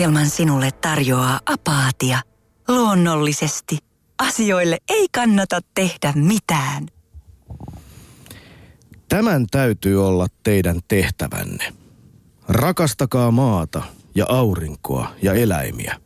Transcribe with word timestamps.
ohjelman 0.00 0.30
sinulle 0.30 0.70
tarjoaa 0.70 1.40
Apaatia. 1.46 2.20
Luonnollisesti. 2.68 3.78
Asioille 4.18 4.78
ei 4.88 5.06
kannata 5.14 5.60
tehdä 5.74 6.12
mitään. 6.16 6.86
Tämän 9.08 9.46
täytyy 9.50 10.06
olla 10.06 10.26
teidän 10.42 10.80
tehtävänne. 10.88 11.72
Rakastakaa 12.48 13.30
maata 13.30 13.82
ja 14.14 14.26
aurinkoa 14.28 15.10
ja 15.22 15.34
eläimiä. 15.34 15.96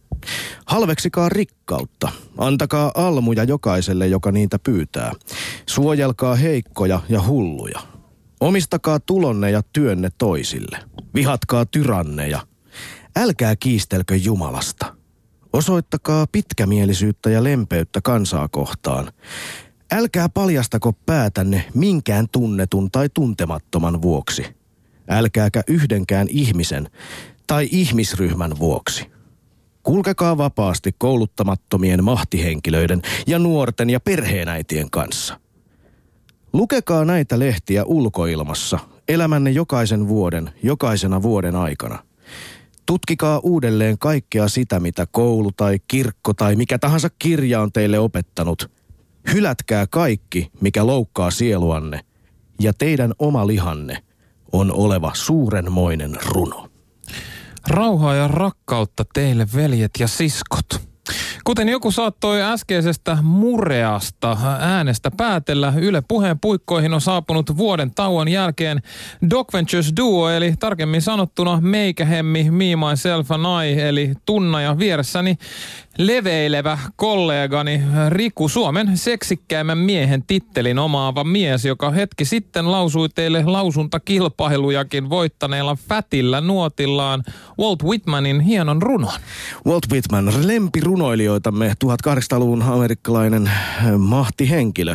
Halveksikaa 0.67 1.29
rikkautta. 1.29 2.13
Antakaa 2.39 2.93
almuja 2.95 3.45
jokaiselle, 3.45 4.07
joka 4.07 4.33
niitä 4.33 4.59
pyytää. 4.59 5.13
Suojelkaa 5.67 6.35
heikkoja 6.35 7.01
ja 7.09 7.23
hulluja. 7.27 7.81
Omistakaa 8.41 9.01
tulonne 9.01 9.51
ja 9.51 9.63
työnne 9.73 10.09
toisille. 10.19 10.79
Vihatkaa 11.15 11.67
tyranneja. 11.67 12.54
Älkää 13.17 13.57
kiistelkö 13.57 14.17
Jumalasta. 14.17 14.95
Osoittakaa 15.53 16.27
pitkämielisyyttä 16.33 17.31
ja 17.31 17.45
lempeyttä 17.45 18.01
kansaa 18.01 18.49
kohtaan. 18.49 19.13
Älkää 19.93 20.29
paljastako 20.29 20.93
päätänne 20.93 21.65
minkään 21.75 22.27
tunnetun 22.33 22.91
tai 22.91 23.09
tuntemattoman 23.15 24.03
vuoksi. 24.03 24.47
Älkääkä 25.09 25.63
yhdenkään 25.69 26.27
ihmisen 26.31 26.91
tai 27.47 27.69
ihmisryhmän 27.71 28.59
vuoksi. 28.59 29.11
Kulkekaa 29.83 30.39
vapaasti 30.39 30.95
kouluttamattomien 30.99 32.05
mahtihenkilöiden 32.05 33.03
ja 33.27 33.39
nuorten 33.39 33.91
ja 33.91 34.01
perheenäitien 34.01 34.91
kanssa. 34.91 35.41
Lukekaa 36.53 37.05
näitä 37.05 37.39
lehtiä 37.39 37.85
ulkoilmassa 37.85 38.79
elämänne 39.09 39.51
jokaisen 39.51 40.09
vuoden, 40.09 40.51
jokaisena 40.63 41.23
vuoden 41.23 41.57
aikana. 41.57 41.99
Tutkikaa 42.87 43.41
uudelleen 43.43 43.99
kaikkea 43.99 44.49
sitä, 44.49 44.81
mitä 44.81 45.07
koulu 45.11 45.51
tai 45.53 45.79
kirkko 45.89 46.35
tai 46.35 46.57
mikä 46.57 46.79
tahansa 46.79 47.09
kirja 47.19 47.61
on 47.61 47.73
teille 47.73 47.99
opettanut. 47.99 48.71
Hylätkää 49.33 49.87
kaikki, 49.87 50.51
mikä 50.61 50.87
loukkaa 50.87 51.31
sieluanne, 51.31 52.01
ja 52.61 52.73
teidän 52.73 53.13
oma 53.19 53.47
lihanne 53.47 54.05
on 54.53 54.73
oleva 54.73 55.11
suurenmoinen 55.15 56.17
runo. 56.27 56.69
Rauhaa 57.69 58.15
ja 58.15 58.29
rakkautta 58.29 59.05
teille, 59.15 59.47
veljet 59.55 59.91
ja 59.99 60.09
siskot. 60.09 60.94
Kuten 61.45 61.69
joku 61.69 61.91
saattoi 61.91 62.43
äskeisestä 62.43 63.19
mureasta 63.23 64.37
äänestä 64.61 65.11
päätellä, 65.17 65.73
Yle 65.77 66.03
puheen 66.09 66.41
puikkoihin 66.41 66.95
on 66.95 67.01
saapunut 67.01 67.57
vuoden 67.57 67.91
tauon 67.95 68.29
jälkeen 68.29 68.83
Doc 69.31 69.53
Ventures 69.53 69.93
Duo, 69.97 70.29
eli 70.29 70.55
tarkemmin 70.61 71.03
sanottuna 71.03 71.61
Meikähemmi, 71.61 72.51
Me, 72.51 72.65
Myself 72.77 73.31
and 73.31 73.45
I, 73.65 73.81
eli 73.81 74.15
Tunna 74.27 74.61
ja 74.61 74.79
vieressäni 74.79 75.37
leveilevä 75.99 76.79
kollegani 76.97 77.83
Riku 78.09 78.49
Suomen 78.49 78.99
seksikkäimmän 78.99 79.79
miehen 79.79 80.23
tittelin 80.27 80.79
omaava 80.79 81.25
mies, 81.25 81.65
joka 81.65 81.91
hetki 81.91 82.25
sitten 82.25 82.73
lausui 82.73 83.09
teille 83.09 83.45
lausuntakilpailujakin 83.45 85.11
voittaneella 85.11 85.77
fätillä 85.89 86.41
nuotillaan 86.41 87.23
Walt 87.59 87.83
Whitmanin 87.83 88.41
hienon 88.41 88.83
runon. 88.83 89.21
Walt 89.67 89.87
Whitman, 89.93 90.33
lempirunoilijoitamme 90.47 91.75
1800-luvun 91.85 92.63
amerikkalainen 92.63 93.47
äh, 93.47 93.99
mahtihenkilö. 93.99 94.95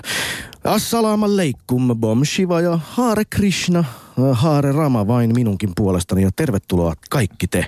Assalamu 0.64 1.26
alaikum, 1.26 1.96
Bom 2.00 2.26
Shiva 2.26 2.62
ja 2.62 2.80
Hare 2.84 3.24
Krishna, 3.30 3.80
äh, 3.80 3.86
Hare 4.32 4.72
Rama 4.72 5.08
vain 5.08 5.34
minunkin 5.36 5.72
puolestani 5.76 6.22
ja 6.22 6.30
tervetuloa 6.36 6.94
kaikki 7.10 7.48
te. 7.48 7.66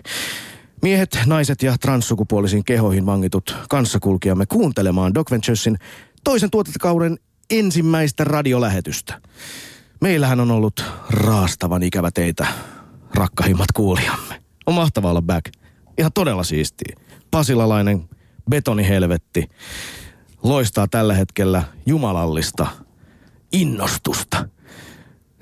Miehet, 0.82 1.20
naiset 1.26 1.64
ja 1.64 1.78
transsukupuolisiin 1.78 2.64
kehoihin 2.64 3.06
vangitut 3.06 3.56
kanssakulkijamme 3.70 4.46
kuuntelemaan 4.46 5.14
Doc 5.14 5.32
Venturesin 5.32 5.78
toisen 6.24 6.52
tuotantokauden 6.52 7.20
ensimmäistä 7.50 8.24
radiolähetystä. 8.24 9.22
Meillähän 10.02 10.40
on 10.40 10.52
ollut 10.52 10.84
raastavan 11.10 11.84
ikävä 11.84 12.12
teitä, 12.12 12.48
rakkahimmat 13.16 13.72
kuulijamme. 13.74 14.42
On 14.66 14.74
mahtava 14.74 15.10
olla 15.10 15.22
back. 15.22 15.46
Ihan 15.98 16.14
todella 16.14 16.44
siistiä. 16.44 16.96
Pasilalainen 17.32 18.10
betonihelvetti 18.50 19.48
loistaa 20.44 20.88
tällä 20.88 21.14
hetkellä 21.14 21.64
jumalallista 21.86 22.68
innostusta. 23.52 24.50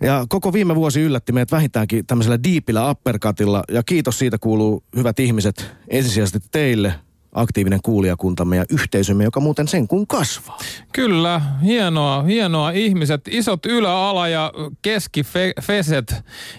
Ja 0.02 0.26
koko 0.30 0.54
viime 0.54 0.76
vuosi 0.76 1.02
yllätti 1.02 1.32
meidät 1.32 1.52
vähintäänkin 1.52 2.06
tämmöisellä 2.06 2.44
diipillä 2.44 2.92
uppercutilla. 2.92 3.64
Ja 3.72 3.84
kiitos 3.84 4.20
siitä 4.20 4.38
kuuluu, 4.38 4.84
hyvät 4.96 5.20
ihmiset, 5.20 5.72
ensisijaisesti 5.88 6.48
teille, 6.52 6.94
aktiivinen 7.34 7.80
kuulijakuntamme 7.84 8.56
ja 8.56 8.66
yhteisömme, 8.70 9.24
joka 9.24 9.40
muuten 9.40 9.68
sen 9.68 9.88
kun 9.88 10.08
kasvaa. 10.08 10.58
Kyllä, 10.94 11.42
hienoa, 11.64 12.24
hienoa 12.24 12.72
ihmiset, 12.72 13.22
isot 13.28 13.66
ylä-ala 13.66 14.28
ja 14.28 14.54
keskifeset 14.82 16.16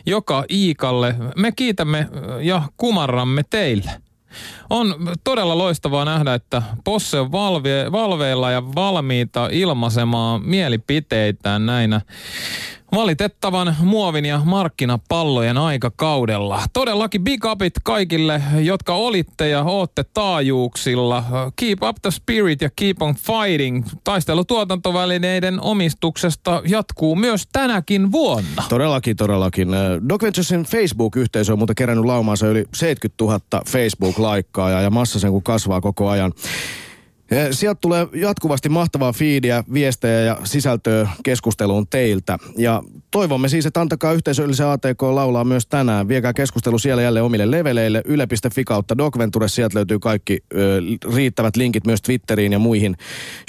joka 0.07 0.45
iikalle. 0.51 1.15
Me 1.37 1.53
kiitämme 1.53 2.09
ja 2.41 2.63
kumarramme 2.77 3.43
teille. 3.51 3.91
On 4.71 4.95
todella 5.25 5.59
loistavaa 5.59 6.05
nähdä, 6.05 6.35
että 6.35 6.63
Posse 6.85 7.21
on 7.21 7.33
valve, 7.33 7.93
valveilla 7.93 8.51
ja 8.51 8.63
valmiita 8.75 9.49
ilmaisemaan 9.53 10.43
mielipiteitään 10.43 11.67
näinä 11.67 12.01
valitettavan 12.93 13.77
muovin 13.83 14.25
ja 14.25 14.41
markkinapallojen 14.45 15.59
aikakaudella. 15.59 16.63
Todellakin 16.73 17.25
big 17.25 17.45
upit 17.45 17.73
kaikille, 17.85 18.43
jotka 18.61 18.95
olitte 18.95 19.49
ja 19.49 19.63
ootte 19.63 20.05
taajuuksilla. 20.15 21.25
Keep 21.57 21.83
up 21.83 21.97
the 22.03 22.11
spirit 22.11 22.61
ja 22.61 22.71
keep 22.77 23.03
on 23.03 23.15
fighting. 23.15 23.87
Taistelu 24.05 24.45
tuotantovälineiden 24.45 25.61
omistuksesta 25.61 26.63
jatkuu 26.69 27.17
myös 27.17 27.49
tänäkin 27.53 28.13
vuonna. 28.13 28.65
Todellakin, 28.69 29.17
todellakin. 29.17 29.69
Doc 30.09 30.23
Venturesin 30.23 30.63
Facebook-yhteisö 30.63 31.53
on 31.53 31.59
muuten 31.59 31.77
kerännyt 31.77 32.05
laumaansa 32.05 32.47
yli 32.47 32.65
70 32.75 33.25
000 33.25 33.41
Facebook-laikkaa 33.67 34.71
ja 34.71 34.91
massa 34.91 35.19
sen 35.19 35.31
kun 35.31 35.43
kasvaa 35.43 35.81
koko 35.81 36.09
ajan. 36.09 36.33
Sieltä 37.51 37.79
tulee 37.81 38.07
jatkuvasti 38.15 38.69
mahtavaa 38.69 39.13
fiidiä, 39.13 39.65
viestejä 39.73 40.21
ja 40.21 40.39
sisältöä 40.45 41.09
keskusteluun 41.25 41.87
teiltä. 41.87 42.39
Ja 42.59 42.83
toivomme 43.11 43.49
siis, 43.49 43.67
että 43.67 43.81
antakaa 43.81 44.13
yhteisöllisen 44.13 44.67
ATK 44.67 45.03
laulaa 45.03 45.45
myös 45.45 45.67
tänään. 45.67 46.09
Viekää 46.09 46.33
keskustelu 46.33 46.79
siellä 46.79 47.03
jälleen 47.03 47.25
omille 47.25 47.51
leveleille. 47.51 48.03
Yle.fi 48.05 48.65
kautta 48.65 48.99
Docventure. 48.99 49.49
Sieltä 49.49 49.79
löytyy 49.79 49.99
kaikki 49.99 50.39
ö, 50.55 50.83
riittävät 51.15 51.57
linkit 51.57 51.87
myös 51.87 52.03
Twitteriin 52.03 52.53
ja 52.53 52.59
muihin 52.59 52.97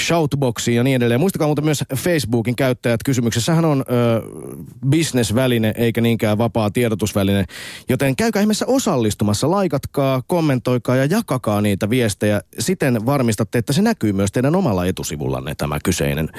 shoutboxiin 0.01 0.77
ja 0.77 0.83
niin 0.83 0.95
edelleen. 0.95 1.19
Muistakaa 1.19 1.47
muuten 1.47 1.65
myös 1.65 1.83
Facebookin 1.95 2.55
käyttäjät. 2.55 3.03
Kysymyksessähän 3.05 3.65
on 3.65 3.81
ö, 3.81 4.21
business-väline 4.89 5.73
eikä 5.77 6.01
niinkään 6.01 6.37
vapaa 6.37 6.69
tiedotusväline. 6.69 7.45
Joten 7.89 8.15
käykää 8.15 8.41
ihmeessä 8.41 8.65
osallistumassa. 8.65 9.51
Laikatkaa, 9.51 10.23
kommentoikaa 10.27 10.95
ja 10.95 11.05
jakakaa 11.05 11.61
niitä 11.61 11.89
viestejä. 11.89 12.41
Siten 12.59 13.05
varmistatte, 13.05 13.57
että 13.57 13.70
että 13.71 13.75
se 13.75 13.81
näkyy 13.81 14.13
myös 14.13 14.31
teidän 14.31 14.55
omalla 14.55 14.85
etusivullanne 14.85 15.55
tämä 15.55 15.79
kyseinen 15.83 16.29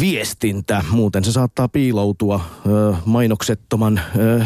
viestintä. 0.00 0.84
Muuten 0.90 1.24
se 1.24 1.32
saattaa 1.32 1.68
piiloutua 1.68 2.40
ö, 2.66 2.94
mainoksettoman 3.04 4.00
ö, 4.16 4.44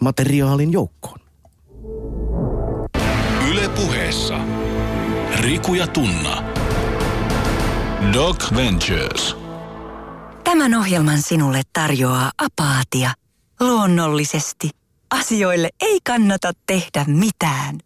materiaalin 0.00 0.72
joukkoon. 0.72 1.20
Yle 3.50 3.68
puheessa. 3.68 4.38
Riku 5.40 5.74
ja 5.74 5.86
Tunna. 5.86 6.44
Doc 8.12 8.54
Ventures. 8.56 9.36
Tämän 10.44 10.74
ohjelman 10.74 11.22
sinulle 11.22 11.62
tarjoaa 11.72 12.32
Apaatia. 12.38 13.10
Luonnollisesti. 13.60 14.70
Asioille 15.10 15.68
ei 15.80 15.98
kannata 16.04 16.52
tehdä 16.66 17.04
mitään 17.06 17.78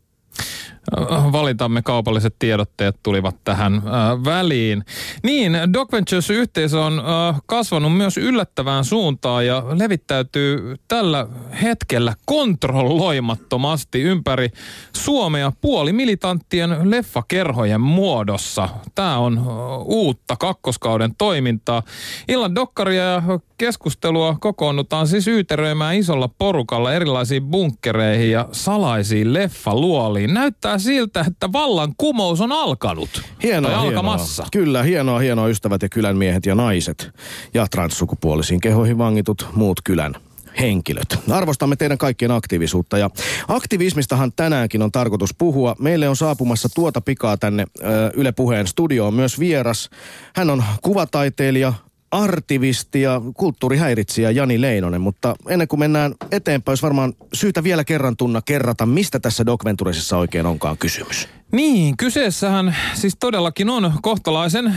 valitamme 1.32 1.82
kaupalliset 1.82 2.34
tiedotteet 2.38 2.96
tulivat 3.02 3.36
tähän 3.44 3.74
äh, 3.74 3.82
väliin. 4.24 4.84
Niin, 5.22 5.52
Doc 5.72 5.92
Ventures-yhteisö 5.92 6.80
on 6.80 6.98
äh, 6.98 7.40
kasvanut 7.46 7.96
myös 7.96 8.16
yllättävään 8.16 8.84
suuntaan 8.84 9.46
ja 9.46 9.64
levittäytyy 9.78 10.76
tällä 10.88 11.26
hetkellä 11.62 12.14
kontrolloimattomasti 12.26 14.02
ympäri 14.02 14.48
Suomea 14.92 15.52
puolimilitanttien 15.60 16.90
leffakerhojen 16.90 17.80
muodossa. 17.80 18.68
Tämä 18.94 19.18
on 19.18 19.38
äh, 19.38 19.44
uutta 19.84 20.36
kakkoskauden 20.36 21.14
toimintaa. 21.18 21.82
Illan 22.28 22.54
dokkaria 22.54 23.04
ja 23.04 23.22
keskustelua 23.58 24.36
kokoonnutaan 24.40 25.06
siis 25.06 25.28
yyteröimään 25.28 25.96
isolla 25.96 26.28
porukalla 26.38 26.92
erilaisiin 26.92 27.46
bunkkereihin 27.46 28.30
ja 28.30 28.48
salaisiin 28.52 29.32
leffaluoliin. 29.32 30.34
Näyttää 30.34 30.78
siltä, 30.80 31.24
että 31.28 31.52
vallankumous 31.52 32.40
on 32.40 32.52
alkanut. 32.52 33.22
Hienoa, 33.42 33.70
tai 33.70 33.80
hienoa. 33.80 33.98
alkamassa. 33.98 34.46
Kyllä, 34.52 34.82
hienoa, 34.82 35.18
hienoa 35.18 35.48
ystävät 35.48 35.82
ja 35.82 35.88
kylän 35.88 36.16
miehet 36.16 36.46
ja 36.46 36.54
naiset. 36.54 37.10
Ja 37.54 37.66
transsukupuolisiin 37.70 38.60
kehoihin 38.60 38.98
vangitut 38.98 39.46
muut 39.54 39.80
kylän 39.84 40.14
henkilöt. 40.60 41.18
Arvostamme 41.30 41.76
teidän 41.76 41.98
kaikkien 41.98 42.30
aktiivisuutta 42.30 42.98
ja 42.98 43.10
aktivismistahan 43.48 44.32
tänäänkin 44.36 44.82
on 44.82 44.92
tarkoitus 44.92 45.34
puhua. 45.38 45.76
Meille 45.78 46.08
on 46.08 46.16
saapumassa 46.16 46.68
tuota 46.74 47.00
pikaa 47.00 47.36
tänne 47.36 47.64
ö, 47.80 47.84
Yle 48.14 48.32
Puheen 48.32 48.66
studioon 48.66 49.14
myös 49.14 49.38
vieras. 49.38 49.90
Hän 50.36 50.50
on 50.50 50.64
kuvataiteilija, 50.82 51.72
artivisti 52.10 53.02
ja 53.02 53.20
kulttuurihäiritsijä 53.34 54.30
Jani 54.30 54.60
Leinonen, 54.60 55.00
mutta 55.00 55.34
ennen 55.48 55.68
kuin 55.68 55.80
mennään 55.80 56.14
eteenpäin, 56.32 56.72
olisi 56.72 56.82
varmaan 56.82 57.12
syytä 57.32 57.64
vielä 57.64 57.84
kerran 57.84 58.16
tunna 58.16 58.42
kerrata, 58.42 58.86
mistä 58.86 59.20
tässä 59.20 59.46
Docventuresissa 59.46 60.18
oikein 60.18 60.46
onkaan 60.46 60.78
kysymys. 60.78 61.28
Niin, 61.52 61.96
kyseessähän 61.96 62.76
siis 62.94 63.16
todellakin 63.20 63.70
on 63.70 63.92
kohtalaisen 64.02 64.74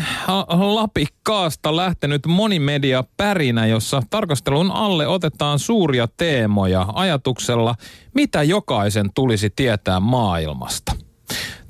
lapikkaasta 0.48 1.76
lähtenyt 1.76 2.26
monimedia 2.26 3.04
pärinä, 3.18 3.66
jossa 3.66 4.04
tarkastelun 4.10 4.72
alle 4.72 5.08
otetaan 5.08 5.60
suuria 5.60 6.08
teemoja 6.18 6.86
ajatuksella, 6.94 7.76
mitä 8.16 8.44
jokaisen 8.44 9.10
tulisi 9.16 9.50
tietää 9.50 10.00
maailmasta. 10.00 10.96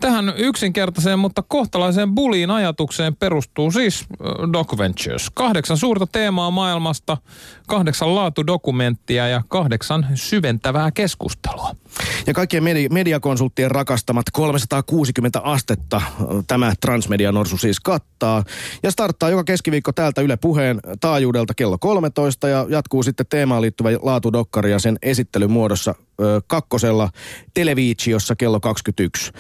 Tähän 0.03 0.33
yksinkertaiseen, 0.37 1.19
mutta 1.19 1.43
kohtalaiseen 1.47 2.15
buliin 2.15 2.51
ajatukseen 2.51 3.15
perustuu 3.15 3.71
siis 3.71 4.05
Doc 4.53 4.77
Ventures. 4.77 5.29
Kahdeksan 5.33 5.77
suurta 5.77 6.07
teemaa 6.07 6.51
maailmasta, 6.51 7.17
kahdeksan 7.67 8.15
laatudokumenttia 8.15 9.27
ja 9.27 9.41
kahdeksan 9.47 10.07
syventävää 10.15 10.91
keskustelua. 10.91 11.75
Ja 12.27 12.33
kaikkien 12.33 12.63
medi- 12.63 12.89
mediakonsulttien 12.91 13.71
rakastamat 13.71 14.25
360 14.33 15.39
astetta 15.43 16.01
tämä 16.47 16.73
Transmedia 16.81 17.31
Norsu 17.31 17.57
siis 17.57 17.79
kattaa. 17.79 18.43
Ja 18.83 18.91
starttaa 18.91 19.29
joka 19.29 19.43
keskiviikko 19.43 19.91
täältä 19.91 20.21
Yle 20.21 20.37
Puheen 20.37 20.79
taajuudelta 21.01 21.53
kello 21.53 21.77
13 21.77 22.47
ja 22.47 22.65
jatkuu 22.69 23.03
sitten 23.03 23.25
teemaan 23.29 23.61
liittyvä 23.61 23.89
laatudokkari 24.01 24.71
ja 24.71 24.79
sen 24.79 24.97
esittelyn 25.01 25.51
muodossa 25.51 25.95
ö, 26.21 26.41
kakkosella 26.47 27.09
Televisiossa 27.53 28.35
kello 28.35 28.59
21. 28.59 29.31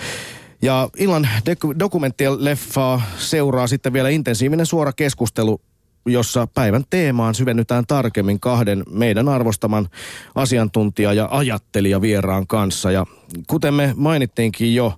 Ja 0.61 0.89
illan 0.97 1.29
dek- 1.49 1.79
dokumenttien 1.79 2.45
leffaa 2.45 3.01
seuraa 3.17 3.67
sitten 3.67 3.93
vielä 3.93 4.09
intensiivinen 4.09 4.65
suora 4.65 4.93
keskustelu 4.93 5.61
jossa 6.05 6.47
päivän 6.47 6.83
teemaan 6.89 7.35
syvennytään 7.35 7.83
tarkemmin 7.87 8.39
kahden 8.39 8.83
meidän 8.89 9.29
arvostaman 9.29 9.87
asiantuntija 10.35 11.13
ja 11.13 11.27
ajattelija 11.31 12.01
vieraan 12.01 12.47
kanssa. 12.47 12.91
Ja 12.91 13.05
kuten 13.47 13.73
me 13.73 13.93
mainittiinkin 13.95 14.75
jo, 14.75 14.93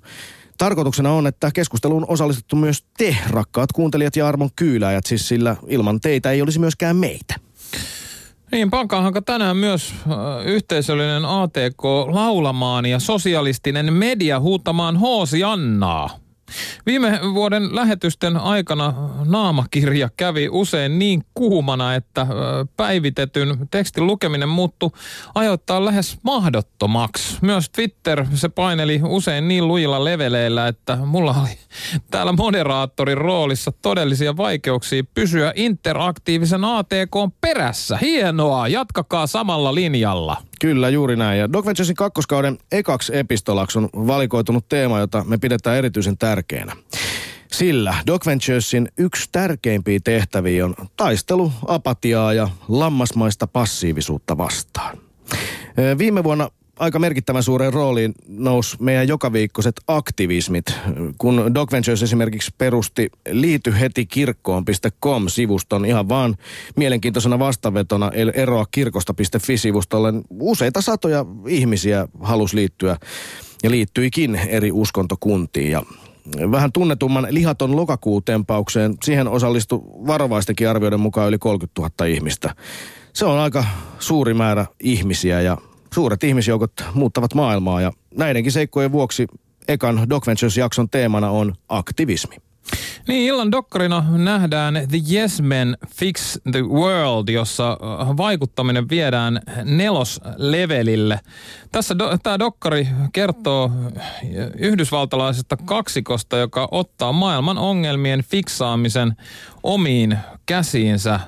tarkoituksena 0.58 1.12
on, 1.12 1.28
että 1.28 1.52
keskusteluun 1.54 2.06
osallistuttu 2.08 2.56
myös 2.56 2.84
te, 2.98 3.18
rakkaat 3.30 3.72
kuuntelijat 3.72 4.16
ja 4.16 4.28
armon 4.28 4.50
kyyläjät, 4.56 5.06
siis 5.06 5.28
sillä 5.28 5.56
ilman 5.68 6.02
teitä 6.02 6.32
ei 6.32 6.42
olisi 6.42 6.60
myöskään 6.60 6.96
meitä. 6.96 7.36
Niin, 8.52 8.70
pankaahanko 8.70 9.22
tänään 9.22 9.58
myös 9.58 9.94
äh, 9.94 10.46
yhteisöllinen 10.46 11.26
ATK 11.26 11.84
laulamaan 12.08 12.86
ja 12.86 13.00
sosialistinen 13.00 13.94
media 13.94 14.40
huutamaan 14.40 14.98
Hoosi 14.98 15.44
Annaa. 15.44 16.25
Viime 16.86 17.20
vuoden 17.34 17.76
lähetysten 17.76 18.38
aikana 18.38 18.94
naamakirja 19.26 20.10
kävi 20.18 20.50
usein 20.52 21.00
niin 21.00 21.24
kuumana, 21.34 21.96
että 21.96 22.28
päivitetyn 22.78 23.68
tekstin 23.72 24.08
lukeminen 24.08 24.50
muuttui 24.50 24.92
ajoittaa 25.36 25.86
lähes 25.86 26.18
mahdottomaksi. 26.24 27.38
Myös 27.42 27.70
Twitter 27.70 28.26
se 28.34 28.50
paineli 28.50 29.02
usein 29.04 29.48
niin 29.48 29.68
lujilla 29.68 30.04
leveleillä, 30.04 30.68
että 30.68 30.96
mulla 30.96 31.36
oli 31.42 31.58
täällä 32.12 32.32
moderaattorin 32.32 33.18
roolissa 33.18 33.72
todellisia 33.82 34.38
vaikeuksia 34.38 35.04
pysyä 35.14 35.54
interaktiivisen 35.56 36.66
ATK 36.66 37.16
perässä. 37.42 37.98
Hienoa, 37.98 38.68
jatkakaa 38.68 39.28
samalla 39.28 39.76
linjalla. 39.76 40.38
Kyllä, 40.66 40.90
juuri 40.90 41.16
näin. 41.16 41.40
Ja 41.40 41.54
Doc 41.54 41.66
Venturesin 41.66 41.96
kakkoskauden 41.96 42.58
ekaksi 42.72 43.18
epistolaksi 43.18 43.80
on 43.80 43.90
valikoitunut 43.94 44.70
teema, 44.70 45.00
jota 45.00 45.24
me 45.28 45.38
pidetään 45.38 45.78
erityisen 45.78 46.18
tärkeänä. 46.18 46.76
Sillä 47.52 47.96
Doc 48.08 48.26
Venturesin 48.26 48.90
yksi 48.98 49.30
tärkeimpiä 49.32 50.00
tehtäviä 50.04 50.66
on 50.66 50.76
taistelu 50.98 51.52
apatiaa 51.68 52.34
ja 52.34 52.50
lammasmaista 52.68 53.48
passiivisuutta 53.48 54.38
vastaan. 54.38 54.98
Viime 55.98 56.24
vuonna 56.24 56.50
aika 56.80 57.00
merkittävän 57.00 57.44
suureen 57.44 57.74
rooliin 57.74 58.14
nousi 58.28 58.78
meidän 58.80 59.08
jokaviikkoiset 59.08 59.76
aktivismit, 59.88 60.66
kun 61.18 61.52
Doc 61.54 61.72
Ventures 61.72 62.04
esimerkiksi 62.04 62.52
perusti 62.58 63.10
liity 63.32 63.80
heti 63.80 64.06
kirkkoon.com-sivuston 64.06 65.86
ihan 65.86 66.10
vaan 66.10 66.36
mielenkiintoisena 66.76 67.40
vastavetona 67.40 68.12
eroa 68.34 68.66
kirkosta.fi-sivustolle. 68.72 70.14
Useita 70.40 70.82
satoja 70.82 71.26
ihmisiä 71.48 72.08
halusi 72.20 72.56
liittyä 72.56 72.98
ja 73.64 73.72
liittyikin 73.72 74.36
eri 74.36 74.72
uskontokuntiin 74.72 75.72
ja 75.72 75.84
vähän 76.52 76.72
tunnetumman 76.72 77.28
lihaton 77.30 77.76
lokakuutempaukseen, 77.76 78.96
siihen 79.04 79.28
osallistui 79.28 79.82
varovaistenkin 80.08 80.70
arvioiden 80.70 81.00
mukaan 81.00 81.30
yli 81.30 81.38
30 81.38 81.82
000 81.82 82.06
ihmistä. 82.06 82.56
Se 83.14 83.26
on 83.26 83.40
aika 83.40 83.66
suuri 84.00 84.34
määrä 84.34 84.66
ihmisiä 84.80 85.42
ja 85.42 85.58
suuret 85.96 86.24
ihmisjoukot 86.24 86.72
muuttavat 86.94 87.34
maailmaa 87.34 87.82
ja 87.82 87.92
näidenkin 88.16 88.52
seikkojen 88.52 88.92
vuoksi 88.92 89.28
ekan 89.68 90.10
Doc 90.10 90.28
Ventures-jakson 90.28 90.90
teemana 90.90 91.30
on 91.30 91.54
aktivismi. 91.70 92.36
Niin, 93.08 93.28
illan 93.28 93.52
dokkarina 93.52 94.06
nähdään 94.18 94.74
The 94.74 94.98
Yes 95.12 95.42
Men 95.42 95.78
Fix 95.96 96.38
the 96.52 96.62
World, 96.62 97.30
jossa 97.30 97.72
äh, 97.72 98.18
vaikuttaminen 98.18 98.90
viedään 98.90 99.42
neloslevelille. 99.64 101.20
Tässä 101.72 101.98
do, 101.98 102.18
tämä 102.24 102.40
dokkari 102.40 102.88
kertoo 103.14 103.72
yhdysvaltalaisesta 104.58 105.58
kaksikosta, 105.58 106.38
joka 106.38 106.68
ottaa 106.72 107.14
maailman 107.14 107.58
ongelmien 107.58 108.24
fiksaamisen 108.24 109.16
omiin 109.64 110.18
käsiinsä. 110.46 111.20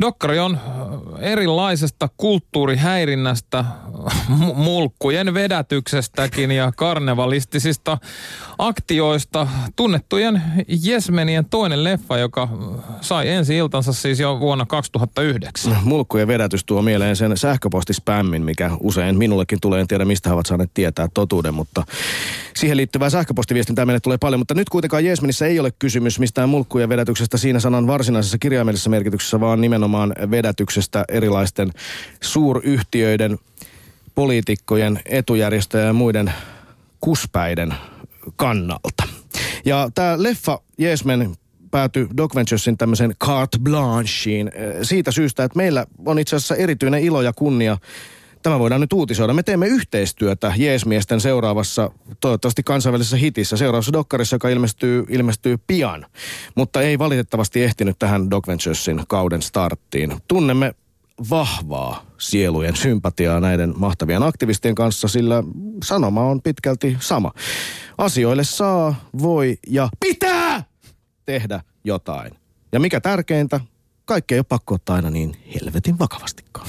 Dokkari 0.00 0.38
on 0.38 0.54
äh, 0.54 1.30
erilaisesta 1.30 2.08
kulttuurihäirinnästä, 2.16 3.64
mulkkujen 4.54 5.34
vedätyksestäkin 5.34 6.50
ja 6.50 6.72
karnevalistisista 6.76 7.98
aktioista 8.58 9.46
tunnettujen 9.76 10.42
Jesmenien 10.82 11.44
toinen 11.44 11.84
leffa, 11.84 12.18
joka 12.18 12.48
sai 13.00 13.28
ensi 13.28 13.56
iltansa 13.56 13.92
siis 13.92 14.20
jo 14.20 14.40
vuonna 14.40 14.66
2009. 14.66 15.76
Mulkkujen 15.84 16.28
vedätys 16.28 16.64
tuo 16.64 16.82
mieleen 16.82 17.16
sen 17.16 17.36
sähköpostispämmin, 17.36 18.42
mikä 18.42 18.70
usein 18.80 19.18
minullekin 19.18 19.60
tulee. 19.60 19.80
En 19.80 19.88
tiedä, 19.88 20.04
mistä 20.04 20.28
he 20.28 20.34
ovat 20.34 20.46
saaneet 20.46 20.70
tietää 20.74 21.08
totuuden, 21.14 21.54
mutta 21.54 21.84
siihen 22.56 22.76
liittyvää 22.76 23.10
sähköpostiviestintää 23.10 23.86
meille 23.86 24.00
tulee 24.00 24.18
paljon. 24.18 24.40
Mutta 24.40 24.54
nyt 24.54 24.68
kuitenkaan 24.68 25.04
Jesmenissä 25.04 25.46
ei 25.46 25.60
ole 25.60 25.70
kysymys 25.78 26.18
mistään 26.18 26.48
mulkkujen 26.48 26.88
vedätyksestä 26.88 27.38
siinä 27.38 27.60
sanan 27.60 27.86
varsinaisessa 27.86 28.38
kirjaimellisessä 28.38 28.90
merkityksessä, 28.90 29.40
vaan 29.40 29.60
nimenomaan 29.60 29.89
vedätyksestä 30.30 31.04
erilaisten 31.08 31.70
suuryhtiöiden, 32.20 33.38
poliitikkojen, 34.14 35.00
etujärjestöjen 35.06 35.86
ja 35.86 35.92
muiden 35.92 36.32
kuspäiden 37.00 37.74
kannalta. 38.36 39.02
Ja 39.64 39.90
tämä 39.94 40.22
leffa 40.22 40.60
Jesmen 40.78 41.34
päätyi 41.70 42.08
Doc 42.16 42.34
Venturesin 42.34 42.78
tämmöisen 42.78 43.14
carte 43.24 43.58
blanchiin 43.58 44.50
siitä 44.82 45.10
syystä, 45.10 45.44
että 45.44 45.56
meillä 45.56 45.86
on 46.06 46.18
itse 46.18 46.36
asiassa 46.36 46.56
erityinen 46.56 47.00
ilo 47.00 47.22
ja 47.22 47.32
kunnia 47.32 47.78
Tämä 48.42 48.58
voidaan 48.58 48.80
nyt 48.80 48.92
uutisoida. 48.92 49.32
Me 49.32 49.42
teemme 49.42 49.66
yhteistyötä 49.66 50.52
Jeesmiesten 50.56 51.20
seuraavassa, 51.20 51.90
toivottavasti 52.20 52.62
kansainvälisessä 52.62 53.16
hitissä, 53.16 53.56
seuraavassa 53.56 53.92
dokkarissa, 53.92 54.34
joka 54.34 54.48
ilmestyy, 54.48 55.04
ilmestyy 55.08 55.58
pian. 55.66 56.06
Mutta 56.54 56.82
ei 56.82 56.98
valitettavasti 56.98 57.62
ehtinyt 57.62 57.98
tähän 57.98 58.30
Doc 58.30 58.46
Venturesin 58.46 59.02
kauden 59.08 59.42
starttiin. 59.42 60.16
Tunnemme 60.28 60.74
vahvaa 61.30 62.06
sielujen 62.18 62.76
sympatiaa 62.76 63.40
näiden 63.40 63.74
mahtavien 63.76 64.22
aktivistien 64.22 64.74
kanssa, 64.74 65.08
sillä 65.08 65.42
sanoma 65.84 66.22
on 66.22 66.42
pitkälti 66.42 66.96
sama. 67.00 67.32
Asioille 67.98 68.44
saa, 68.44 68.94
voi 69.22 69.58
ja 69.66 69.88
pitää 70.00 70.64
tehdä 71.26 71.60
jotain. 71.84 72.32
Ja 72.72 72.80
mikä 72.80 73.00
tärkeintä, 73.00 73.60
kaikki 74.10 74.34
ei 74.34 74.38
ole 74.38 74.46
pakko 74.48 74.74
ottaa 74.74 74.96
aina 74.96 75.10
niin 75.10 75.36
helvetin 75.54 75.98
vakavastikaan. 75.98 76.66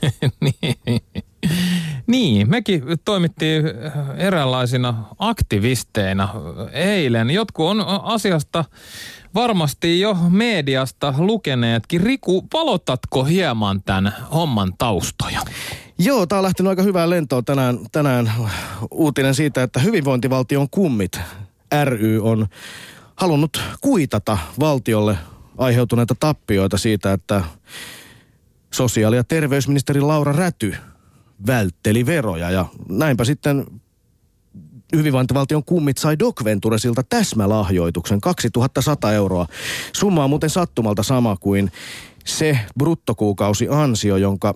niin. 0.44 1.00
Niin, 2.06 2.50
mekin 2.50 2.82
toimittiin 3.04 3.64
eräänlaisina 4.16 5.04
aktivisteina 5.18 6.28
eilen. 6.72 7.30
Jotkut 7.30 7.66
on 7.66 7.84
asiasta 8.02 8.64
varmasti 9.34 10.00
jo 10.00 10.16
mediasta 10.28 11.14
lukeneetkin. 11.18 12.00
Riku, 12.00 12.46
valotatko 12.52 13.24
hieman 13.24 13.82
tämän 13.82 14.14
homman 14.34 14.72
taustoja? 14.78 15.40
Joo, 15.98 16.26
tämä 16.26 16.38
on 16.38 16.44
lähtenyt 16.44 16.70
aika 16.70 16.82
hyvään 16.82 17.10
lentoon 17.10 17.44
tänään, 17.44 17.78
tänään 17.92 18.32
uutinen 18.90 19.34
siitä, 19.34 19.62
että 19.62 19.80
hyvinvointivaltion 19.80 20.70
kummit 20.70 21.20
ry 21.84 22.20
on 22.22 22.46
halunnut 23.16 23.60
kuitata 23.80 24.38
valtiolle 24.60 25.18
aiheutuneita 25.58 26.14
tappioita 26.20 26.78
siitä, 26.78 27.12
että 27.12 27.44
sosiaali- 28.70 29.16
ja 29.16 29.24
terveysministeri 29.24 30.00
Laura 30.00 30.32
Räty 30.32 30.74
vältteli 31.46 32.06
veroja 32.06 32.50
ja 32.50 32.66
näinpä 32.88 33.24
sitten 33.24 33.66
hyvinvointivaltion 34.96 35.64
kummit 35.64 35.98
sai 35.98 36.18
Doc 36.18 36.44
Venturesilta 36.44 37.02
täsmälahjoituksen 37.02 38.20
2100 38.20 39.12
euroa. 39.12 39.46
Summa 39.92 40.24
on 40.24 40.30
muuten 40.30 40.50
sattumalta 40.50 41.02
sama 41.02 41.36
kuin 41.36 41.72
se 42.24 42.58
bruttokuukausi 42.78 43.68
ansio, 43.70 44.16
jonka 44.16 44.54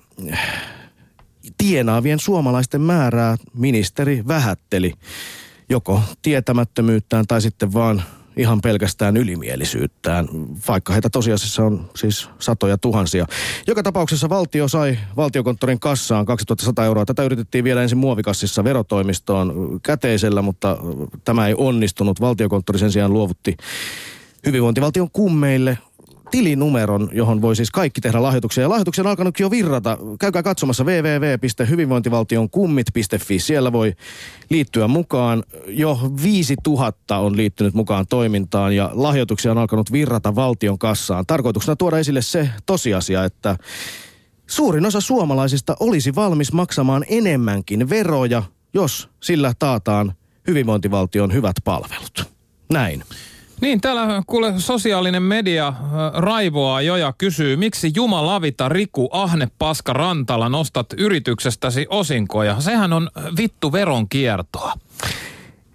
tienaavien 1.58 2.18
suomalaisten 2.18 2.80
määrää 2.80 3.36
ministeri 3.54 4.24
vähätteli 4.28 4.92
joko 5.68 6.02
tietämättömyyttään 6.22 7.26
tai 7.26 7.42
sitten 7.42 7.72
vaan 7.72 8.02
ihan 8.38 8.60
pelkästään 8.60 9.16
ylimielisyyttään, 9.16 10.28
vaikka 10.68 10.92
heitä 10.92 11.10
tosiasiassa 11.10 11.64
on 11.64 11.90
siis 11.96 12.28
satoja 12.38 12.78
tuhansia. 12.78 13.26
Joka 13.66 13.82
tapauksessa 13.82 14.28
valtio 14.28 14.68
sai 14.68 14.98
valtiokonttorin 15.16 15.80
kassaan 15.80 16.26
2100 16.26 16.84
euroa. 16.84 17.04
Tätä 17.04 17.22
yritettiin 17.22 17.64
vielä 17.64 17.82
ensin 17.82 17.98
muovikassissa 17.98 18.64
verotoimistoon 18.64 19.80
käteisellä, 19.82 20.42
mutta 20.42 20.76
tämä 21.24 21.46
ei 21.46 21.54
onnistunut. 21.56 22.20
Valtiokonttori 22.20 22.78
sen 22.78 22.92
sijaan 22.92 23.12
luovutti 23.12 23.56
hyvinvointivaltion 24.46 25.10
kummeille 25.10 25.78
tilinumeron, 26.30 27.08
johon 27.12 27.42
voi 27.42 27.56
siis 27.56 27.70
kaikki 27.70 28.00
tehdä 28.00 28.22
lahjoituksia. 28.22 28.62
Ja 28.62 28.68
lahjoituksia 28.68 29.02
on 29.02 29.10
alkanut 29.10 29.40
jo 29.40 29.50
virrata. 29.50 29.98
Käykää 30.20 30.42
katsomassa 30.42 30.84
www.hyvinvointivaltionkummit.fi. 30.84 33.38
Siellä 33.38 33.72
voi 33.72 33.92
liittyä 34.50 34.88
mukaan. 34.88 35.42
Jo 35.66 35.98
5000 36.22 37.18
on 37.18 37.36
liittynyt 37.36 37.74
mukaan 37.74 38.06
toimintaan 38.06 38.76
ja 38.76 38.90
lahjoituksia 38.92 39.50
on 39.50 39.58
alkanut 39.58 39.92
virrata 39.92 40.34
valtion 40.34 40.78
kassaan. 40.78 41.26
Tarkoituksena 41.26 41.76
tuoda 41.76 41.98
esille 41.98 42.22
se 42.22 42.50
tosiasia, 42.66 43.24
että 43.24 43.56
suurin 44.46 44.86
osa 44.86 45.00
suomalaisista 45.00 45.76
olisi 45.80 46.14
valmis 46.14 46.52
maksamaan 46.52 47.04
enemmänkin 47.08 47.88
veroja, 47.88 48.42
jos 48.74 49.08
sillä 49.22 49.52
taataan 49.58 50.12
hyvinvointivaltion 50.46 51.32
hyvät 51.32 51.56
palvelut. 51.64 52.28
Näin. 52.72 53.02
Niin, 53.60 53.80
täällä 53.80 54.22
kuule 54.26 54.54
sosiaalinen 54.56 55.22
media 55.22 55.68
äh, 55.68 55.74
raivoaa 56.12 56.82
jo 56.82 56.96
ja 56.96 57.12
kysyy, 57.18 57.56
miksi 57.56 57.92
jumalavita 57.94 58.68
Riku 58.68 59.08
Ahne 59.12 59.48
Paska 59.58 59.92
Rantala 59.92 60.48
nostat 60.48 60.86
yrityksestäsi 60.96 61.86
osinkoja? 61.90 62.60
Sehän 62.60 62.92
on 62.92 63.10
vittu 63.36 63.72
veronkiertoa. 63.72 64.72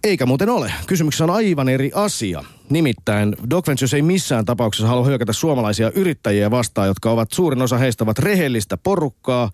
Eikä 0.04 0.26
muuten 0.26 0.50
ole. 0.50 0.74
Kysymyksessä 0.88 1.24
on 1.24 1.30
aivan 1.30 1.70
eri 1.70 1.92
asia. 1.96 2.44
Nimittäin 2.70 3.36
Doc 3.50 3.68
Ventures 3.68 3.94
ei 3.94 4.02
missään 4.02 4.46
tapauksessa 4.46 4.88
halua 4.88 5.06
hyökätä 5.06 5.34
suomalaisia 5.34 5.92
yrittäjiä 5.96 6.52
vastaan, 6.52 6.88
jotka 6.88 7.12
ovat 7.12 7.32
suurin 7.32 7.62
osa 7.62 7.78
heistä 7.78 8.04
ovat 8.04 8.20
rehellistä 8.20 8.78
porukkaa 8.78 9.52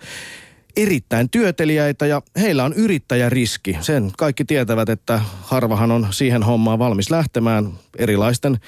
erittäin 0.77 1.29
työteliäitä 1.29 2.05
ja 2.05 2.21
heillä 2.39 2.63
on 2.63 2.73
yrittäjäriski. 2.73 3.77
Sen 3.81 4.11
kaikki 4.17 4.45
tietävät, 4.45 4.89
että 4.89 5.21
harvahan 5.41 5.91
on 5.91 6.07
siihen 6.11 6.43
hommaan 6.43 6.79
valmis 6.79 7.11
lähtemään 7.11 7.71
erilaisten 7.97 8.59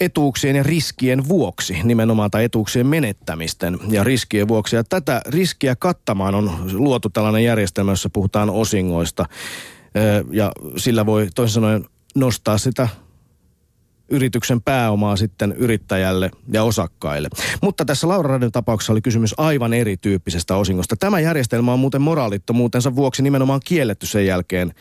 etuuksien 0.00 0.56
ja 0.56 0.62
riskien 0.62 1.28
vuoksi, 1.28 1.78
nimenomaan 1.84 2.30
tai 2.30 2.44
etuuksien 2.44 2.86
menettämisten 2.86 3.78
ja 3.88 4.04
riskien 4.04 4.48
vuoksi. 4.48 4.76
Ja 4.76 4.84
tätä 4.84 5.22
riskiä 5.26 5.76
kattamaan 5.76 6.34
on 6.34 6.50
luotu 6.72 7.10
tällainen 7.10 7.44
järjestelmä, 7.44 7.92
jossa 7.92 8.10
puhutaan 8.10 8.50
osingoista. 8.50 9.24
Ja 10.30 10.52
sillä 10.76 11.06
voi 11.06 11.28
toisin 11.34 11.54
sanoen 11.54 11.84
nostaa 12.14 12.58
sitä 12.58 12.88
yrityksen 14.08 14.62
pääomaa 14.62 15.16
sitten 15.16 15.52
yrittäjälle 15.52 16.30
ja 16.52 16.62
osakkaille. 16.62 17.28
Mutta 17.62 17.84
tässä 17.84 18.08
Laura 18.08 18.28
Radin 18.28 18.52
tapauksessa 18.52 18.92
oli 18.92 19.00
kysymys 19.00 19.34
aivan 19.38 19.74
erityyppisestä 19.74 20.56
osingosta. 20.56 20.96
Tämä 20.96 21.20
järjestelmä 21.20 21.72
on 21.72 21.78
muuten 21.78 22.02
moraalittomuutensa 22.02 22.96
vuoksi 22.96 23.22
nimenomaan 23.22 23.60
kielletty 23.64 24.06
sen 24.06 24.26
jälkeen. 24.26 24.72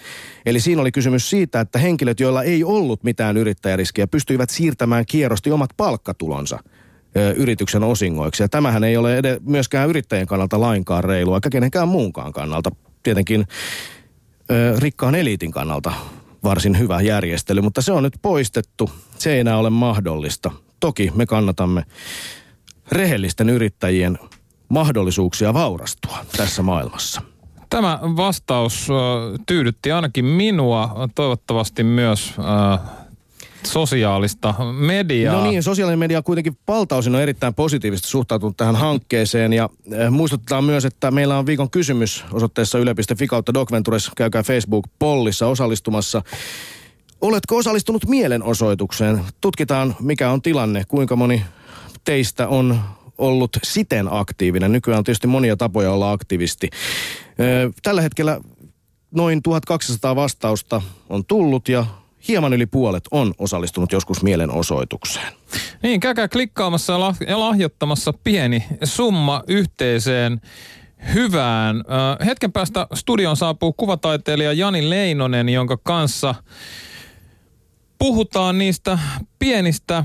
Eli 0.45 0.59
siinä 0.59 0.81
oli 0.81 0.91
kysymys 0.91 1.29
siitä, 1.29 1.59
että 1.59 1.79
henkilöt, 1.79 2.19
joilla 2.19 2.43
ei 2.43 2.63
ollut 2.63 3.03
mitään 3.03 3.37
yrittäjäriskiä, 3.37 4.07
pystyivät 4.07 4.49
siirtämään 4.49 5.05
kierrosti 5.05 5.51
omat 5.51 5.69
palkkatulonsa 5.77 6.59
yrityksen 7.35 7.83
osingoiksi. 7.83 8.43
Ja 8.43 8.49
tämähän 8.49 8.83
ei 8.83 8.97
ole 8.97 9.17
ed- 9.17 9.39
myöskään 9.41 9.89
yrittäjien 9.89 10.27
kannalta 10.27 10.59
lainkaan 10.59 11.03
reilua, 11.03 11.37
eikä 11.37 11.49
kenenkään 11.49 11.87
muunkaan 11.87 12.33
kannalta. 12.33 12.71
Tietenkin 13.03 13.45
ö, 14.51 14.75
rikkaan 14.79 15.15
eliitin 15.15 15.51
kannalta 15.51 15.93
varsin 16.45 16.79
hyvä 16.79 17.01
järjestely, 17.01 17.61
mutta 17.61 17.81
se 17.81 17.91
on 17.91 18.03
nyt 18.03 18.19
poistettu. 18.21 18.89
Se 19.17 19.33
ei 19.33 19.39
enää 19.39 19.57
ole 19.57 19.69
mahdollista. 19.69 20.51
Toki 20.79 21.11
me 21.15 21.25
kannatamme 21.25 21.85
rehellisten 22.91 23.49
yrittäjien 23.49 24.19
mahdollisuuksia 24.69 25.53
vaurastua 25.53 26.17
tässä 26.37 26.63
maailmassa. 26.63 27.21
Tämä 27.69 27.99
vastaus 28.01 28.87
tyydytti 29.45 29.91
ainakin 29.91 30.25
minua, 30.25 31.09
toivottavasti 31.15 31.83
myös 31.83 32.33
sosiaalista 33.65 34.53
mediaa. 34.73 35.35
No 35.35 35.49
niin, 35.49 35.63
sosiaalinen 35.63 35.99
media 35.99 36.21
kuitenkin 36.21 36.57
valtaosin 36.67 37.15
on 37.15 37.21
erittäin 37.21 37.53
positiivisesti 37.53 38.09
suhtautunut 38.09 38.57
tähän 38.57 38.75
hankkeeseen 38.75 39.53
ja 39.53 39.69
äh, 39.93 40.11
muistutetaan 40.11 40.63
myös, 40.63 40.85
että 40.85 41.11
meillä 41.11 41.37
on 41.37 41.45
viikon 41.45 41.69
kysymys 41.69 42.25
osoitteessa 42.31 42.79
yle.fi 42.79 43.27
kautta 43.27 43.53
Docventures. 43.53 44.11
Käykää 44.17 44.43
Facebook-pollissa 44.43 45.47
osallistumassa. 45.47 46.21
Oletko 47.21 47.57
osallistunut 47.57 48.05
mielenosoitukseen? 48.05 49.21
Tutkitaan, 49.41 49.95
mikä 49.99 50.31
on 50.31 50.41
tilanne, 50.41 50.83
kuinka 50.87 51.15
moni 51.15 51.45
teistä 52.03 52.47
on 52.47 52.79
ollut 53.17 53.57
siten 53.63 54.07
aktiivinen. 54.11 54.71
Nykyään 54.71 54.97
on 54.97 55.03
tietysti 55.03 55.27
monia 55.27 55.57
tapoja 55.57 55.91
olla 55.91 56.11
aktivisti. 56.11 56.69
Tällä 57.83 58.01
hetkellä 58.01 58.41
noin 59.11 59.43
1200 59.43 60.15
vastausta 60.15 60.81
on 61.09 61.25
tullut 61.25 61.69
ja 61.69 61.85
hieman 62.27 62.53
yli 62.53 62.65
puolet 62.65 63.03
on 63.11 63.33
osallistunut 63.37 63.91
joskus 63.91 64.23
mielenosoitukseen. 64.23 65.33
Niin, 65.83 65.99
käykää 65.99 66.27
klikkaamassa 66.27 66.93
ja 67.27 67.39
lahjoittamassa 67.39 68.13
pieni 68.23 68.63
summa 68.83 69.43
yhteiseen 69.47 70.41
hyvään. 71.13 71.83
hetken 72.25 72.51
päästä 72.51 72.87
studion 72.93 73.37
saapuu 73.37 73.73
kuvataiteilija 73.73 74.53
Jani 74.53 74.89
Leinonen, 74.89 75.49
jonka 75.49 75.77
kanssa 75.77 76.35
puhutaan 77.99 78.57
niistä 78.57 78.99
pienistä 79.39 80.03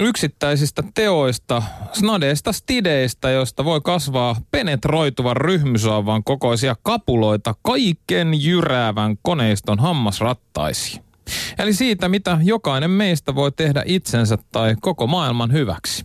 yksittäisistä 0.00 0.82
teoista, 0.94 1.62
snadeista 1.92 2.52
stideistä, 2.52 3.30
joista 3.30 3.64
voi 3.64 3.80
kasvaa 3.80 4.36
penetroituvan 4.50 5.36
ryhmysaavan 5.36 6.24
kokoisia 6.24 6.76
kapuloita 6.82 7.54
kaiken 7.62 8.42
jyräävän 8.42 9.16
koneiston 9.22 9.78
hammasrattaisiin. 9.78 11.09
Eli 11.58 11.72
siitä, 11.72 12.08
mitä 12.08 12.38
jokainen 12.42 12.90
meistä 12.90 13.34
voi 13.34 13.52
tehdä 13.52 13.82
itsensä 13.86 14.38
tai 14.52 14.76
koko 14.80 15.06
maailman 15.06 15.52
hyväksi. 15.52 16.04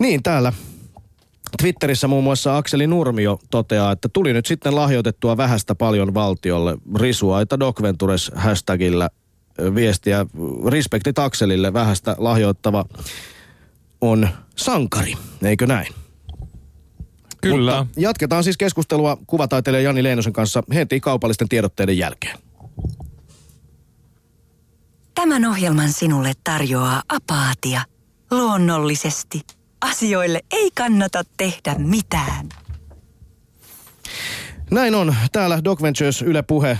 Niin, 0.00 0.22
täällä 0.22 0.52
Twitterissä 1.62 2.08
muun 2.08 2.24
muassa 2.24 2.56
Akseli 2.56 2.86
Nurmio 2.86 3.38
toteaa, 3.50 3.92
että 3.92 4.08
tuli 4.12 4.32
nyt 4.32 4.46
sitten 4.46 4.76
lahjoitettua 4.76 5.36
vähästä 5.36 5.74
paljon 5.74 6.14
valtiolle. 6.14 6.76
Risuaita 7.00 7.60
Docventures 7.60 8.30
hashtagillä 8.34 9.10
viestiä. 9.74 10.26
Respektit 10.68 11.18
Akselille 11.18 11.72
vähästä 11.72 12.16
lahjoittava 12.18 12.84
on 14.00 14.28
sankari, 14.56 15.14
eikö 15.42 15.66
näin? 15.66 15.94
Kyllä. 17.40 17.78
Mutta 17.78 18.00
jatketaan 18.00 18.44
siis 18.44 18.56
keskustelua 18.56 19.18
kuvataiteilija 19.26 19.82
Jani 19.82 20.02
Leinosen 20.02 20.32
kanssa 20.32 20.62
heti 20.74 21.00
kaupallisten 21.00 21.48
tiedotteiden 21.48 21.98
jälkeen. 21.98 22.38
Tämän 25.14 25.44
ohjelman 25.44 25.92
sinulle 25.92 26.32
tarjoaa 26.44 27.02
Apaatia. 27.08 27.82
Luonnollisesti. 28.30 29.40
Asioille 29.80 30.40
ei 30.52 30.70
kannata 30.70 31.22
tehdä 31.36 31.74
mitään. 31.78 32.48
Näin 34.70 34.94
on. 34.94 35.14
Täällä 35.32 35.64
Doc 35.64 35.82
Ventures 35.82 36.22
Yle 36.22 36.42
Puhe. 36.42 36.78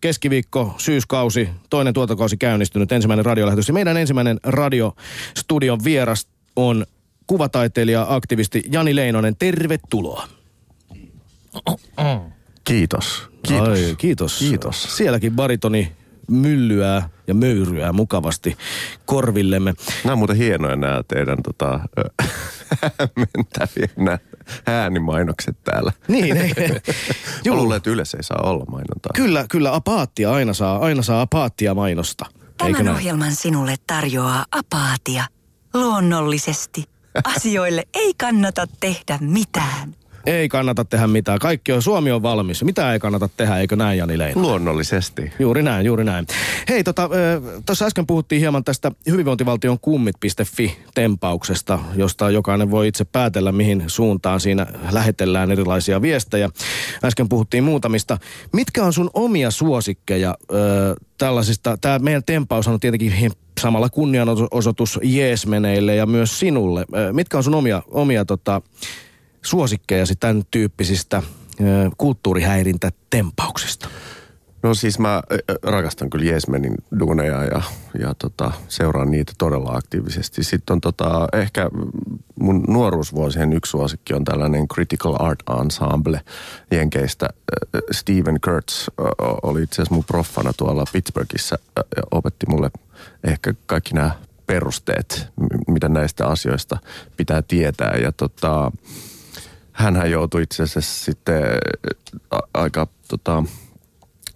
Keskiviikko, 0.00 0.74
syyskausi, 0.78 1.48
toinen 1.70 1.94
tuotokausi 1.94 2.36
käynnistynyt, 2.36 2.92
ensimmäinen 2.92 3.24
radiolähetys. 3.24 3.68
Ja 3.68 3.74
meidän 3.74 3.96
ensimmäinen 3.96 4.40
radiostudion 4.42 5.84
vieras 5.84 6.28
on 6.56 6.86
kuvataiteilija, 7.26 8.06
aktivisti 8.08 8.64
Jani 8.70 8.96
Leinonen. 8.96 9.36
Tervetuloa. 9.36 10.28
Kiitos. 12.64 13.28
Kiitos. 13.42 13.68
Ai, 13.68 13.94
kiitos. 13.98 14.38
Kiitos. 14.38 14.96
Sielläkin 14.96 15.32
baritoni 15.32 15.92
myllyää 16.30 17.08
ja 17.26 17.34
möyryää 17.34 17.92
mukavasti 17.92 18.56
korvillemme. 19.04 19.74
Nämä 20.04 20.12
on 20.12 20.18
muuten 20.18 20.36
hienoja 20.36 20.76
nämä 20.76 21.02
teidän 21.08 21.38
tota, 21.42 21.80
nämä 23.96 24.18
äänimainokset 24.66 25.56
täällä. 25.64 25.92
Niin, 26.08 26.36
ei. 26.36 26.52
Mä 27.48 27.54
luulen, 27.54 27.76
että 27.76 27.90
yleensä 27.90 28.16
ei 28.16 28.22
saa 28.22 28.40
olla 28.42 28.64
mainontaa. 28.64 29.10
Kyllä, 29.14 29.46
kyllä 29.50 29.74
apaattia 29.74 30.32
aina 30.32 30.52
saa, 30.52 30.78
aina 30.78 31.02
saa 31.02 31.20
apaattia 31.20 31.74
mainosta. 31.74 32.26
Eikö 32.30 32.72
Tämän 32.72 32.84
näin? 32.84 32.96
ohjelman 32.96 33.34
sinulle 33.34 33.74
tarjoaa 33.86 34.44
Apaatia. 34.50 35.24
Luonnollisesti. 35.74 36.84
Asioille 37.36 37.82
ei 37.94 38.14
kannata 38.14 38.66
tehdä 38.80 39.18
mitään. 39.20 39.94
Ei 40.26 40.48
kannata 40.48 40.84
tehdä 40.84 41.06
mitään. 41.06 41.38
Kaikki 41.38 41.72
on, 41.72 41.82
Suomi 41.82 42.10
on 42.12 42.22
valmis. 42.22 42.64
Mitä 42.64 42.92
ei 42.92 42.98
kannata 42.98 43.28
tehdä, 43.36 43.58
eikö 43.58 43.76
näin 43.76 43.98
Jani 43.98 44.18
Leino? 44.18 44.42
Luonnollisesti. 44.42 45.32
Juuri 45.38 45.62
näin, 45.62 45.86
juuri 45.86 46.04
näin. 46.04 46.26
Hei, 46.68 46.84
tota, 46.84 47.10
tuossa 47.66 47.86
äsken 47.86 48.06
puhuttiin 48.06 48.40
hieman 48.40 48.64
tästä 48.64 48.92
hyvinvointivaltion 49.10 49.80
kummit.fi-tempauksesta, 49.80 51.78
josta 51.96 52.30
jokainen 52.30 52.70
voi 52.70 52.88
itse 52.88 53.04
päätellä, 53.04 53.52
mihin 53.52 53.84
suuntaan 53.86 54.40
siinä 54.40 54.66
lähetellään 54.92 55.52
erilaisia 55.52 56.02
viestejä. 56.02 56.50
Äsken 57.04 57.28
puhuttiin 57.28 57.64
muutamista. 57.64 58.18
Mitkä 58.52 58.84
on 58.84 58.92
sun 58.92 59.10
omia 59.14 59.50
suosikkeja 59.50 60.34
ö, 60.50 60.54
tällaisista? 61.18 61.78
Tämä 61.80 61.98
meidän 61.98 62.24
tempaus 62.24 62.68
on 62.68 62.80
tietenkin 62.80 63.32
samalla 63.60 63.88
kunnianosoitus 63.88 65.00
jeesmeneille 65.02 65.94
ja 65.94 66.06
myös 66.06 66.40
sinulle. 66.40 66.84
Mitkä 67.12 67.36
on 67.36 67.44
sun 67.44 67.54
omia, 67.54 67.82
omia 67.90 68.24
tota, 68.24 68.62
suosikkejasi 69.44 70.16
tämän 70.16 70.42
tyyppisistä 70.50 71.22
kulttuurihäirintätempauksista? 71.96 73.88
No 74.62 74.74
siis 74.74 74.98
mä 74.98 75.22
rakastan 75.62 76.10
kyllä 76.10 76.24
Jesmenin 76.24 76.74
duuneja 76.98 77.44
ja, 77.44 77.62
ja 77.98 78.14
tota, 78.14 78.52
seuraan 78.68 79.10
niitä 79.10 79.32
todella 79.38 79.72
aktiivisesti. 79.72 80.44
Sitten 80.44 80.74
on 80.74 80.80
tota, 80.80 81.28
ehkä 81.32 81.70
mun 82.40 82.64
nuoruusvuosien 82.68 83.52
yksi 83.52 83.70
suosikki 83.70 84.14
on 84.14 84.24
tällainen 84.24 84.68
Critical 84.68 85.16
Art 85.18 85.38
Ensemble 85.60 86.20
Jenkeistä. 86.70 87.28
Steven 87.90 88.40
Kurtz 88.44 88.88
oli 89.42 89.62
itse 89.62 89.74
asiassa 89.74 89.94
mun 89.94 90.04
proffana 90.04 90.52
tuolla 90.52 90.84
Pittsburghissa 90.92 91.58
ja 91.76 92.02
opetti 92.10 92.46
mulle 92.48 92.70
ehkä 93.24 93.54
kaikki 93.66 93.94
nämä 93.94 94.10
perusteet, 94.46 95.26
mitä 95.68 95.88
näistä 95.88 96.26
asioista 96.26 96.78
pitää 97.16 97.42
tietää. 97.42 97.96
Ja 98.02 98.12
tota, 98.12 98.72
hänhän 99.74 100.10
joutui 100.10 100.42
itse 100.42 100.62
asiassa 100.62 101.04
sitten 101.04 101.42
aika 102.54 102.86
tota, 103.08 103.44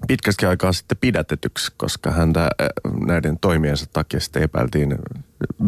pitkästi 0.09 0.47
aikaa 0.47 0.73
sitten 0.73 0.99
pidätetyksi, 1.01 1.73
koska 1.77 2.11
häntä 2.11 2.51
näiden 3.07 3.39
toimiensa 3.41 3.87
takia 3.93 4.21
sitten 4.21 4.43
epäiltiin 4.43 4.99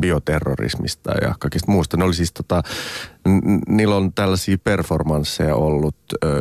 bioterrorismista 0.00 1.12
ja 1.22 1.34
kaikista 1.38 1.72
muusta. 1.72 1.96
Ne 1.96 2.04
oli 2.04 2.14
siis 2.14 2.32
tota, 2.32 2.62
n- 3.28 3.76
niillä 3.76 3.96
on 3.96 4.12
tällaisia 4.12 4.58
performansseja 4.58 5.54
ollut, 5.54 5.96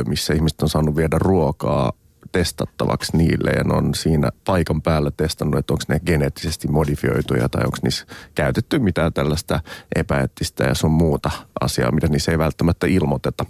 missä 0.06 0.34
ihmiset 0.34 0.62
on 0.62 0.68
saanut 0.68 0.96
viedä 0.96 1.16
ruokaa 1.18 1.92
testattavaksi 2.32 3.16
niille 3.16 3.50
ja 3.50 3.64
ne 3.64 3.74
on 3.74 3.94
siinä 3.94 4.30
paikan 4.44 4.82
päällä 4.82 5.10
testannut, 5.10 5.58
että 5.58 5.72
onko 5.72 5.84
ne 5.88 6.00
geneettisesti 6.00 6.68
modifioituja 6.68 7.48
tai 7.48 7.64
onko 7.64 7.76
niissä 7.82 8.06
käytetty 8.34 8.78
mitään 8.78 9.12
tällaista 9.12 9.60
epäeettistä 9.94 10.64
ja 10.64 10.74
sun 10.74 10.90
muuta 10.90 11.30
asiaa, 11.60 11.92
mitä 11.92 12.08
niissä 12.08 12.32
ei 12.32 12.38
välttämättä 12.38 12.86
ilmoiteta. 12.86 13.46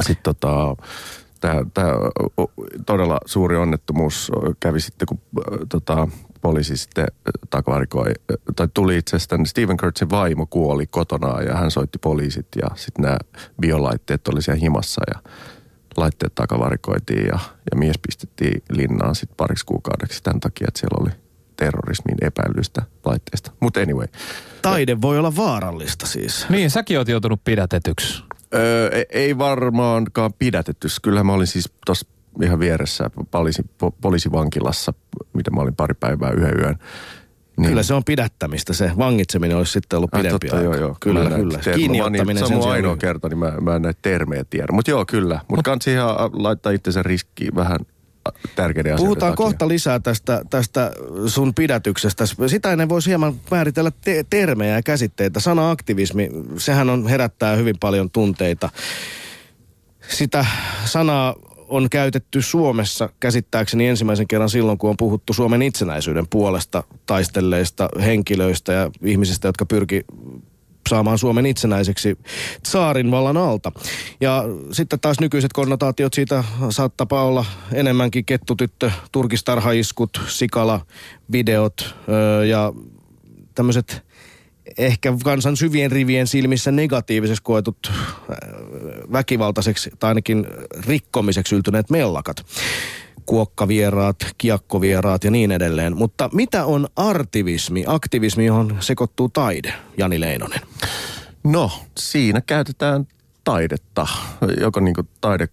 Sitten 0.00 0.22
tota, 0.22 0.76
tämä, 1.40 1.62
todella 2.86 3.18
suuri 3.26 3.56
onnettomuus 3.56 4.32
kävi 4.60 4.80
sitten, 4.80 5.06
kun 5.06 5.20
tota, 5.68 6.08
poliisi 6.40 6.76
sitten 6.76 7.06
takavarikoi, 7.50 8.06
äh, 8.08 8.36
tai 8.56 8.68
tuli 8.74 8.98
itse 8.98 9.16
asiassa 9.16 9.28
tänne, 9.28 9.46
Stephen 9.46 9.76
Kurtzin 9.76 10.10
vaimo 10.10 10.46
kuoli 10.46 10.86
kotona 10.86 11.42
ja 11.42 11.56
hän 11.56 11.70
soitti 11.70 11.98
poliisit 11.98 12.46
ja 12.62 12.68
sitten 12.74 13.02
nämä 13.02 13.18
biolaitteet 13.60 14.28
oli 14.28 14.42
siellä 14.42 14.60
himassa 14.60 15.02
ja 15.14 15.30
laitteet 15.96 16.34
takavarikoitiin 16.34 17.26
ja, 17.26 17.38
ja 17.70 17.76
mies 17.76 17.98
pistettiin 18.06 18.62
linnaan 18.70 19.14
sitten 19.14 19.36
pariksi 19.36 19.66
kuukaudeksi 19.66 20.22
tämän 20.22 20.40
takia, 20.40 20.66
että 20.68 20.80
siellä 20.80 21.02
oli 21.02 21.10
terrorismin 21.56 22.16
epäilystä 22.22 22.82
laitteesta. 23.04 23.52
Mutta 23.60 23.80
anyway, 23.80 24.06
Taide 24.62 25.00
voi 25.00 25.18
olla 25.18 25.36
vaarallista 25.36 26.06
siis. 26.06 26.46
Niin, 26.48 26.70
säkin 26.70 26.98
oot 26.98 27.08
joutunut 27.08 27.44
pidätetyksi. 27.44 28.22
Öö, 28.54 29.04
ei 29.10 29.38
varmaankaan 29.38 30.32
pidätetty. 30.32 30.88
Kyllä 31.02 31.24
mä 31.24 31.32
olin 31.32 31.46
siis 31.46 31.72
tuossa 31.86 32.06
ihan 32.42 32.58
vieressä 32.60 33.10
poliisi, 33.30 33.62
po, 33.78 33.90
poliisivankilassa, 33.90 34.94
mitä 35.32 35.50
mä 35.50 35.60
olin 35.60 35.74
pari 35.76 35.94
päivää 35.94 36.30
yhden 36.30 36.58
yön. 36.58 36.78
Niin. 37.56 37.68
Kyllä 37.68 37.82
se 37.82 37.94
on 37.94 38.04
pidättämistä 38.04 38.72
se. 38.72 38.92
Vangitseminen 38.98 39.56
olisi 39.56 39.72
sitten 39.72 39.96
ollut 39.96 40.14
Ai, 40.14 40.20
pidempi 40.22 40.48
totta, 40.48 40.56
aika. 40.56 40.64
joo, 40.76 40.86
joo. 40.86 40.96
Kyllä, 41.00 41.20
kyllä. 41.20 41.36
näitä 41.36 41.58
termejä. 41.58 41.76
Kiinni 41.76 42.00
oon 42.00 42.12
niin- 42.12 42.20
ottaminen 42.22 42.46
Se 42.48 42.54
on 42.54 42.62
sen 42.62 42.72
ainoa 42.72 42.96
kerta, 42.96 43.28
niin 43.28 43.38
mä, 43.38 43.52
mä 43.60 43.76
en 43.76 43.82
näitä 43.82 43.98
termejä 44.02 44.44
tiedä. 44.50 44.66
Mutta 44.72 44.90
joo, 44.90 45.04
kyllä. 45.06 45.40
Mutta 45.48 45.62
kansi 45.62 45.92
ihan 45.92 46.14
laittaa 46.32 46.72
itsensä 46.72 47.02
riskiin 47.02 47.54
vähän 47.54 47.78
tärkeiden 48.56 48.96
Puhutaan 48.96 49.32
takia. 49.32 49.36
kohta 49.44 49.68
lisää 49.68 50.00
tästä, 50.00 50.42
tästä 50.50 50.92
sun 51.26 51.54
pidätyksestä. 51.54 52.24
Sitä 52.46 52.72
ennen 52.72 52.88
voisi 52.88 53.08
hieman 53.10 53.34
määritellä 53.50 53.90
te- 54.04 54.24
termejä 54.30 54.74
ja 54.74 54.82
käsitteitä. 54.82 55.40
Sana 55.40 55.70
aktivismi, 55.70 56.30
sehän 56.56 56.90
on, 56.90 57.08
herättää 57.08 57.56
hyvin 57.56 57.76
paljon 57.80 58.10
tunteita. 58.10 58.68
Sitä 60.08 60.46
sanaa 60.84 61.34
on 61.70 61.90
käytetty 61.90 62.42
Suomessa 62.42 63.08
käsittääkseni 63.20 63.88
ensimmäisen 63.88 64.28
kerran 64.28 64.50
silloin, 64.50 64.78
kun 64.78 64.90
on 64.90 64.96
puhuttu 64.96 65.32
Suomen 65.32 65.62
itsenäisyyden 65.62 66.28
puolesta 66.28 66.82
taistelleista 67.06 67.88
henkilöistä 68.00 68.72
ja 68.72 68.90
ihmisistä, 69.04 69.48
jotka 69.48 69.66
pyrki 69.66 70.04
saamaan 70.88 71.18
Suomen 71.18 71.46
itsenäiseksi 71.46 72.18
tsaarin 72.62 73.10
vallan 73.10 73.36
alta. 73.36 73.72
Ja 74.20 74.44
sitten 74.72 75.00
taas 75.00 75.20
nykyiset 75.20 75.52
konnotaatiot 75.52 76.14
siitä 76.14 76.44
saattaa 76.70 77.24
olla 77.24 77.44
enemmänkin 77.72 78.24
kettutyttö, 78.24 78.90
turkistarhaiskut, 79.12 80.20
sikala, 80.28 80.80
videot 81.32 81.94
öö, 82.08 82.44
ja 82.44 82.72
tämmöiset 83.54 84.02
ehkä 84.78 85.14
kansan 85.24 85.56
syvien 85.56 85.92
rivien 85.92 86.26
silmissä 86.26 86.70
negatiiviseksi 86.72 87.42
koetut 87.42 87.76
äh, 87.90 87.96
väkivaltaiseksi 89.12 89.90
tai 89.98 90.08
ainakin 90.08 90.46
rikkomiseksi 90.86 91.54
yltyneet 91.54 91.90
mellakat. 91.90 92.46
Kuokkavieraat, 93.26 94.16
kiekkovieraat 94.38 95.24
ja 95.24 95.30
niin 95.30 95.52
edelleen. 95.52 95.96
Mutta 95.96 96.30
mitä 96.32 96.64
on 96.64 96.88
artivismi, 96.96 97.84
aktivismi, 97.86 98.46
johon 98.46 98.76
sekoittuu 98.80 99.28
taide, 99.28 99.74
Jani 99.96 100.20
Leinonen? 100.20 100.60
No, 101.44 101.70
siinä 101.98 102.40
käytetään 102.40 103.06
taidetta, 103.44 104.06
joko 104.60 104.80
niin 104.80 104.94
taide, 105.20 105.48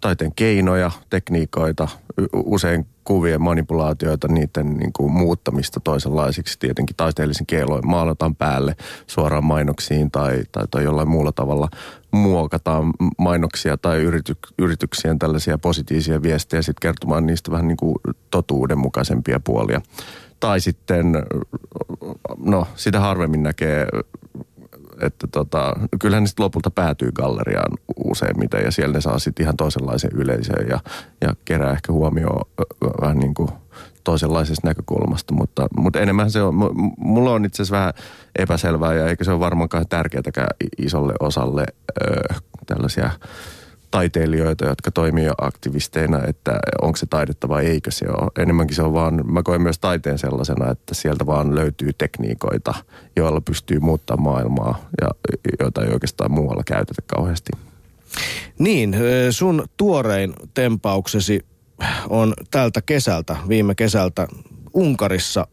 taiteen 0.00 0.32
keinoja, 0.36 0.90
tekniikoita, 1.10 1.88
usein 2.32 2.86
kuvien 3.04 3.42
manipulaatioita, 3.42 4.28
niiden 4.28 4.76
niin 4.76 4.92
kuin 4.92 5.12
muuttamista 5.12 5.80
toisenlaisiksi 5.80 6.58
tietenkin 6.58 6.96
taiteellisin 6.96 7.46
keinoin 7.46 7.86
maalataan 7.86 8.36
päälle 8.36 8.76
suoraan 9.06 9.44
mainoksiin 9.44 10.10
tai, 10.10 10.42
tai, 10.52 10.64
tai 10.70 10.84
jollain 10.84 11.08
muulla 11.08 11.32
tavalla 11.32 11.68
muokataan 12.10 12.92
mainoksia 13.18 13.76
tai 13.76 13.98
yrity, 13.98 14.36
yrityksien 14.58 15.18
tällaisia 15.18 15.58
positiivisia 15.58 16.22
viestejä 16.22 16.62
sitten 16.62 16.80
kertomaan 16.80 17.26
niistä 17.26 17.50
vähän 17.50 17.68
niin 17.68 17.76
kuin 17.76 17.96
totuudenmukaisempia 18.30 19.40
puolia. 19.40 19.80
Tai 20.40 20.60
sitten, 20.60 21.06
no 22.38 22.66
sitä 22.76 23.00
harvemmin 23.00 23.42
näkee 23.42 23.86
että 25.02 25.26
tota, 25.26 25.74
kyllähän 26.00 26.24
ne 26.24 26.30
lopulta 26.38 26.70
päätyy 26.70 27.12
galleriaan 27.12 27.78
useimmiten 28.04 28.64
ja 28.64 28.70
siellä 28.70 28.92
ne 28.92 29.00
saa 29.00 29.18
sitten 29.18 29.44
ihan 29.44 29.56
toisenlaisen 29.56 30.10
yleisön 30.14 30.68
ja, 30.68 30.80
ja 31.20 31.34
kerää 31.44 31.72
ehkä 31.72 31.92
huomioon 31.92 32.48
vähän 33.00 33.18
niin 33.18 33.34
kuin 33.34 33.48
toisenlaisesta 34.04 34.68
näkökulmasta, 34.68 35.34
mutta, 35.34 35.68
mutta 35.76 36.00
enemmän 36.00 36.30
se 36.30 36.42
on, 36.42 36.54
mulla 36.98 37.30
on 37.30 37.44
itse 37.44 37.62
asiassa 37.62 37.76
vähän 37.76 37.92
epäselvää 38.38 38.94
ja 38.94 39.06
eikä 39.06 39.24
se 39.24 39.30
ole 39.30 39.40
varmaankaan 39.40 39.88
tärkeätäkään 39.88 40.48
isolle 40.78 41.14
osalle 41.20 41.64
ö, 42.02 42.34
tällaisia 42.66 43.10
taiteilijoita, 43.90 44.64
jotka 44.64 44.90
toimii 44.90 45.24
jo 45.24 45.34
aktivisteina, 45.40 46.20
että 46.26 46.60
onko 46.82 46.96
se 46.96 47.06
taidetta 47.06 47.48
vai 47.48 47.66
eikö 47.66 47.90
se 47.90 48.06
ole. 48.08 48.30
Enemmänkin 48.42 48.76
se 48.76 48.82
on 48.82 48.92
vaan, 48.92 49.24
mä 49.32 49.42
koen 49.42 49.62
myös 49.62 49.78
taiteen 49.78 50.18
sellaisena, 50.18 50.70
että 50.70 50.94
sieltä 50.94 51.26
vaan 51.26 51.54
löytyy 51.54 51.92
tekniikoita, 51.92 52.74
joilla 53.16 53.40
pystyy 53.40 53.78
muuttamaan 53.78 54.32
maailmaa 54.32 54.84
ja 55.00 55.08
joita 55.60 55.84
ei 55.84 55.92
oikeastaan 55.92 56.32
muualla 56.32 56.62
käytetä 56.66 57.02
kauheasti. 57.06 57.50
Niin, 58.58 58.96
sun 59.30 59.64
tuorein 59.76 60.34
tempauksesi 60.54 61.40
on 62.08 62.34
tältä 62.50 62.82
kesältä, 62.82 63.36
viime 63.48 63.74
kesältä 63.74 64.28
Unkarissa 64.74 65.46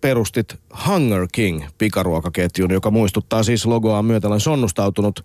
perustit 0.00 0.56
Hunger 0.86 1.26
King 1.32 1.64
pikaruokaketjun, 1.78 2.72
joka 2.72 2.90
muistuttaa 2.90 3.42
siis 3.42 3.66
logoa 3.66 4.02
myötällä 4.02 4.38
sonnustautunut 4.38 5.24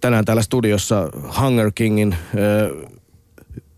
tänään 0.00 0.24
täällä 0.24 0.42
studiossa 0.42 1.10
Hunger 1.40 1.72
Kingin 1.74 2.16
ö, 2.36 2.76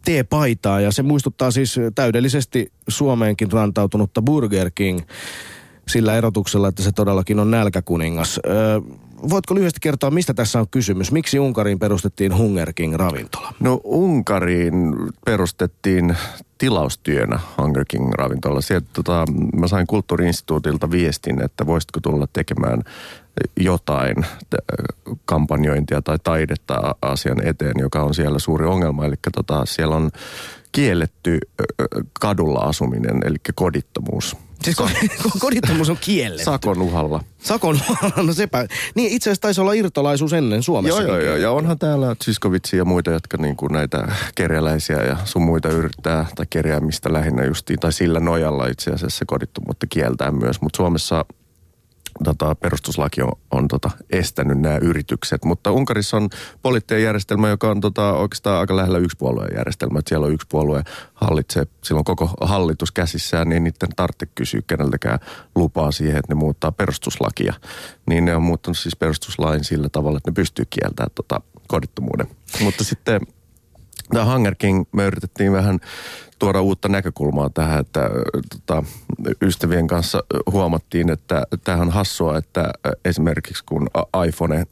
teepaitaa 0.05 0.81
ja 0.81 0.93
se 0.93 1.03
muistuttaa 1.03 1.51
siis 1.51 1.77
täydellisesti 1.95 2.73
Suomeenkin 2.89 3.53
rantautunutta 3.53 4.23
Burger 4.23 4.71
King 4.75 5.01
sillä 5.89 6.17
erotuksella, 6.17 6.69
että 6.69 6.83
se 6.83 6.93
todellakin 6.93 7.39
on 7.39 7.51
nälkäkuningas. 7.51 8.41
Voitko 9.31 9.55
lyhyesti 9.55 9.81
kertoa, 9.81 10.11
mistä 10.11 10.35
tässä 10.35 10.61
on 10.61 10.69
kysymys? 10.71 11.13
Miksi 11.13 11.39
Unkariin 11.39 11.79
perustettiin 11.79 12.37
Hunger 12.37 12.73
King-ravintola? 12.73 13.55
No 13.61 13.81
Unkariin 13.85 14.95
perustettiin 15.25 16.17
tilaustyönä 16.59 17.41
Hunger 17.59 17.85
King-ravintola. 17.89 18.61
Sieltä 18.61 18.87
tota, 18.93 19.25
mä 19.57 19.69
sain 19.69 19.87
kulttuuriinstituutilta 19.87 20.91
viestin, 20.91 21.45
että 21.45 21.67
voisitko 21.67 22.01
tulla 22.01 22.27
tekemään 22.33 22.83
jotain 23.61 24.17
kampanjointia 25.25 26.03
tai 26.03 26.19
taidetta 26.25 26.95
asian 27.03 27.47
eteen, 27.47 27.75
joka 27.79 28.03
on 28.03 28.15
siellä 28.15 28.39
suuri 28.39 28.67
ongelma. 28.67 29.05
Eli 29.05 29.15
tota, 29.35 29.67
siellä 29.67 29.97
on 29.97 30.11
kielletty 30.73 31.39
kadulla 32.21 32.61
asuminen, 32.61 33.21
eli 33.25 33.37
kodittomuus. 33.55 34.37
Siis 34.65 34.77
kodittomuus 35.41 35.91
on 35.91 35.99
kielletty. 36.01 36.45
Sakon 36.45 36.83
uhalla. 36.83 37.25
Sakon 37.39 37.81
uhalla, 37.91 38.23
no 38.23 38.33
sepä. 38.33 38.67
Niin 38.95 39.13
itse 39.13 39.31
asiassa 39.31 39.43
taisi 39.43 39.61
olla 39.61 39.73
irtolaisuus 39.73 40.33
ennen 40.33 40.63
Suomessa. 40.63 41.03
Joo, 41.03 41.17
joo, 41.17 41.27
joo. 41.27 41.37
Ja 41.37 41.51
onhan 41.51 41.79
täällä 41.79 42.17
Siskovitsi 42.23 42.77
ja 42.77 42.85
muita, 42.85 43.11
jotka 43.11 43.37
niin 43.37 43.57
kuin 43.57 43.73
näitä 43.73 44.13
kerjäläisiä 44.35 44.97
ja 44.97 45.17
sun 45.25 45.43
muita 45.43 45.69
yrittää, 45.69 46.27
tai 46.35 46.47
kerjäämistä 46.51 47.13
lähinnä 47.13 47.45
justiin, 47.45 47.79
tai 47.79 47.93
sillä 47.93 48.21
nojalla 48.21 48.67
itse 48.67 48.91
asiassa 48.91 49.25
kodittomuutta 49.25 49.87
kieltää 49.87 50.31
myös. 50.31 50.61
Mutta 50.61 50.77
Suomessa 50.77 51.25
tota, 52.25 52.55
perustuslaki 52.55 53.23
on, 53.23 53.33
on 53.51 53.69
tota, 53.69 53.91
estänyt 54.11 54.59
nämä 54.59 54.77
yritykset. 54.77 55.45
Mutta 55.45 55.73
Unkarissa 55.73 56.17
on 56.17 56.29
poliittinen 56.63 57.03
järjestelmä, 57.03 57.49
joka 57.49 57.71
on 57.71 57.81
tota, 57.81 58.13
oikeastaan 58.13 58.61
aika 58.61 58.77
lähellä 58.77 58.99
yksipuolueen 58.99 59.57
järjestelmä. 59.57 59.99
Että 59.99 60.09
siellä 60.09 60.27
on 60.27 60.33
yksi 60.33 60.47
puolue 60.51 60.83
hallitsee, 61.15 61.67
silloin 61.85 62.05
koko 62.05 62.31
hallitus 62.41 62.93
käsissään, 62.93 63.49
niin 63.49 63.65
niiden 63.65 63.89
tarvitse 63.97 64.27
kysyä 64.35 64.61
keneltäkään 64.67 65.19
lupaa 65.55 65.93
siihen, 65.93 66.17
että 66.17 66.35
ne 66.35 66.39
muuttaa 66.39 66.73
perustuslakia. 66.73 67.55
Niin 68.07 68.25
ne 68.25 68.37
on 68.37 68.43
muuttanut 68.43 68.79
siis 68.79 68.97
perustuslain 68.97 69.65
sillä 69.65 69.89
tavalla, 69.89 70.17
että 70.17 70.31
ne 70.31 70.35
pystyy 70.35 70.65
kieltämään 70.71 71.11
tota, 71.15 71.41
kodittomuuden. 71.69 72.27
Mutta 72.61 72.85
sitten 72.85 73.21
tämä 74.13 74.33
Hunger 74.33 74.55
King 74.55 74.85
me 74.93 75.07
yritettiin 75.07 75.53
vähän 75.53 75.81
tuoda 76.43 76.61
uutta 76.61 76.89
näkökulmaa 76.89 77.51
tähän, 77.51 77.81
että 77.81 78.11
tota, 78.51 78.85
ystävien 79.43 79.87
kanssa 79.87 80.23
huomattiin, 80.53 81.11
että 81.11 81.47
tämähän 81.65 81.89
on 81.89 81.95
hassua, 81.95 82.39
että 82.39 82.71
esimerkiksi 83.05 83.65
kun 83.67 83.89
iPhone 84.29 84.67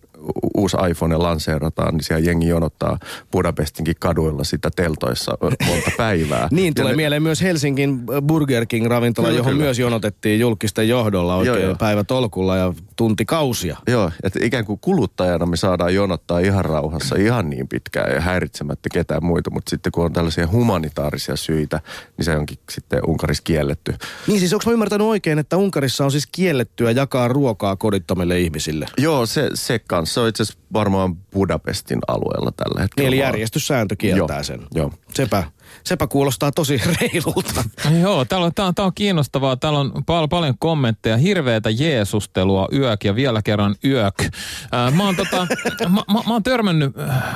uusi 0.60 0.76
iPhone 0.90 1.16
lanseerataan, 1.16 1.94
niin 1.94 2.04
siellä 2.04 2.26
jengi 2.26 2.48
jonottaa 2.48 2.98
Budapestinkin 3.32 3.94
kaduilla 3.98 4.44
sitä 4.44 4.70
teltoissa 4.76 5.38
monta 5.42 5.90
päivää. 5.96 6.48
niin, 6.52 6.74
tulee 6.74 6.92
ne... 6.92 6.96
mieleen 6.96 7.22
myös 7.22 7.42
Helsingin 7.42 8.02
Burger 8.26 8.66
King-ravintola, 8.66 9.26
kyllä, 9.26 9.38
johon 9.38 9.52
kyllä. 9.52 9.64
myös 9.64 9.78
jonotettiin 9.78 10.40
julkisten 10.40 10.88
johdolla 10.88 11.36
oikein 11.36 11.62
joo, 11.62 11.74
päivä 11.74 12.04
tolkulla 12.04 12.56
ja 12.56 12.74
tuntikausia. 12.96 13.76
Joo, 13.86 14.10
että 14.22 14.38
ikään 14.42 14.64
kuin 14.64 14.78
kuluttajana 14.80 15.46
me 15.46 15.56
saadaan 15.56 15.94
jonottaa 15.94 16.38
ihan 16.38 16.64
rauhassa 16.64 17.16
ihan 17.16 17.50
niin 17.50 17.68
pitkään 17.68 18.14
ja 18.14 18.20
häiritsemättä 18.20 18.88
ketään 18.92 19.24
muita, 19.24 19.50
mutta 19.50 19.70
sitten 19.70 19.92
kun 19.92 20.04
on 20.04 20.12
tällaisia 20.12 20.48
humanitaarisia 20.52 21.36
syitä, 21.36 21.80
niin 22.16 22.24
se 22.24 22.36
onkin 22.36 22.58
sitten 22.70 23.00
Unkarissa 23.06 23.42
kielletty. 23.42 23.94
Niin 24.26 24.40
siis 24.40 24.52
onko 24.52 24.64
mä 24.66 24.72
ymmärtänyt 24.72 25.06
oikein, 25.06 25.38
että 25.38 25.56
Unkarissa 25.56 26.04
on 26.04 26.10
siis 26.10 26.26
kiellettyä 26.32 26.90
jakaa 26.90 27.28
ruokaa 27.28 27.76
kodittomille 27.76 28.40
ihmisille? 28.40 28.86
Joo, 28.98 29.26
se, 29.26 29.50
se 29.54 29.78
kans 29.78 30.14
se 30.14 30.20
on 30.20 30.28
itse 30.28 30.44
asiassa 30.50 30.68
varmaan 30.72 31.16
Budapestin 31.16 31.98
alueella 32.08 32.52
tällä 32.56 32.80
hetkellä. 32.80 33.08
Eli 33.08 33.18
järjestyssääntö 33.18 33.96
kieltää 33.96 34.36
joo, 34.36 34.42
sen. 34.42 34.60
Joo. 34.74 34.92
Sepä, 35.14 35.44
sepä 35.84 36.06
kuulostaa 36.06 36.52
tosi 36.52 36.80
reilulta. 37.00 37.64
joo, 38.00 38.24
täällä 38.24 38.46
on, 38.46 38.54
tää, 38.54 38.66
on, 38.66 38.74
tää 38.74 38.84
on 38.84 38.94
kiinnostavaa. 38.94 39.56
Täällä 39.56 39.78
on 39.78 39.92
pal- 40.06 40.28
paljon 40.28 40.54
kommentteja. 40.58 41.16
Hirveätä 41.16 41.70
jeesustelua 41.70 42.68
yök 42.72 43.04
ja 43.04 43.14
vielä 43.14 43.42
kerran 43.42 43.74
yök. 43.84 44.14
Äh, 44.22 44.94
mä, 44.94 45.04
oon 45.04 45.16
tota, 45.16 45.46
mä, 45.88 46.02
mä, 46.12 46.20
mä 46.26 46.32
oon 46.32 46.42
törmännyt 46.42 46.92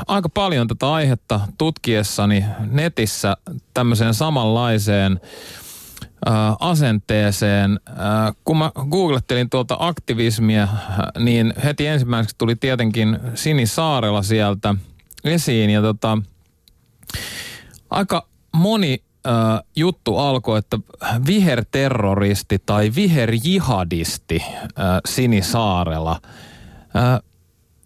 aika 0.06 0.28
paljon 0.28 0.68
tätä 0.68 0.92
aihetta 0.92 1.40
tutkiessani 1.58 2.44
netissä 2.70 3.36
tämmöiseen 3.74 4.14
samanlaiseen 4.14 5.20
äh, 5.24 5.63
asenteeseen. 6.60 7.80
Kun 8.44 8.58
mä 8.58 8.70
googlettelin 8.90 9.50
tuolta 9.50 9.76
aktivismia, 9.78 10.68
niin 11.18 11.54
heti 11.64 11.86
ensimmäiseksi 11.86 12.36
tuli 12.38 12.56
tietenkin 12.56 13.18
Sini 13.34 13.66
Saarela 13.66 14.22
sieltä 14.22 14.74
esiin. 15.24 15.70
Ja 15.70 15.82
tota, 15.82 16.18
aika 17.90 18.28
moni 18.52 19.02
äh, 19.26 19.32
juttu 19.76 20.18
alkoi, 20.18 20.58
että 20.58 20.78
viherterroristi 21.26 22.62
tai 22.66 22.92
viherjihadisti 22.96 24.42
äh, 24.44 24.64
Sini 25.06 25.42
Saarela. 25.42 26.20
Äh, 26.96 27.20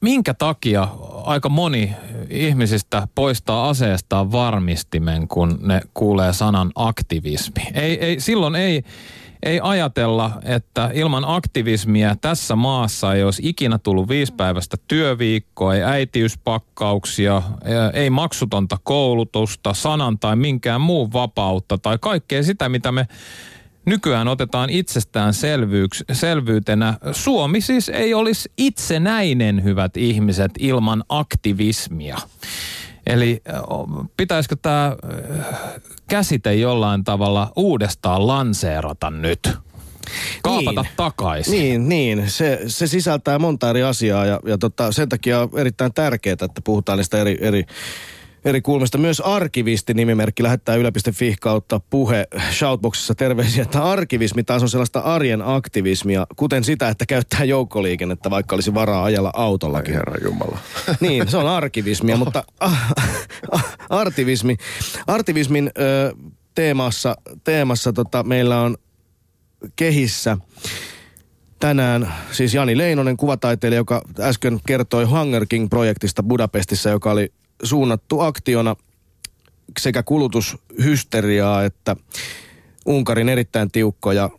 minkä 0.00 0.34
takia 0.34 0.88
aika 1.24 1.48
moni 1.48 1.94
ihmisistä 2.30 3.08
poistaa 3.14 3.68
aseestaan 3.68 4.32
varmistimen, 4.32 5.28
kun 5.28 5.58
ne 5.62 5.80
kuulee 5.94 6.32
sanan 6.32 6.72
aktivismi? 6.74 7.62
Ei, 7.74 8.04
ei, 8.04 8.20
silloin 8.20 8.54
ei, 8.54 8.82
ei 9.42 9.61
ajatella, 9.62 10.30
että 10.44 10.90
ilman 10.94 11.24
aktivismia 11.26 12.16
tässä 12.20 12.56
maassa 12.56 13.14
ei 13.14 13.24
olisi 13.24 13.48
ikinä 13.48 13.78
tullut 13.78 14.08
viisipäiväistä 14.08 14.76
työviikkoa, 14.88 15.74
ei 15.74 15.82
äitiyspakkauksia, 15.82 17.42
ei 17.92 18.11
maksutonta 18.11 18.76
koulutusta, 18.82 19.74
sanan 19.74 20.18
tai 20.18 20.37
minkään 20.37 20.80
muun 20.80 21.12
vapautta 21.12 21.78
tai 21.78 21.98
kaikkea 22.00 22.42
sitä, 22.42 22.68
mitä 22.68 22.92
me 22.92 23.06
nykyään 23.88 24.29
otetaan 24.29 24.70
itsestään 24.70 25.33
selvyytenä. 26.12 26.94
Suomi 27.12 27.61
siis 27.61 27.88
ei 27.88 28.14
olisi 28.14 28.53
itsenäinen, 28.59 29.64
hyvät 29.64 29.96
ihmiset, 29.96 30.51
ilman 30.59 31.05
aktivismia. 31.09 32.16
Eli 33.07 33.42
pitäisikö 34.16 34.57
tämä 34.62 34.96
käsite 36.09 36.55
jollain 36.55 37.05
tavalla 37.05 37.53
uudestaan 37.57 38.27
lanseerata 38.27 39.11
nyt? 39.11 39.51
Kaapata 40.42 40.83
niin, 40.83 40.92
takaisin. 40.96 41.53
Niin, 41.53 41.88
niin. 41.88 42.31
Se, 42.31 42.61
se 42.66 42.87
sisältää 42.87 43.38
monta 43.38 43.70
eri 43.70 43.83
asiaa 43.83 44.27
ja, 44.27 44.40
ja 44.46 44.59
tota, 44.59 44.92
sen 44.92 45.09
takia 45.09 45.40
on 45.40 45.51
erittäin 45.57 45.94
tärkeää, 45.94 46.33
että 46.33 46.61
puhutaan 46.64 46.98
niistä 46.98 47.18
eri, 47.18 47.38
eri 47.40 47.64
eri 48.44 48.61
kulmista. 48.61 48.98
Myös 48.98 49.20
arkivisti 49.20 49.94
nimimerkki 49.94 50.42
lähettää 50.42 50.77
yle.fi 50.77 51.37
kautta 51.40 51.81
puhe 51.90 52.27
shoutboxissa 52.53 53.14
terveisiä, 53.14 53.62
että 53.62 53.85
arkivismi 53.85 54.44
taas 54.44 54.62
on 54.62 54.68
sellaista 54.68 55.01
arjen 55.01 55.42
aktivismia, 55.44 56.27
kuten 56.37 56.64
sitä, 56.64 56.88
että 56.88 57.07
käyttää 57.07 57.44
joukkoliikennettä, 57.44 58.31
vaikka 58.31 58.55
olisi 58.55 58.74
varaa 58.74 59.05
ajalla 59.05 59.31
autollakin. 59.35 59.94
Herra 59.94 60.14
Jumala. 60.24 60.59
Niin, 61.01 61.29
se 61.29 61.37
on 61.37 61.46
arkivismia, 61.46 62.16
mutta 62.16 62.44
ah, 62.61 62.92
ah, 63.53 63.77
artivismi, 63.90 64.57
artivismin 65.07 65.70
ö, 65.79 66.14
teemassa, 66.55 67.16
teemassa 67.44 67.92
tota, 67.92 68.22
meillä 68.22 68.61
on 68.61 68.77
kehissä 69.77 70.37
tänään 71.61 72.14
siis 72.33 72.55
Jani 72.55 72.79
Leinonen, 72.79 73.16
kuvataiteilija, 73.16 73.79
joka 73.79 74.03
äsken 74.20 74.61
kertoi 74.66 75.05
Hunger 75.05 75.46
King-projektista 75.48 76.22
Budapestissa, 76.22 76.90
joka 76.90 77.11
oli 77.11 77.33
suunnattu 77.62 78.20
aktiona 78.20 78.76
sekä 79.80 80.02
kulutushysteriaa 80.02 81.64
että 81.64 81.96
Unkarin 82.86 83.28
erittäin 83.28 83.70
tiukkoja 83.70 84.30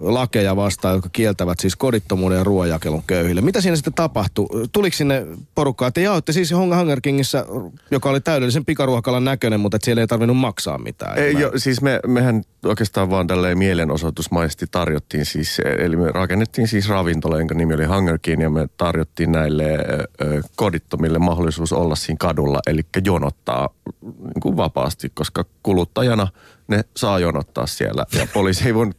lakeja 0.00 0.56
vastaan, 0.56 0.94
jotka 0.94 1.08
kieltävät 1.12 1.60
siis 1.60 1.76
kodittomuuden 1.76 2.38
ja 2.38 2.44
ruoanjakelun 2.44 3.02
köyhille. 3.06 3.40
Mitä 3.40 3.60
siinä 3.60 3.76
sitten 3.76 3.94
tapahtui? 3.94 4.46
Tuliko 4.72 4.96
sinne 4.96 5.26
porukkaa? 5.54 5.90
Te 5.90 6.02
jaoitte 6.02 6.32
siis 6.32 6.52
Hunger 6.52 7.00
Kingissä, 7.00 7.46
joka 7.90 8.10
oli 8.10 8.20
täydellisen 8.20 8.64
pikaruokalan 8.64 9.24
näköinen, 9.24 9.60
mutta 9.60 9.76
että 9.76 9.84
siellä 9.84 10.00
ei 10.00 10.06
tarvinnut 10.06 10.36
maksaa 10.36 10.78
mitään. 10.78 11.18
Ei, 11.18 11.32
jo, 11.40 11.52
siis 11.56 11.82
me, 11.82 12.00
mehän 12.06 12.42
oikeastaan 12.64 13.10
vaan 13.10 13.26
tälleen 13.26 13.58
mielenosoitusmaisesti 13.58 14.66
tarjottiin 14.70 15.26
siis, 15.26 15.60
eli 15.78 15.96
me 15.96 16.12
rakennettiin 16.12 16.68
siis 16.68 16.88
ravintola, 16.88 17.38
jonka 17.38 17.54
nimi 17.54 17.74
oli 17.74 17.84
Hunger 17.84 18.18
King, 18.22 18.42
ja 18.42 18.50
me 18.50 18.68
tarjottiin 18.76 19.32
näille 19.32 19.64
ö, 19.74 20.42
kodittomille 20.56 21.18
mahdollisuus 21.18 21.72
olla 21.72 21.94
siinä 21.94 22.16
kadulla, 22.20 22.60
eli 22.66 22.80
jonottaa 23.04 23.68
niin 24.02 24.40
kuin 24.42 24.56
vapaasti, 24.56 25.10
koska 25.14 25.44
kuluttajana 25.62 26.28
ne 26.68 26.84
saa 26.96 27.18
jonottaa 27.18 27.66
siellä, 27.66 28.06
ja 28.18 28.26
poliisi 28.34 28.66
ei 28.66 28.74
voinut 28.74 28.96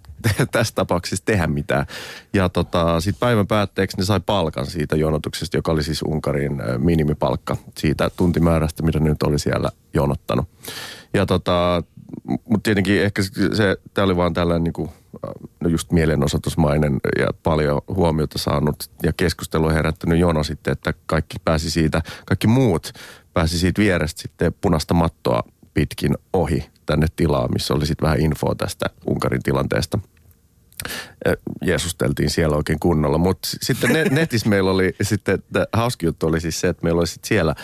tässä 0.52 0.76
tapauksessa 0.76 1.26
tehdä 1.26 1.48
mitään. 1.48 1.86
Ja 2.34 2.50
tota, 2.50 3.02
sitten 3.02 3.20
päivän 3.20 3.48
päätteeksi 3.48 3.98
ne 3.98 4.06
sai 4.06 4.20
palkan 4.20 4.66
siitä 4.66 4.96
jonotuksesta, 4.96 5.58
joka 5.58 5.72
oli 5.72 5.84
siis 5.84 6.02
Unkarin 6.02 6.62
minimipalkka 6.78 7.58
siitä 7.78 8.10
tuntimäärästä, 8.16 8.84
mitä 8.84 9.00
ne 9.00 9.10
nyt 9.10 9.24
oli 9.24 9.40
siellä 9.40 9.70
jonottanut. 9.94 10.48
Ja 11.14 11.26
tota, 11.26 11.84
Mutta 12.26 12.64
tietenkin 12.64 13.02
ehkä 13.02 13.22
se, 13.54 13.78
tämä 13.94 14.06
oli 14.06 14.16
vaan 14.16 14.34
tällainen 14.34 14.64
niin 14.64 14.74
kuin, 14.74 14.90
no 15.60 15.70
just 15.70 15.92
mielenosoitusmainen 15.92 17.00
ja 17.20 17.28
paljon 17.44 17.82
huomiota 17.88 18.40
saanut 18.40 18.90
ja 19.04 19.14
keskustelua 19.14 19.74
herättänyt 19.74 20.20
jono 20.20 20.44
sitten, 20.44 20.72
että 20.72 20.94
kaikki 21.06 21.38
pääsi 21.46 21.72
siitä, 21.72 22.02
kaikki 22.26 22.48
muut 22.48 22.94
pääsi 23.34 23.60
siitä 23.60 23.82
vierestä 23.82 24.22
sitten 24.22 24.54
punaista 24.62 24.94
mattoa 24.94 25.44
pitkin 25.74 26.18
ohi 26.34 26.70
tänne 26.86 27.08
tilaan, 27.16 27.50
missä 27.54 27.74
oli 27.74 27.86
sitten 27.86 28.06
vähän 28.06 28.20
infoa 28.20 28.56
tästä 28.56 28.86
Unkarin 29.06 29.44
tilanteesta– 29.44 30.00
jeesusteltiin 31.62 32.30
siellä 32.30 32.58
oikein 32.58 32.80
kunnolla. 32.80 33.18
Mutta 33.18 33.48
sitten 33.62 33.90
netissä 34.12 34.50
meillä 34.50 34.72
oli 34.72 34.96
sitten, 35.02 35.44
hauski 35.74 36.06
juttu 36.06 36.28
oli 36.28 36.42
siis 36.42 36.62
se, 36.62 36.68
että 36.68 36.84
meillä 36.84 37.00
oli 37.00 37.08
sitten 37.08 37.28
siellä 37.28 37.56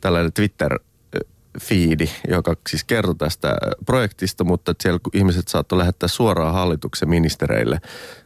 tällainen 0.00 0.32
Twitter 0.32 0.78
fiidi, 1.60 2.08
joka 2.28 2.56
siis 2.68 2.84
kertoi 2.84 3.14
tästä 3.14 3.56
projektista, 3.86 4.44
mutta 4.44 4.74
siellä 4.82 5.00
ihmiset 5.12 5.48
saattoi 5.48 5.78
lähettää 5.78 6.08
suoraan 6.08 6.54
hallituksen 6.54 7.08
ministereille 7.08 7.80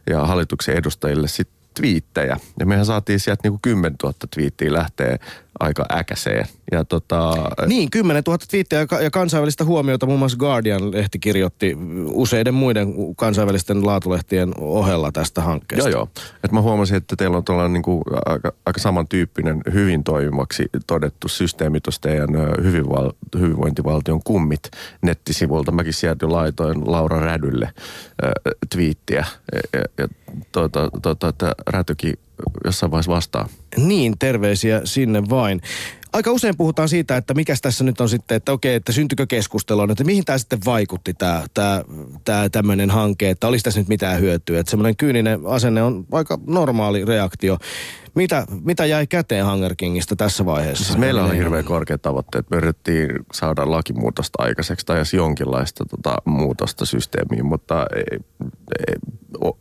ja 0.09 0.25
hallituksen 0.25 0.75
edustajille 0.75 1.27
sitten 1.27 1.59
twiittejä. 1.73 2.37
Ja 2.59 2.65
mehän 2.65 2.85
saatiin 2.85 3.19
sieltä 3.19 3.41
niinku 3.43 3.59
10 3.61 3.95
000 4.03 4.13
twiittiä 4.35 4.73
lähteä 4.73 5.17
aika 5.59 5.85
äkäseen. 5.91 6.45
Ja 6.71 6.85
tota... 6.85 7.33
Niin, 7.65 7.89
10 7.91 8.23
000 8.27 8.37
twiittiä 8.49 8.79
ja 9.01 9.11
kansainvälistä 9.11 9.65
huomiota. 9.65 10.05
Muun 10.05 10.19
muassa 10.19 10.37
Guardian-lehti 10.37 11.19
kirjoitti 11.19 11.77
useiden 12.05 12.53
muiden 12.53 12.93
kansainvälisten 13.15 13.85
laatulehtien 13.85 14.51
ohella 14.57 15.11
tästä 15.11 15.41
hankkeesta. 15.41 15.89
Joo, 15.89 15.99
joo. 15.99 16.09
Et 16.43 16.51
mä 16.51 16.61
huomasin, 16.61 16.97
että 16.97 17.15
teillä 17.15 17.37
on 17.37 17.43
tällainen 17.43 17.73
niin 17.73 17.83
kuin 17.83 18.03
aika, 18.25 18.53
aika 18.65 18.79
samantyyppinen 18.79 19.61
hyvin 19.73 20.03
toimivaksi 20.03 20.65
todettu 20.87 21.27
systeemi 21.27 21.81
tuosta 21.81 22.09
teidän 22.09 22.29
hyvinval- 22.61 23.39
hyvinvointivaltion 23.39 24.21
kummit 24.23 24.61
nettisivulta. 25.01 25.71
Mäkin 25.71 25.93
sieltä 25.93 26.31
laitoin 26.31 26.91
Laura 26.91 27.19
Rädylle 27.19 27.65
äh, 27.65 28.31
twiittiä. 28.69 29.25
Ja, 29.73 29.81
ja 29.97 30.07
tuota, 30.51 30.89
tuota, 31.01 31.27
että 31.27 31.55
Rätykin 31.67 32.13
jossain 32.65 32.91
vaiheessa 32.91 33.11
vastaa. 33.11 33.49
Niin, 33.77 34.15
terveisiä 34.19 34.81
sinne 34.83 35.23
vain. 35.29 35.61
Aika 36.13 36.31
usein 36.31 36.57
puhutaan 36.57 36.89
siitä, 36.89 37.17
että 37.17 37.33
mikä 37.33 37.55
tässä 37.61 37.83
nyt 37.83 38.01
on 38.01 38.09
sitten, 38.09 38.35
että 38.35 38.51
okei, 38.51 38.75
että 38.75 38.91
syntykö 38.91 39.25
keskustelua, 39.27 39.87
että 39.89 40.03
mihin 40.03 40.25
tämä 40.25 40.37
sitten 40.37 40.59
vaikutti 40.65 41.13
tämä, 41.13 41.43
tämä, 41.53 41.83
tämä 42.25 42.49
tämmöinen 42.49 42.89
hanke, 42.89 43.29
että 43.29 43.47
olisi 43.47 43.63
tässä 43.63 43.79
nyt 43.79 43.87
mitään 43.87 44.19
hyötyä. 44.19 44.59
Että 44.59 44.69
semmoinen 44.69 44.95
kyyninen 44.95 45.39
asenne 45.45 45.83
on 45.83 46.05
aika 46.11 46.39
normaali 46.47 47.05
reaktio. 47.05 47.57
Mitä, 48.15 48.45
mitä 48.63 48.85
jäi 48.85 49.07
käteen 49.07 49.45
Hunger 49.45 49.75
Kingistä 49.75 50.15
tässä 50.15 50.45
vaiheessa? 50.45 50.85
Siis 50.85 50.97
meillä 50.97 51.23
oli 51.23 51.37
hirveän 51.37 51.65
korkeat 51.65 52.01
tavoitteet. 52.01 52.49
Me 52.49 52.57
yritettiin 52.57 53.09
saada 53.33 53.71
lakimuutosta 53.71 54.43
aikaiseksi 54.43 54.85
tai 54.85 54.97
jos 54.97 55.13
jonkinlaista 55.13 55.85
tota, 55.85 56.15
muutosta 56.25 56.85
systeemiin, 56.85 57.45
mutta 57.45 57.85
ei, 57.95 58.19
ei, 58.87 58.95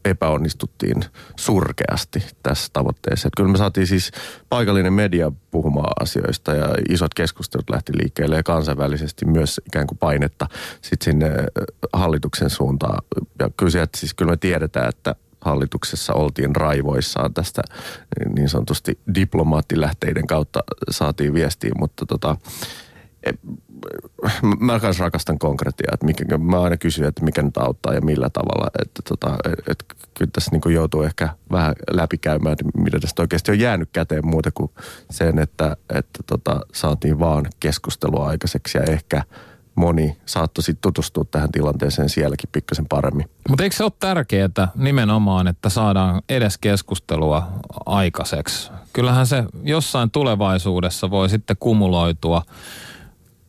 epäonnistuttiin 0.05 1.05
surkeasti 1.37 2.27
tässä 2.43 2.71
tavoitteessa. 2.73 3.29
Että 3.29 3.37
kyllä 3.37 3.53
me 3.53 3.59
saatiin 3.59 3.87
siis 3.87 4.11
paikallinen 4.49 4.93
media 4.93 5.33
puhumaan 5.51 5.93
asioista 6.01 6.55
ja 6.55 6.69
isot 6.89 7.15
keskustelut 7.15 7.71
lähti 7.71 7.93
liikkeelle 7.99 8.37
ja 8.37 8.43
kansainvälisesti 8.43 9.25
myös 9.25 9.61
ikään 9.67 9.87
kuin 9.87 9.99
painetta 9.99 10.47
sitten 10.83 11.05
sinne 11.05 11.31
hallituksen 11.93 12.51
suuntaan. 12.51 13.03
Ja 13.39 13.51
kyllä, 13.57 13.71
sieltä, 13.71 13.99
siis 13.99 14.15
kyllä 14.15 14.31
me 14.31 14.37
tiedetään, 14.37 14.89
että 14.89 15.15
hallituksessa 15.41 16.13
oltiin 16.15 16.57
raivoissaan 16.57 17.35
tästä 17.35 17.63
niin 18.37 18.49
sanotusti 18.49 18.99
diplomaattilähteiden 19.15 20.27
kautta 20.27 20.61
saatiin 20.91 21.35
viestiä, 21.35 21.71
mutta 21.79 22.07
tota, 22.07 22.37
e, 23.27 23.33
mä 24.61 24.79
myös 24.83 24.99
rakastan 24.99 25.39
konkretiaa, 25.39 25.95
että 25.95 26.07
mikä, 26.07 26.39
mä 26.39 26.61
aina 26.61 26.77
kysyn, 26.77 27.05
että 27.05 27.25
mikä 27.25 27.43
nyt 27.43 27.57
auttaa 27.57 27.95
ja 27.95 28.01
millä 28.01 28.31
tavalla, 28.31 28.71
että 28.83 29.03
tota, 29.09 29.37
et, 29.45 29.69
et, 29.69 29.85
kyllä 30.15 30.31
tässä 30.33 30.51
niin 30.51 30.75
joutuu 30.75 31.03
ehkä 31.03 31.29
vähän 31.51 31.75
läpikäymään, 31.91 32.53
että 32.53 32.65
mitä 32.79 33.01
tästä 33.01 33.23
oikeasti 33.23 33.51
on 33.51 33.61
jäänyt 33.61 33.89
käteen 33.93 34.27
muuta 34.27 34.51
kuin 34.51 34.71
sen, 35.11 35.39
että, 35.39 35.77
että 35.95 36.23
tota, 36.27 36.61
saatiin 36.75 37.19
vaan 37.19 37.47
keskustelua 37.61 38.29
aikaiseksi 38.29 38.79
ja 38.79 38.85
ehkä– 38.85 39.23
moni 39.79 40.17
saattoi 40.27 40.63
sitten 40.63 40.83
tutustua 40.83 41.25
tähän 41.31 41.53
tilanteeseen 41.53 42.09
sielläkin 42.09 42.49
pikkasen 42.53 42.87
paremmin. 42.89 43.31
Mutta 43.49 43.65
eikö 43.65 43.77
se 43.77 43.85
ole 43.85 43.93
tärkeää 43.99 44.69
nimenomaan, 44.75 45.49
että 45.49 45.69
saadaan 45.69 46.23
edes 46.29 46.59
keskustelua 46.59 47.49
aikaiseksi? 47.87 48.71
Kyllähän 48.93 49.27
se 49.27 49.45
jossain 49.63 50.11
tulevaisuudessa 50.11 51.11
voi 51.11 51.29
sitten 51.29 51.57
kumuloitua 51.61 52.43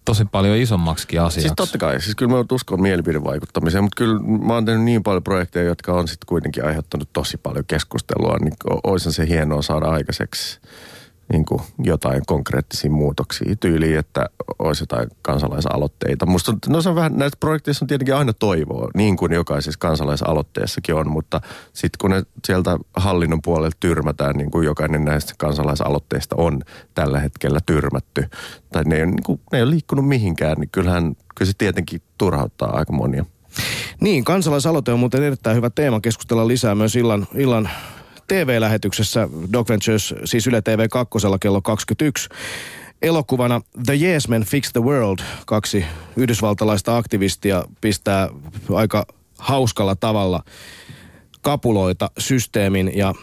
tosi 0.06 0.26
paljon 0.26 0.58
isommaksikin 0.58 1.22
asiaksi. 1.22 1.42
Siis 1.42 1.54
totta 1.56 1.78
kai, 1.78 2.02
siis 2.02 2.15
kyllä 2.15 2.32
mä 2.32 2.46
uskon 2.52 2.82
mielipidevaikuttamiseen, 2.82 3.84
mutta 3.84 3.98
kyllä 3.98 4.20
mä 4.20 4.54
oon 4.54 4.65
tehnyt 4.65 4.84
niin 4.84 5.04
paljon 5.04 5.24
projekteja, 5.24 5.65
jotka 5.65 5.94
on 5.94 6.08
sitten 6.08 6.28
kuitenkin 6.28 6.65
aiheuttanut 6.65 7.10
tosi 7.13 7.38
paljon 7.38 7.65
keskustelua, 7.68 8.38
niin 8.42 8.54
olisi 8.84 9.12
se 9.12 9.28
hienoa 9.28 9.62
saada 9.62 9.86
aikaiseksi 9.86 10.60
niin 11.32 11.46
kuin 11.46 11.62
jotain 11.84 12.22
konkreettisia 12.28 12.92
muutoksia 12.92 13.56
tyyliin, 13.56 14.00
että 14.00 14.26
olisi 14.60 14.84
jotain 14.84 15.10
kansalaisaloitteita. 15.22 16.26
Musta 16.26 16.54
no 16.68 16.82
se 16.82 16.89
on 16.89 16.96
vähän, 16.96 17.18
näissä 17.18 17.38
projekteissa 17.39 17.86
on 17.86 17.88
tietenkin 17.88 18.15
aina 18.15 18.34
toivoa, 18.34 18.89
niin 18.96 19.18
kuin 19.18 19.34
jokaisessa 19.34 19.80
kansalaisaloitteessakin 19.80 20.96
on, 20.96 21.12
mutta 21.12 21.42
sitten 21.74 21.98
kun 22.02 22.12
ne 22.12 22.24
sieltä 22.46 22.78
hallinnon 22.96 23.42
puolelta 23.42 23.78
tyrmätään, 23.80 24.36
niin 24.36 24.52
kuin 24.52 24.65
jokainen 24.65 25.06
näistä 25.06 25.34
kansalaisaloitteista 25.38 26.36
on 26.36 26.62
tällä 26.94 27.20
hetkellä 27.20 27.60
tyrmätty, 27.65 28.26
tai 28.72 28.84
ne 28.84 28.96
ei, 28.96 29.06
niin 29.06 29.24
kuin, 29.26 29.42
ne 29.52 29.58
ei 29.58 29.63
ole 29.63 29.72
liikkunut 29.72 30.08
mihinkään, 30.08 30.58
niin 30.58 30.70
kyllähän 30.72 31.15
kyllä 31.36 31.52
se 31.52 31.58
tietenkin 31.58 32.02
turhauttaa 32.18 32.78
aika 32.78 32.94
monia. 32.94 33.26
Niin, 34.02 34.24
kansalaisaloite 34.24 34.92
on 34.92 35.00
muuten 35.00 35.24
erittäin 35.24 35.56
hyvä 35.56 35.70
teema 35.70 36.00
keskustella 36.00 36.48
lisää 36.48 36.76
myös 36.76 36.96
illan, 36.96 37.28
illan 37.36 37.70
TV-lähetyksessä 38.30 39.30
Dog 39.54 39.70
Ventures, 39.70 40.15
siis 40.26 40.48
Yle 40.48 40.62
TV 40.62 40.88
2 40.89 41.10
kello 41.39 41.62
21. 41.62 42.30
Elokuvana 43.02 43.62
The 43.86 43.94
Yes 43.94 44.28
Men 44.28 44.44
Fix 44.44 44.72
the 44.72 44.82
World, 44.82 45.20
kaksi 45.46 45.86
yhdysvaltalaista 46.15 46.98
aktivistia 46.98 47.63
pistää 47.82 48.30
aika 48.76 49.06
hauskalla 49.38 49.96
tavalla 49.96 50.44
kapuloita 51.42 52.12
systeemin 52.18 52.92
ja 52.96 53.13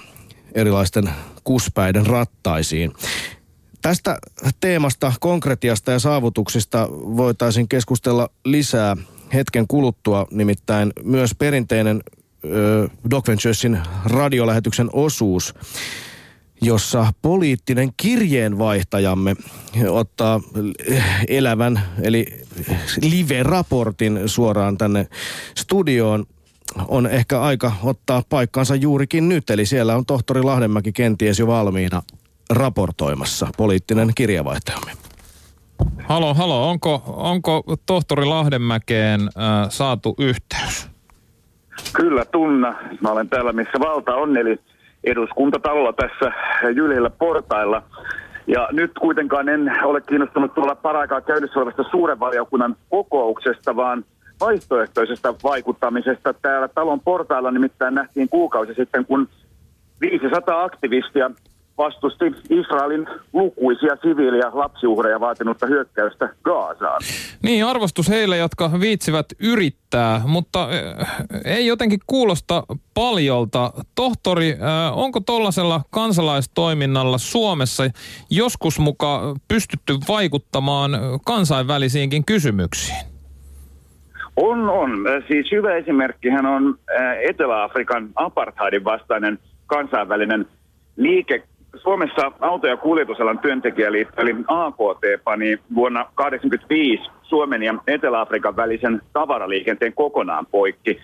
erilaisten 0.55 1.11
kuspäiden 1.45 2.07
rattaisiin. 2.07 2.92
Tästä 3.83 4.19
teemasta, 4.61 5.12
konkretiasta 5.21 5.92
ja 5.92 5.99
saavutuksista 5.99 6.88
voitaisiin 6.90 7.69
keskustella 7.69 8.29
lisää 8.45 8.97
hetken 9.35 9.66
kuluttua, 9.69 10.27
nimittäin 10.31 10.92
myös 11.03 11.31
perinteinen 11.38 12.03
Doc 13.11 13.28
Venturesin 13.28 13.78
radiolähetyksen 14.04 14.90
osuus, 14.92 15.54
jossa 16.61 17.12
poliittinen 17.22 17.90
kirjeenvaihtajamme 17.96 19.37
ottaa 19.88 20.40
elävän, 21.28 21.82
eli 22.02 22.26
live-raportin 23.02 24.20
suoraan 24.26 24.78
tänne 24.78 25.06
studioon 25.56 26.26
on 26.88 27.06
ehkä 27.06 27.40
aika 27.40 27.72
ottaa 27.82 28.22
paikkansa 28.28 28.74
juurikin 28.74 29.28
nyt. 29.28 29.50
Eli 29.50 29.66
siellä 29.66 29.96
on 29.96 30.06
tohtori 30.06 30.42
Lahdenmäki 30.42 30.92
kenties 30.92 31.38
jo 31.38 31.46
valmiina 31.46 32.02
raportoimassa 32.50 33.48
poliittinen 33.56 34.12
kirjavaihtajamme. 34.14 34.92
Halo, 36.09 36.35
halo. 36.35 36.70
Onko, 36.70 37.02
onko 37.06 37.64
tohtori 37.87 38.24
Lahdenmäkeen 38.24 39.20
äh, 39.20 39.70
saatu 39.70 40.14
yhteys? 40.18 40.95
Kyllä 41.92 42.24
tunna. 42.24 42.74
Mä 43.00 43.10
olen 43.10 43.28
täällä, 43.28 43.52
missä 43.52 43.78
valta 43.80 44.14
on, 44.14 44.36
eli 44.36 44.58
eduskuntatalolla 45.04 45.92
tässä 45.92 46.32
Jylhillä 46.74 47.10
portailla. 47.10 47.82
Ja 48.46 48.68
nyt 48.72 48.92
kuitenkaan 49.00 49.48
en 49.48 49.72
ole 49.84 50.00
kiinnostunut 50.00 50.54
tuolla 50.54 50.74
paraikaa 50.74 51.20
käynnissä 51.20 51.58
olevasta 51.58 51.84
suuren 51.90 52.20
valiokunnan 52.20 52.76
kokouksesta, 52.90 53.76
vaan 53.76 54.04
vaihtoehtoisesta 54.40 55.34
vaikuttamisesta 55.44 56.34
täällä 56.34 56.68
talon 56.68 57.00
portailla 57.00 57.50
nimittäin 57.50 57.94
nähtiin 57.94 58.28
kuukausi 58.28 58.74
sitten, 58.74 59.06
kun 59.06 59.28
500 60.00 60.64
aktivistia 60.64 61.30
vastusti 61.78 62.24
Israelin 62.50 63.06
lukuisia 63.32 63.96
siviili- 64.02 64.38
ja 64.38 64.50
lapsiuhreja 64.54 65.20
vaatinutta 65.20 65.66
hyökkäystä 65.66 66.28
Gaasaan. 66.44 67.00
Niin, 67.42 67.64
arvostus 67.64 68.08
heille, 68.08 68.36
jotka 68.36 68.70
viitsivät 68.80 69.26
yrittää, 69.40 70.20
mutta 70.26 70.62
äh, 70.62 71.16
ei 71.44 71.66
jotenkin 71.66 72.00
kuulosta 72.06 72.62
paljolta. 72.94 73.72
Tohtori, 73.94 74.50
äh, 74.50 74.98
onko 74.98 75.20
tuollaisella 75.20 75.80
kansalaistoiminnalla 75.90 77.18
Suomessa 77.18 77.84
joskus 78.30 78.78
muka 78.78 79.34
pystytty 79.48 79.92
vaikuttamaan 80.08 80.90
kansainvälisiinkin 81.26 82.24
kysymyksiin? 82.24 83.06
On, 84.36 84.70
on. 84.70 84.90
Siis 85.28 85.52
hyvä 85.52 85.76
esimerkkihän 85.76 86.46
on 86.46 86.78
Etelä-Afrikan 87.28 88.08
apartheidin 88.14 88.84
vastainen 88.84 89.38
kansainvälinen 89.66 90.46
liike 90.96 91.42
Suomessa 91.82 92.32
auto- 92.40 92.66
ja 92.66 92.76
kuljetusalan 92.76 93.38
työntekijäliitto 93.38 94.20
eli 94.20 94.34
AKT 94.48 95.24
pani 95.24 95.58
vuonna 95.74 96.00
1985 96.00 97.10
Suomen 97.22 97.62
ja 97.62 97.74
Etelä-Afrikan 97.86 98.56
välisen 98.56 99.02
tavaraliikenteen 99.12 99.92
kokonaan 99.92 100.46
poikki. 100.46 101.00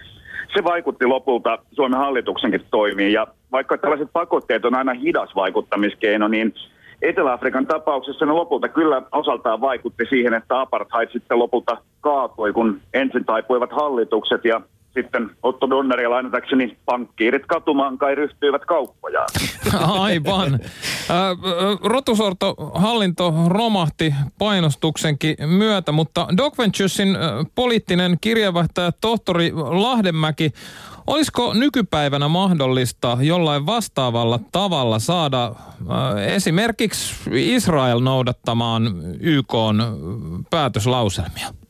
Se 0.56 0.64
vaikutti 0.64 1.06
lopulta 1.06 1.58
Suomen 1.72 1.98
hallituksenkin 1.98 2.64
toimiin 2.70 3.12
ja 3.12 3.26
vaikka 3.52 3.78
tällaiset 3.78 4.08
pakotteet 4.12 4.64
on 4.64 4.74
aina 4.74 4.92
hidas 4.92 5.34
vaikuttamiskeino, 5.34 6.28
niin 6.28 6.54
Etelä-Afrikan 7.02 7.66
tapauksessa 7.66 8.26
ne 8.26 8.32
lopulta 8.32 8.68
kyllä 8.68 9.02
osaltaan 9.12 9.60
vaikutti 9.60 10.04
siihen, 10.08 10.34
että 10.34 10.60
apartheid 10.60 11.08
sitten 11.12 11.38
lopulta 11.38 11.76
kaatui, 12.00 12.52
kun 12.52 12.80
ensin 12.94 13.24
taipuivat 13.24 13.72
hallitukset 13.72 14.44
ja 14.44 14.60
sitten 14.94 15.30
Otto 15.42 15.70
Donneria 15.70 16.10
lainatakseni 16.10 16.78
pankkiirit 16.84 17.46
katumaan 17.46 17.98
kai 17.98 18.14
ryhtyivät 18.14 18.64
kauppojaan. 18.64 19.28
Aivan. 20.00 20.60
Rotusorto 21.84 22.54
hallinto 22.74 23.34
romahti 23.48 24.14
painostuksenkin 24.38 25.36
myötä, 25.46 25.92
mutta 25.92 26.26
Doc 26.36 26.58
Venturesin 26.58 27.16
poliittinen 27.54 28.16
kirjeenvaihtaja 28.20 28.92
tohtori 29.00 29.52
Lahdenmäki 29.54 30.50
Olisiko 31.06 31.54
nykypäivänä 31.54 32.28
mahdollista 32.28 33.18
jollain 33.20 33.66
vastaavalla 33.66 34.40
tavalla 34.52 34.98
saada 34.98 35.54
esimerkiksi 36.26 37.14
Israel 37.54 38.00
noudattamaan 38.00 38.82
YK 39.20 39.54
päätöslauselmia? 40.50 41.61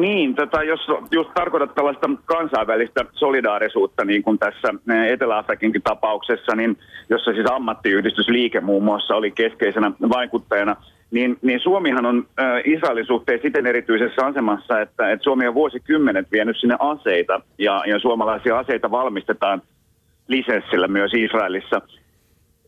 Niin, 0.00 0.34
tota, 0.34 0.62
jos 0.62 0.80
just 1.10 1.30
tarkoitat 1.34 1.74
tällaista 1.74 2.10
kansainvälistä 2.24 3.04
solidaarisuutta, 3.12 4.04
niin 4.04 4.22
kuin 4.22 4.38
tässä 4.38 4.74
Etelä-Afrikinkin 5.08 5.82
tapauksessa, 5.82 6.56
niin 6.56 6.78
jossa 7.10 7.32
siis 7.32 7.50
ammattiyhdistysliike 7.50 8.60
muun 8.60 8.84
muassa 8.84 9.16
oli 9.16 9.30
keskeisenä 9.30 9.92
vaikuttajana, 10.08 10.76
niin, 11.10 11.38
niin 11.42 11.60
Suomihan 11.60 12.06
on 12.06 12.26
äh, 12.40 12.62
Israelin 12.64 13.06
suhteen 13.06 13.40
siten 13.42 13.66
erityisessä 13.66 14.26
asemassa, 14.26 14.80
että, 14.80 15.10
että 15.10 15.24
Suomi 15.24 15.46
on 15.48 15.54
vuosikymmenet 15.54 16.32
vienyt 16.32 16.56
sinne 16.60 16.76
aseita, 16.78 17.40
ja, 17.58 17.82
ja 17.86 17.98
suomalaisia 17.98 18.58
aseita 18.58 18.90
valmistetaan 18.90 19.62
lisenssillä 20.28 20.88
myös 20.88 21.12
Israelissa. 21.14 21.80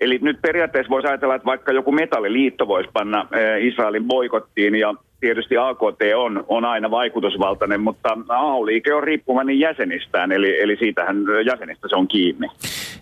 Eli 0.00 0.18
nyt 0.22 0.42
periaatteessa 0.42 0.90
voisi 0.90 1.09
ajatella, 1.09 1.35
että 1.35 1.46
vaikka 1.46 1.72
joku 1.72 1.92
metalliliitto 1.92 2.68
voisi 2.68 2.90
panna 2.92 3.26
Israelin 3.61 4.04
boikottiin 4.04 4.74
ja 4.74 4.94
tietysti 5.20 5.57
AKT 5.57 6.00
on, 6.16 6.44
on 6.48 6.64
aina 6.64 6.90
vaikutusvaltainen, 6.90 7.81
mutta 7.81 8.18
AU-liike 8.29 8.94
on 8.94 9.02
riippuvainen 9.02 9.59
jäsenistään, 9.59 10.33
eli, 10.33 10.61
eli 10.61 10.76
siitähän 10.76 11.16
jäsenistä 11.46 11.88
se 11.88 11.96
on 11.96 12.09
kiinni. 12.09 12.48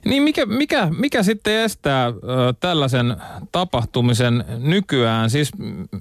Niin 0.05 0.23
mikä, 0.23 0.47
mikä, 0.47 0.89
mikä 0.99 1.23
sitten 1.23 1.55
estää 1.55 2.07
ö, 2.07 2.13
tällaisen 2.61 3.17
tapahtumisen 3.53 4.45
nykyään? 4.65 5.31
Siis 5.31 5.53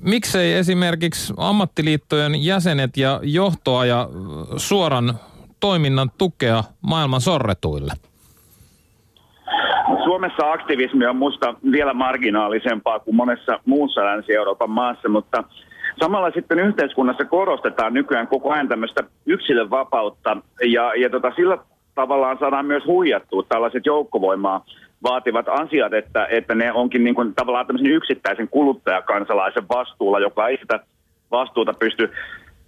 miksei 0.01 0.53
esimerkiksi 0.53 1.33
ammattiliittojen 1.37 2.45
jäsenet 2.45 2.97
ja 2.97 3.19
johtoa 3.23 3.85
ja 3.85 4.09
suoran 4.57 5.13
toiminnan 5.59 6.11
tukea 6.17 6.63
maailman 6.81 7.21
sorretuille? 7.21 7.93
Suomessa 10.03 10.51
aktivismi 10.51 11.05
on 11.05 11.15
musta 11.15 11.55
vielä 11.71 11.93
marginaalisempaa 11.93 12.99
kuin 12.99 13.15
monessa 13.15 13.59
muussa 13.65 14.05
Länsi-Euroopan 14.05 14.69
maassa, 14.69 15.09
mutta 15.09 15.43
Samalla 15.99 16.31
sitten 16.31 16.59
yhteiskunnassa 16.59 17.25
korostetaan 17.25 17.93
nykyään 17.93 18.27
koko 18.27 18.51
ajan 18.51 18.67
tämmöistä 18.67 19.03
yksilön 19.25 19.69
vapautta 19.69 20.37
ja, 20.65 20.95
ja 20.95 21.09
tota, 21.09 21.31
sillä 21.35 21.57
tavallaan 21.95 22.37
saadaan 22.39 22.65
myös 22.65 22.85
huijattua 22.85 23.43
tällaiset 23.49 23.85
joukkovoimaa 23.85 24.65
vaativat 25.03 25.45
asiat, 25.49 25.93
että, 25.93 26.27
että 26.29 26.55
ne 26.55 26.71
onkin 26.71 27.03
niin 27.03 27.15
kuin 27.15 27.35
tavallaan 27.35 27.67
tämmöisen 27.67 27.91
yksittäisen 27.91 28.47
kuluttajakansalaisen 28.47 29.63
vastuulla, 29.69 30.19
joka 30.19 30.47
ei 30.47 30.57
sitä 30.57 30.79
vastuuta 31.31 31.73
pysty 31.73 32.11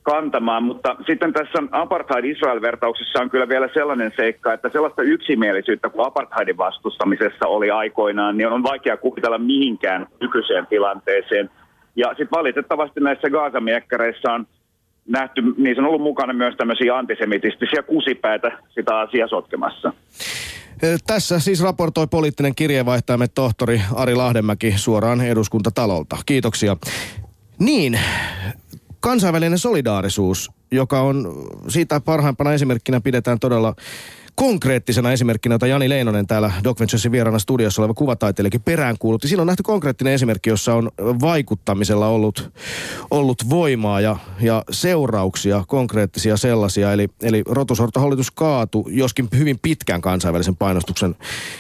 kantamaan. 0.04 0.64
Mutta 0.64 0.96
sitten 1.08 1.34
tässä 1.34 1.64
apartheid-Israel-vertauksessa 1.72 3.22
on 3.22 3.30
kyllä 3.30 3.50
vielä 3.50 3.70
sellainen 3.74 4.12
seikka, 4.16 4.54
että 4.54 4.70
sellaista 4.70 5.02
yksimielisyyttä 5.02 5.90
kuin 5.90 6.08
apartheidin 6.08 6.58
vastustamisessa 6.58 7.48
oli 7.48 7.72
aikoinaan, 7.72 8.38
niin 8.38 8.48
on 8.48 8.64
vaikea 8.64 8.98
kuvitella 8.98 9.38
mihinkään 9.38 10.08
nykyiseen 10.22 10.68
tilanteeseen– 10.68 11.50
ja 11.96 12.08
sitten 12.08 12.38
valitettavasti 12.38 13.00
näissä 13.00 13.30
Gaasamiekkareissa 13.30 14.32
on 14.32 14.48
nähty, 15.08 15.42
niin 15.58 15.76
se 15.76 15.82
on 15.82 15.88
ollut 15.88 16.02
mukana 16.02 16.34
myös 16.34 16.56
tämmöisiä 16.58 16.98
antisemitistisiä 16.98 17.84
kusipäitä 17.84 18.52
sitä 18.74 19.00
asiaa 19.00 19.28
sotkemassa. 19.28 19.94
Tässä 21.08 21.40
siis 21.40 21.64
raportoi 21.64 22.08
poliittinen 22.08 22.56
kirjeenvaihtajamme 22.56 23.28
tohtori 23.28 23.82
Ari 23.96 24.16
Lahdenmäki 24.16 24.74
suoraan 24.78 25.22
eduskuntatalolta. 25.22 26.18
Kiitoksia. 26.26 26.78
Niin, 27.60 28.00
kansainvälinen 29.00 29.60
solidaarisuus, 29.60 30.52
joka 30.72 31.02
on 31.02 31.34
siitä 31.68 32.00
parhaimpana 32.00 32.54
esimerkkinä 32.54 33.02
pidetään 33.02 33.40
todella 33.40 33.76
konkreettisena 34.36 35.12
esimerkkinä, 35.12 35.56
jota 35.56 35.68
Jani 35.68 35.90
Leinonen 35.90 36.28
täällä 36.28 36.52
Doc 36.64 36.80
Venturesin 36.80 37.12
vieraana 37.12 37.40
studiossa 37.40 37.82
oleva 37.82 37.94
kuvataiteilijakin 37.94 38.62
peräänkuulutti. 38.62 39.28
Silloin 39.28 39.44
on 39.44 39.48
nähty 39.48 39.64
konkreettinen 39.64 40.14
esimerkki, 40.14 40.50
jossa 40.50 40.74
on 40.74 40.92
vaikuttamisella 41.00 42.08
ollut, 42.08 42.52
ollut 43.12 43.50
voimaa 43.50 44.02
ja, 44.02 44.18
ja 44.42 44.64
seurauksia, 44.72 45.64
konkreettisia 45.68 46.38
sellaisia. 46.38 46.94
Eli, 46.94 47.08
eli 47.22 47.44
rotusortohallitus 47.48 48.32
kaatu, 48.32 48.88
joskin 48.92 49.28
hyvin 49.38 49.60
pitkän 49.62 50.02
kansainvälisen 50.02 50.56
painostuksen 50.56 51.16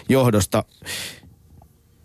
johdosta. 0.09 0.63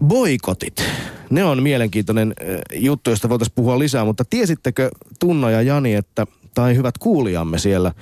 Boikotit, 0.05 0.85
ne 1.31 1.45
on 1.45 1.63
mielenkiintoinen 1.63 2.35
juttu, 2.75 3.11
josta 3.11 3.29
voitaisiin 3.29 3.55
puhua 3.55 3.79
lisää, 3.79 4.05
mutta 4.05 4.25
tiesittekö 4.31 4.91
Tunna 5.19 5.51
ja 5.51 5.63
Jani, 5.63 5.95
että, 5.95 6.27
tai 6.55 6.77
hyvät 6.77 6.99
kuulijamme 6.99 7.59
siellä, 7.59 7.93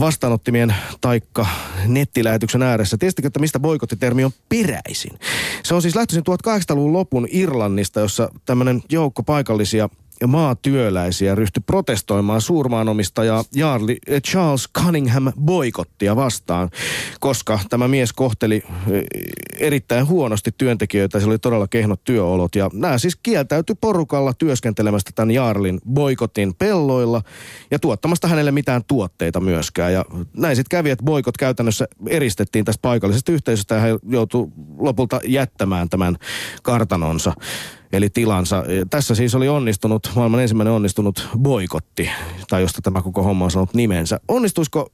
vastaanottimien 0.00 0.74
taikka 1.00 1.46
nettilähetyksen 1.86 2.62
ääressä. 2.62 2.96
Tiesittekö, 2.98 3.28
että 3.28 3.40
mistä 3.40 3.60
boikottitermi 3.60 4.24
on 4.24 4.32
peräisin? 4.48 5.18
Se 5.62 5.74
on 5.74 5.82
siis 5.82 5.96
lähtöisin 5.96 6.24
1800-luvun 6.30 6.92
lopun 6.92 7.28
Irlannista, 7.30 8.00
jossa 8.00 8.30
tämmöinen 8.44 8.82
joukko 8.90 9.22
paikallisia 9.22 9.88
maatyöläisiä 10.26 11.34
ryhtyi 11.34 11.62
protestoimaan 11.66 12.40
suurmaanomistaja 12.40 13.44
Jarli 13.54 13.98
eh, 14.06 14.22
Charles 14.22 14.68
Cunningham 14.78 15.32
boikottia 15.40 16.16
vastaan, 16.16 16.70
koska 17.20 17.60
tämä 17.70 17.88
mies 17.88 18.12
kohteli 18.12 18.64
eh, 18.90 19.04
erittäin 19.58 20.06
huonosti 20.06 20.50
työntekijöitä. 20.58 21.20
Se 21.20 21.26
oli 21.26 21.38
todella 21.38 21.68
kehnot 21.68 22.04
työolot 22.04 22.54
ja 22.54 22.70
nämä 22.72 22.98
siis 22.98 23.16
kieltäytyi 23.16 23.76
porukalla 23.80 24.34
työskentelemästä 24.34 25.10
tämän 25.14 25.30
Jarlin 25.30 25.80
boikotin 25.92 26.54
pelloilla 26.54 27.22
ja 27.70 27.78
tuottamasta 27.78 28.28
hänelle 28.28 28.50
mitään 28.50 28.82
tuotteita 28.86 29.40
myöskään. 29.40 29.92
Ja 29.92 30.04
näin 30.36 30.56
sitten 30.56 30.78
kävi, 30.78 30.90
että 30.90 31.04
boikot 31.04 31.36
käytännössä 31.36 31.88
eristettiin 32.08 32.64
tästä 32.64 32.82
paikallisesta 32.82 33.32
yhteisöstä 33.32 33.74
ja 33.74 33.80
hän 33.80 33.98
joutui 34.08 34.48
lopulta 34.78 35.20
jättämään 35.24 35.88
tämän 35.88 36.16
kartanonsa 36.62 37.32
eli 37.96 38.10
tilansa. 38.10 38.64
Tässä 38.90 39.14
siis 39.14 39.34
oli 39.34 39.48
onnistunut, 39.48 40.10
maailman 40.14 40.40
ensimmäinen 40.40 40.72
onnistunut 40.72 41.28
boikotti, 41.38 42.10
tai 42.48 42.62
josta 42.62 42.82
tämä 42.82 43.02
koko 43.02 43.22
homma 43.22 43.44
on 43.44 43.50
sanonut 43.50 43.74
nimensä. 43.74 44.20
Onnistuisiko, 44.28 44.92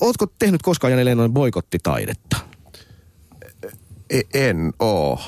ootko 0.00 0.26
tehnyt 0.38 0.62
koskaan 0.62 0.90
Jani 0.90 1.04
Leinonen 1.04 1.32
boikottitaidetta? 1.32 2.36
E, 4.10 4.20
en 4.34 4.72
oo, 4.78 5.20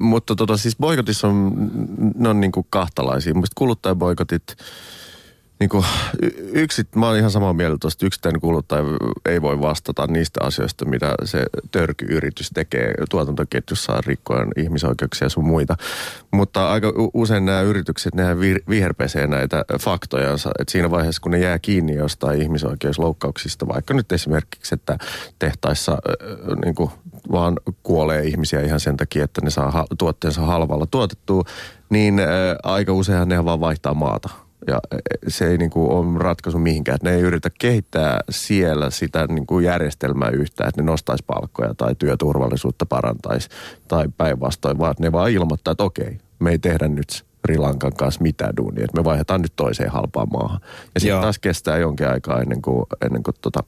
mutta 0.00 0.34
tota, 0.34 0.56
siis 0.56 0.76
boikotissa 0.76 1.28
on, 1.28 1.70
ne 2.14 2.28
on 2.28 2.52
kuin 2.52 2.66
kahtalaisia. 2.70 3.34
Mielestäni 3.34 3.54
kuluttajaboikotit, 3.58 4.56
niin 5.60 5.68
kuin, 5.68 5.84
yksi, 6.52 6.82
mä 6.94 7.06
oon 7.06 7.16
ihan 7.16 7.30
samaa 7.30 7.52
mieltä 7.52 7.76
tuosta, 7.80 8.06
yksittäinen 8.06 8.40
kuluttaja 8.40 8.84
ei 9.26 9.42
voi 9.42 9.60
vastata 9.60 10.06
niistä 10.06 10.40
asioista, 10.44 10.84
mitä 10.84 11.14
se 11.24 11.44
törkyyritys 11.70 12.50
tekee 12.54 12.94
tuotantoketjussa 13.10 14.00
rikkoen 14.06 14.48
ihmisoikeuksia 14.56 15.26
ja 15.26 15.30
sun 15.30 15.44
muita. 15.44 15.76
Mutta 16.30 16.70
aika 16.70 16.92
usein 17.14 17.44
nämä 17.44 17.60
yritykset, 17.60 18.14
nehän 18.14 18.40
viherpesee 18.68 19.26
näitä 19.26 19.64
faktojansa, 19.80 20.50
että 20.58 20.72
siinä 20.72 20.90
vaiheessa, 20.90 21.22
kun 21.22 21.32
ne 21.32 21.38
jää 21.38 21.58
kiinni 21.58 21.94
jostain 21.94 22.42
ihmisoikeusloukkauksista, 22.42 23.68
vaikka 23.68 23.94
nyt 23.94 24.12
esimerkiksi, 24.12 24.74
että 24.74 24.98
tehtaissa 25.38 25.98
niin 26.64 26.74
kuin, 26.74 26.90
vaan 27.32 27.56
kuolee 27.82 28.24
ihmisiä 28.24 28.60
ihan 28.60 28.80
sen 28.80 28.96
takia, 28.96 29.24
että 29.24 29.40
ne 29.40 29.50
saa 29.50 29.86
tuotteensa 29.98 30.40
halvalla 30.40 30.86
tuotettua, 30.86 31.42
niin 31.90 32.20
aika 32.62 32.92
useinhan 32.92 33.28
ne 33.28 33.44
vaan 33.44 33.60
vaihtaa 33.60 33.94
maata 33.94 34.43
ja 34.66 34.80
e, 34.92 34.96
se 35.28 35.46
ei 35.46 35.58
niin 35.58 35.70
kuin 35.70 35.90
ole 35.90 36.18
ratkaisu 36.18 36.58
mihinkään. 36.58 36.96
Että 36.96 37.10
ne 37.10 37.16
ei 37.16 37.22
yritä 37.22 37.50
kehittää 37.58 38.20
siellä 38.30 38.90
sitä 38.90 39.26
niin 39.26 39.46
kuin 39.46 39.64
järjestelmää 39.64 40.28
yhtään, 40.30 40.68
että 40.68 40.82
ne 40.82 40.86
nostaisi 40.86 41.24
palkkoja 41.26 41.74
tai 41.74 41.94
työturvallisuutta 41.94 42.86
parantaisi 42.86 43.48
tai 43.88 44.08
päinvastoin, 44.16 44.78
vaan 44.78 44.94
ne 44.98 45.12
vaan 45.12 45.30
ilmoittaa, 45.30 45.72
että 45.72 45.84
okei, 45.84 46.18
me 46.38 46.50
ei 46.50 46.58
tehdä 46.58 46.88
nyt 46.88 47.24
Rilankan 47.44 47.92
kanssa 47.92 48.22
mitään 48.22 48.56
duunia, 48.56 48.84
että 48.84 49.00
me 49.00 49.04
vaihdetaan 49.04 49.42
nyt 49.42 49.52
toiseen 49.56 49.90
halpaan 49.90 50.28
maahan. 50.32 50.60
Ja 50.94 51.00
sitten 51.00 51.20
taas 51.20 51.38
kestää 51.38 51.78
jonkin 51.78 52.08
aikaa 52.08 52.40
ennen 52.40 52.62
kuin, 52.62 52.86
ennen 53.04 53.22
kuin 53.22 53.34
tota, 53.40 53.60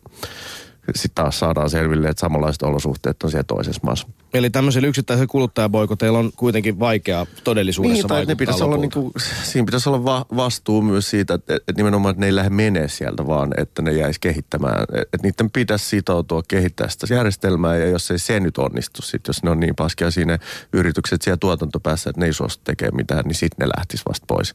sitten 0.94 1.14
taas 1.24 1.38
saadaan 1.38 1.70
selville, 1.70 2.08
että 2.08 2.20
samanlaiset 2.20 2.62
olosuhteet 2.62 3.22
on 3.22 3.30
siellä 3.30 3.44
toisessa 3.44 3.80
maassa. 3.84 4.08
Eli 4.34 4.50
tämmöisellä 4.50 4.88
yksittäisellä 4.88 5.26
kuluttajaboikoteilla 5.26 6.18
on 6.18 6.32
kuitenkin 6.36 6.78
vaikea 6.78 7.26
todellisuudessa 7.44 8.14
niin, 8.14 8.28
ne 8.28 8.34
pitäisi 8.34 8.64
olla 8.64 8.76
niinku, 8.76 9.12
siinä 9.42 9.66
pitäisi 9.66 9.88
olla 9.88 10.04
va- 10.04 10.26
vastuu 10.36 10.82
myös 10.82 11.10
siitä, 11.10 11.34
että, 11.34 11.54
että 11.54 11.72
nimenomaan 11.76 12.10
että 12.10 12.20
ne 12.20 12.26
ei 12.26 12.34
lähde 12.34 12.50
menee 12.50 12.88
sieltä, 12.88 13.26
vaan 13.26 13.52
että 13.56 13.82
ne 13.82 13.92
jäisi 13.92 14.20
kehittämään. 14.20 14.82
Että 14.92 15.18
niiden 15.22 15.50
pitäisi 15.50 15.84
sitoutua 15.84 16.42
kehittää 16.48 16.88
sitä 16.88 17.14
järjestelmää, 17.14 17.76
ja 17.76 17.86
jos 17.86 18.10
ei 18.10 18.18
se 18.18 18.40
nyt 18.40 18.58
onnistu, 18.58 19.02
sit, 19.02 19.26
jos 19.26 19.42
ne 19.42 19.50
on 19.50 19.60
niin 19.60 19.76
paskia 19.76 20.10
siinä 20.10 20.38
yritykset 20.72 21.22
siellä 21.22 21.36
tuotantopäässä, 21.36 22.10
että 22.10 22.20
ne 22.20 22.26
ei 22.26 22.32
suostu 22.32 22.64
tekemään 22.64 22.96
mitään, 22.96 23.24
niin 23.24 23.34
sitten 23.34 23.68
ne 23.68 23.72
lähtisi 23.76 24.02
vasta 24.08 24.24
pois. 24.28 24.54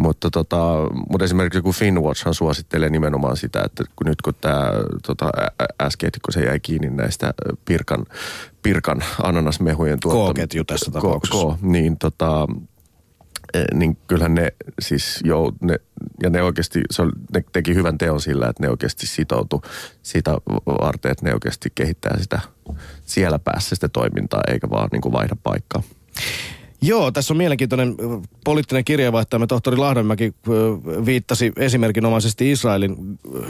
Mutta, 0.00 0.30
tota, 0.30 0.88
mutta 1.10 1.24
esimerkiksi 1.24 1.58
joku 1.58 1.72
Finwatchhan 1.72 2.34
suosittelee 2.34 2.90
nimenomaan 2.90 3.36
sitä, 3.36 3.62
että 3.64 3.84
kun 3.96 4.06
nyt 4.06 4.22
kun 4.22 4.34
tämä 4.40 4.72
tota, 5.06 5.30
äsken, 5.82 6.10
kun 6.24 6.32
se 6.32 6.40
jäi 6.40 6.60
kiinni 6.60 6.90
näistä 6.90 7.34
Pirkan, 7.64 8.06
Pirkan 8.62 9.02
ananasmehujen 9.22 10.00
tuottamista. 10.00 10.34
K-ketju 10.34 10.64
tässä 10.64 10.90
tapauksessa. 10.90 11.46
K, 11.46 11.62
niin 11.62 11.96
tota, 11.98 12.46
niin 13.74 13.96
kyllähän 14.06 14.34
ne 14.34 14.52
siis 14.80 15.20
jo, 15.24 15.52
ne, 15.60 15.76
ja 16.22 16.30
ne 16.30 16.42
oikeasti, 16.42 16.80
se 16.90 17.02
oli, 17.02 17.12
ne 17.34 17.44
teki 17.52 17.74
hyvän 17.74 17.98
teon 17.98 18.20
sillä, 18.20 18.48
että 18.48 18.62
ne 18.62 18.70
oikeasti 18.70 19.06
sitoutu 19.06 19.62
sitä 20.02 20.30
varten, 20.66 21.12
että 21.12 21.26
ne 21.26 21.34
oikeasti 21.34 21.72
kehittää 21.74 22.18
sitä 22.20 22.40
siellä 23.06 23.38
päässä 23.38 23.74
sitä 23.74 23.88
toimintaa, 23.88 24.40
eikä 24.48 24.70
vaan 24.70 24.88
niin 24.92 25.02
kuin 25.02 25.12
vaihda 25.12 25.36
paikkaa. 25.42 25.82
Joo, 26.82 27.10
tässä 27.10 27.34
on 27.34 27.38
mielenkiintoinen 27.38 27.96
poliittinen 28.44 28.84
kirjeenvaihtajamme 28.84 29.46
tohtori 29.46 29.76
Lahdenmäki 29.76 30.34
viittasi 31.06 31.52
esimerkinomaisesti 31.56 32.50
Israelin 32.50 32.96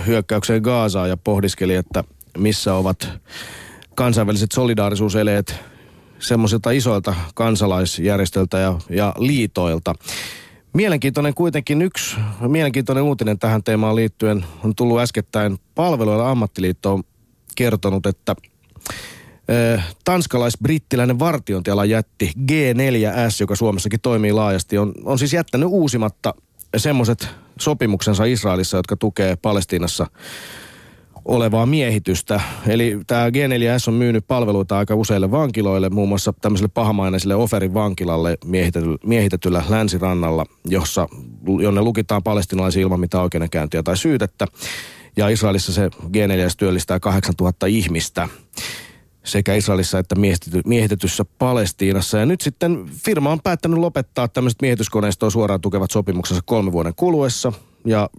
hyökkäykseen 0.06 0.62
Gaazaan 0.62 1.08
ja 1.08 1.16
pohdiskeli, 1.16 1.74
että 1.74 2.04
missä 2.38 2.74
ovat 2.74 3.08
kansainväliset 3.94 4.52
solidaarisuuseleet 4.52 5.54
semmoisilta 6.18 6.70
isoilta 6.70 7.14
kansalaisjärjestöltä 7.34 8.58
ja, 8.58 8.78
ja 8.90 9.14
liitoilta. 9.18 9.94
Mielenkiintoinen 10.72 11.34
kuitenkin 11.34 11.82
yksi, 11.82 12.16
mielenkiintoinen 12.48 13.04
uutinen 13.04 13.38
tähän 13.38 13.62
teemaan 13.62 13.96
liittyen 13.96 14.44
on 14.64 14.74
tullut 14.74 15.00
äskettäin 15.00 15.58
palveluilla 15.74 16.30
ammattiliitto 16.30 16.92
on 16.92 17.02
kertonut, 17.56 18.06
että 18.06 18.36
tanskalais-brittiläinen 20.04 21.18
vartiointialan 21.18 21.90
jätti 21.90 22.32
G4S, 22.38 23.36
joka 23.40 23.56
Suomessakin 23.56 24.00
toimii 24.00 24.32
laajasti, 24.32 24.78
on, 24.78 24.92
on 25.04 25.18
siis 25.18 25.32
jättänyt 25.32 25.68
uusimatta 25.68 26.34
semmoiset 26.76 27.28
sopimuksensa 27.60 28.24
Israelissa, 28.24 28.76
jotka 28.76 28.96
tukee 28.96 29.36
Palestiinassa 29.36 30.06
olevaa 31.24 31.66
miehitystä. 31.66 32.40
Eli 32.66 33.00
tämä 33.06 33.28
G4S 33.28 33.88
on 33.88 33.94
myynyt 33.94 34.24
palveluita 34.26 34.78
aika 34.78 34.94
useille 34.94 35.30
vankiloille, 35.30 35.88
muun 35.88 36.08
muassa 36.08 36.32
tämmöiselle 36.40 36.70
pahamaineiselle 36.74 37.34
Oferin 37.34 37.74
vankilalle 37.74 38.38
miehitetyllä, 38.44 38.98
miehitetyllä 39.04 39.64
länsirannalla, 39.68 40.46
jossa, 40.64 41.08
jonne 41.60 41.80
lukitaan 41.80 42.22
palestinalaisia 42.22 42.82
ilman 42.82 43.00
mitään 43.00 43.22
oikeudenkäyntiä 43.22 43.82
tai 43.82 43.96
syytettä. 43.96 44.46
Ja 45.16 45.28
Israelissa 45.28 45.72
se 45.72 45.88
G4S 45.88 46.54
työllistää 46.56 47.00
8000 47.00 47.66
ihmistä 47.66 48.28
sekä 49.24 49.54
Israelissa 49.54 49.98
että 49.98 50.14
miehitety, 50.14 50.60
miehitetyssä 50.66 51.24
Palestiinassa. 51.38 52.18
Ja 52.18 52.26
nyt 52.26 52.40
sitten 52.40 52.86
firma 53.04 53.32
on 53.32 53.40
päättänyt 53.40 53.78
lopettaa 53.78 54.28
tämmöiset 54.28 54.62
miehityskoneistoa 54.62 55.30
suoraan 55.30 55.60
tukevat 55.60 55.90
sopimuksensa 55.90 56.42
kolmen 56.46 56.72
vuoden 56.72 56.94
kuluessa. 56.96 57.52
Ja 57.84 58.10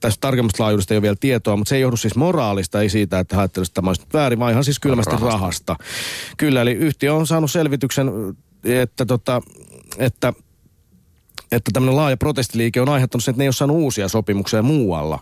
tästä 0.00 0.20
tarkemmasta 0.20 0.62
laajuudesta 0.62 0.94
ei 0.94 0.96
ole 0.96 1.02
vielä 1.02 1.16
tietoa, 1.20 1.56
mutta 1.56 1.68
se 1.68 1.76
ei 1.76 1.82
johdu 1.82 1.96
siis 1.96 2.16
moraalista, 2.16 2.80
ei 2.80 2.88
siitä, 2.88 3.18
että 3.18 3.38
ajattelisi, 3.38 3.70
että 3.70 3.74
tämä 3.74 3.90
olisi 3.90 4.02
väärin, 4.12 4.38
vaan 4.38 4.52
ihan 4.52 4.64
siis 4.64 4.80
kylmästi 4.80 5.10
rahasta. 5.10 5.32
rahasta. 5.32 5.76
Kyllä, 6.36 6.62
eli 6.62 6.72
yhtiö 6.72 7.14
on 7.14 7.26
saanut 7.26 7.50
selvityksen, 7.50 8.10
että, 8.64 9.06
tota, 9.06 9.42
että 9.98 10.32
että 11.52 11.70
tämmöinen 11.72 11.96
laaja 11.96 12.16
protestiliike 12.16 12.80
on 12.80 12.88
aiheuttanut 12.88 13.24
sen, 13.24 13.32
että 13.32 13.38
ne 13.40 13.44
ei 13.44 13.48
ole 13.48 13.52
saanut 13.52 13.76
uusia 13.76 14.08
sopimuksia 14.08 14.62
muualla. 14.62 15.18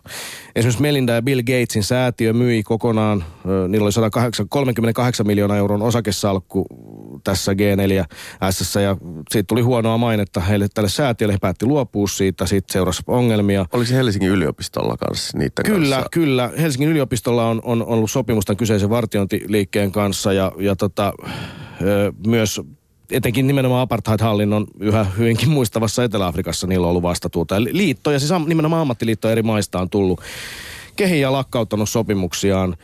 Esimerkiksi 0.57 0.83
Melinda 0.83 1.13
ja 1.13 1.23
Bill 1.23 1.43
Gatesin 1.43 1.83
säätiö 1.83 2.33
myi 2.33 2.63
kokonaan, 2.63 3.25
niillä 3.69 3.85
oli 3.85 3.93
138 3.93 5.27
miljoonaa 5.27 5.57
euron 5.57 5.83
osakesalkku 5.83 6.67
tässä 7.25 7.53
G4S 7.53 8.81
ja 8.81 8.97
siitä 9.31 9.47
tuli 9.47 9.61
huonoa 9.61 9.99
mainetta 9.99 10.41
heille 10.41 10.69
tälle 10.75 10.89
säätiölle. 10.89 11.33
He 11.35 11.39
päätti 11.39 11.67
luopua 11.67 12.09
siitä, 12.09 12.47
siitä 12.47 12.73
seurasi 12.73 13.03
ongelmia. 13.07 13.67
Olisi 13.73 13.95
Helsingin 13.95 14.31
yliopistolla 14.31 14.97
kanssa 14.97 15.39
niiden 15.39 15.65
kyllä, 15.65 15.95
kanssa? 15.95 16.09
Kyllä, 16.11 16.51
Helsingin 16.59 16.89
yliopistolla 16.89 17.49
on, 17.49 17.61
on, 17.65 17.83
on 17.83 17.89
ollut 17.89 18.11
sopimusta 18.11 18.55
kyseisen 18.55 18.91
vartiointiliikkeen 18.91 19.93
kanssa 19.93 20.33
ja, 20.33 20.53
ja 20.59 20.77
tota, 20.77 21.13
myös 22.27 22.61
etenkin 23.11 23.47
nimenomaan 23.47 23.83
apartheid-hallinnon 23.83 24.67
yhä 24.81 25.05
hyvinkin 25.05 25.51
muistavassa 25.51 26.05
Etelä-Afrikassa 26.05 26.67
niillä 26.67 26.85
on 26.87 26.91
ollut 26.91 27.03
vastatuuta. 27.03 27.63
Liitto 27.63 28.11
ja 28.11 28.19
siis 28.19 28.33
nimenomaan 28.47 28.83
ammattiliitto 28.83 29.31
eri 29.31 29.43
maista 29.43 29.81
on 29.81 29.91
tullut 29.91 30.21
kehiin 30.97 31.21
ja 31.21 31.33
lakkauttanut 31.33 31.89
sopimuksiaan. 31.89 32.77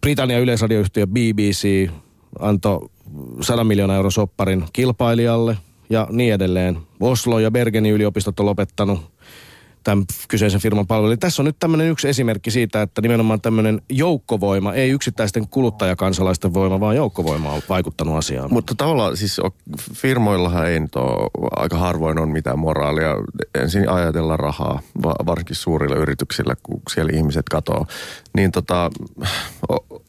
Britannian 0.00 0.42
yleisradioyhtiö 0.42 1.06
BBC 1.06 1.90
antoi 2.40 2.88
100 3.40 3.64
miljoonaa 3.64 3.96
euron 3.96 4.12
sopparin 4.12 4.64
kilpailijalle 4.72 5.56
ja 5.90 6.06
niin 6.10 6.34
edelleen. 6.34 6.78
Oslo 7.00 7.38
ja 7.38 7.50
Bergenin 7.50 7.92
yliopistot 7.92 8.40
on 8.40 8.46
lopettanut 8.46 9.00
tämän 9.86 10.04
kyseisen 10.28 10.60
firman 10.60 10.86
palvelu. 10.86 11.16
Tässä 11.16 11.42
on 11.42 11.46
nyt 11.46 11.56
tämmöinen 11.58 11.88
yksi 11.88 12.08
esimerkki 12.08 12.50
siitä, 12.50 12.82
että 12.82 13.02
nimenomaan 13.02 13.40
tämmöinen 13.40 13.82
joukkovoima, 13.88 14.74
ei 14.74 14.90
yksittäisten 14.90 15.48
kuluttajakansalaisten 15.48 16.54
voima, 16.54 16.80
vaan 16.80 16.96
joukkovoima 16.96 17.52
on 17.52 17.62
vaikuttanut 17.68 18.16
asiaan. 18.16 18.52
Mutta 18.52 18.74
tavallaan 18.74 19.16
siis 19.16 19.40
firmoillahan 19.94 20.66
ei 20.66 20.80
nyt 20.80 20.96
ole, 20.96 21.30
aika 21.56 21.76
harvoin 21.76 22.18
on 22.18 22.28
mitään 22.28 22.58
moraalia. 22.58 23.14
Ensin 23.54 23.88
ajatella 23.88 24.36
rahaa, 24.36 24.80
varsinkin 25.02 25.56
suurille 25.56 25.96
yrityksille, 25.96 26.54
kun 26.62 26.82
siellä 26.92 27.12
ihmiset 27.14 27.48
katoo. 27.50 27.86
Niin 28.36 28.52
tota, 28.52 28.90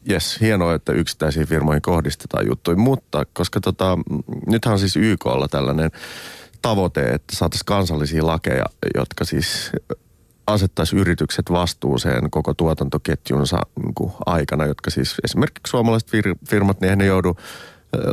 jes, 0.04 0.40
hienoa, 0.40 0.74
että 0.74 0.92
yksittäisiin 0.92 1.46
firmoihin 1.46 1.82
kohdistetaan 1.82 2.46
juttuja, 2.46 2.76
mutta 2.76 3.24
koska 3.32 3.60
tota, 3.60 3.98
nythän 4.46 4.72
on 4.72 4.78
siis 4.78 4.96
YKlla 4.96 5.48
tällainen 5.48 5.90
tavoite, 6.62 7.00
että 7.00 7.36
saataisiin 7.36 7.66
kansallisia 7.66 8.26
lakeja, 8.26 8.64
jotka 8.94 9.24
siis 9.24 9.72
asettaisi 10.46 10.96
yritykset 10.96 11.50
vastuuseen 11.50 12.30
koko 12.30 12.54
tuotantoketjunsa 12.54 13.58
niin 13.76 14.12
aikana, 14.26 14.66
jotka 14.66 14.90
siis 14.90 15.14
esimerkiksi 15.24 15.70
suomalaiset 15.70 16.10
firmat, 16.48 16.80
niin 16.80 16.98
ne 16.98 17.06
joudu 17.06 17.36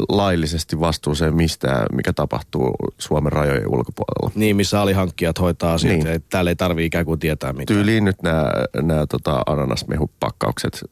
laillisesti 0.09 0.79
vastuuseen 0.79 1.35
mistä, 1.35 1.85
mikä 1.93 2.13
tapahtuu 2.13 2.75
Suomen 2.97 3.31
rajojen 3.31 3.67
ulkopuolella. 3.67 4.31
Niin, 4.35 4.55
missä 4.55 4.81
alihankkijat 4.81 5.39
hoitaa 5.39 5.73
asiat, 5.73 5.93
niin. 5.93 6.07
että 6.07 6.29
täällä 6.29 6.51
ei 6.51 6.55
tarvitse 6.55 6.85
ikään 6.85 7.05
kuin 7.05 7.19
tietää 7.19 7.53
mitään. 7.53 7.77
Tyyliin 7.77 8.05
nyt 8.05 8.21
nämä, 8.21 8.51
nämä 8.81 9.05
tota, 9.07 9.41
ananasmehupakkaukset 9.45 10.83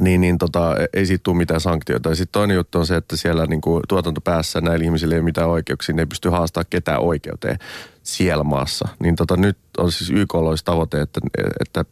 niin, 0.00 0.20
niin 0.20 0.38
tota, 0.38 0.74
ei 0.92 1.06
siitä 1.06 1.22
tule 1.22 1.36
mitään 1.36 1.60
sanktioita. 1.60 2.08
Ja 2.08 2.14
sitten 2.14 2.32
toinen 2.32 2.54
juttu 2.54 2.78
on 2.78 2.86
se, 2.86 2.96
että 2.96 3.16
siellä 3.16 3.46
niin 3.46 3.60
kuin 3.60 3.82
tuotantopäässä 3.88 4.60
näillä 4.60 4.84
ihmisillä 4.84 5.14
ei 5.14 5.18
ole 5.18 5.24
mitään 5.24 5.48
oikeuksia, 5.48 5.94
ne 5.94 6.02
ei 6.02 6.06
pysty 6.06 6.28
haastamaan 6.28 6.66
ketään 6.70 7.00
oikeuteen 7.00 7.58
siellä 8.02 8.44
maassa. 8.44 8.88
Niin 9.02 9.16
tota, 9.16 9.36
nyt 9.36 9.58
on 9.78 9.92
siis 9.92 10.10
YK 10.10 10.34
tavoite, 10.64 11.00
että, 11.00 11.20
että 11.60 11.84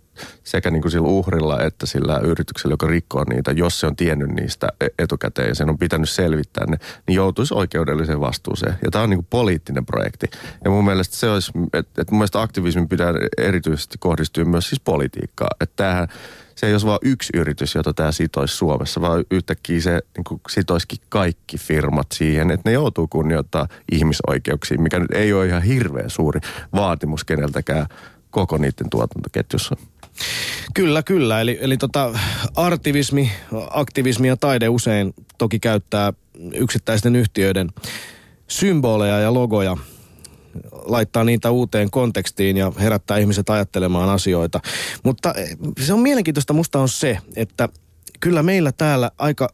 sekä 0.44 0.70
niin 0.70 0.82
kuin 0.82 0.92
sillä 0.92 1.08
uhrilla 1.08 1.62
että 1.62 1.86
sillä 1.86 2.18
yrityksellä, 2.18 2.72
joka 2.72 2.86
rikkoo 2.86 3.24
niitä, 3.28 3.52
jos 3.52 3.80
se 3.80 3.86
on 3.86 3.96
tiennyt 3.96 4.30
niistä 4.30 4.68
e-, 4.80 4.86
etukäteen 4.98 5.48
ja 5.48 5.54
sen 5.54 5.70
on 5.70 5.78
pitänyt 5.78 6.08
selvittää 6.08 6.66
ne, 6.66 6.76
niin 7.06 7.16
joutuisi 7.16 7.54
oikeudelliseen 7.54 8.20
vastuuseen. 8.20 8.74
Ja 8.84 8.90
tämä 8.90 9.04
on 9.04 9.10
niin 9.10 9.18
kuin 9.18 9.26
poliittinen 9.30 9.86
projekti. 9.86 10.26
Ja 10.64 10.70
mun 10.70 10.84
mielestä 10.84 11.16
se 11.16 11.30
olisi, 11.30 11.52
että, 11.64 12.02
että 12.02 12.12
mun 12.12 12.18
mielestä 12.18 12.40
aktivismin 12.40 12.88
pitää 12.88 13.14
erityisesti 13.38 13.98
kohdistua 13.98 14.44
myös 14.44 14.68
siis 14.68 14.80
politiikkaan. 14.80 15.56
Että 15.60 15.76
tämähän, 15.76 16.08
se 16.58 16.66
ei 16.66 16.72
olisi 16.74 16.86
vain 16.86 16.98
yksi 17.02 17.32
yritys, 17.36 17.74
jota 17.74 17.94
tämä 17.94 18.12
sitoisi 18.12 18.56
Suomessa, 18.56 19.00
vaan 19.00 19.24
yhtäkkiä 19.30 19.80
se 19.80 20.00
niin 20.16 20.24
kuin 20.24 20.40
sitoisikin 20.50 20.98
kaikki 21.08 21.58
firmat 21.58 22.06
siihen, 22.12 22.50
että 22.50 22.70
ne 22.70 22.72
joutuu 22.72 23.08
kunnioittaa 23.08 23.68
ihmisoikeuksia, 23.92 24.78
mikä 24.78 24.98
nyt 24.98 25.10
ei 25.10 25.32
ole 25.32 25.46
ihan 25.46 25.62
hirveän 25.62 26.10
suuri 26.10 26.40
vaatimus 26.74 27.24
keneltäkään 27.24 27.86
koko 28.30 28.58
niiden 28.58 28.90
tuotantoketjussa. 28.90 29.76
Kyllä, 30.74 31.02
kyllä. 31.02 31.40
Eli, 31.40 31.58
eli 31.60 31.76
tota, 31.76 32.18
artivismi, 32.56 33.32
aktivismi 33.70 34.28
ja 34.28 34.36
taide 34.36 34.68
usein 34.68 35.14
toki 35.38 35.58
käyttää 35.58 36.12
yksittäisten 36.54 37.16
yhtiöiden 37.16 37.68
symboleja 38.48 39.18
ja 39.18 39.34
logoja 39.34 39.76
laittaa 40.72 41.24
niitä 41.24 41.50
uuteen 41.50 41.90
kontekstiin 41.90 42.56
ja 42.56 42.72
herättää 42.80 43.18
ihmiset 43.18 43.50
ajattelemaan 43.50 44.08
asioita. 44.08 44.60
Mutta 45.02 45.34
eh, 45.34 45.56
se 45.80 45.92
on 45.92 46.00
mielenkiintoista 46.00 46.52
musta 46.52 46.78
on 46.78 46.88
se, 46.88 47.18
että 47.36 47.68
kyllä 48.20 48.42
meillä 48.42 48.72
täällä 48.72 49.10
aika 49.18 49.48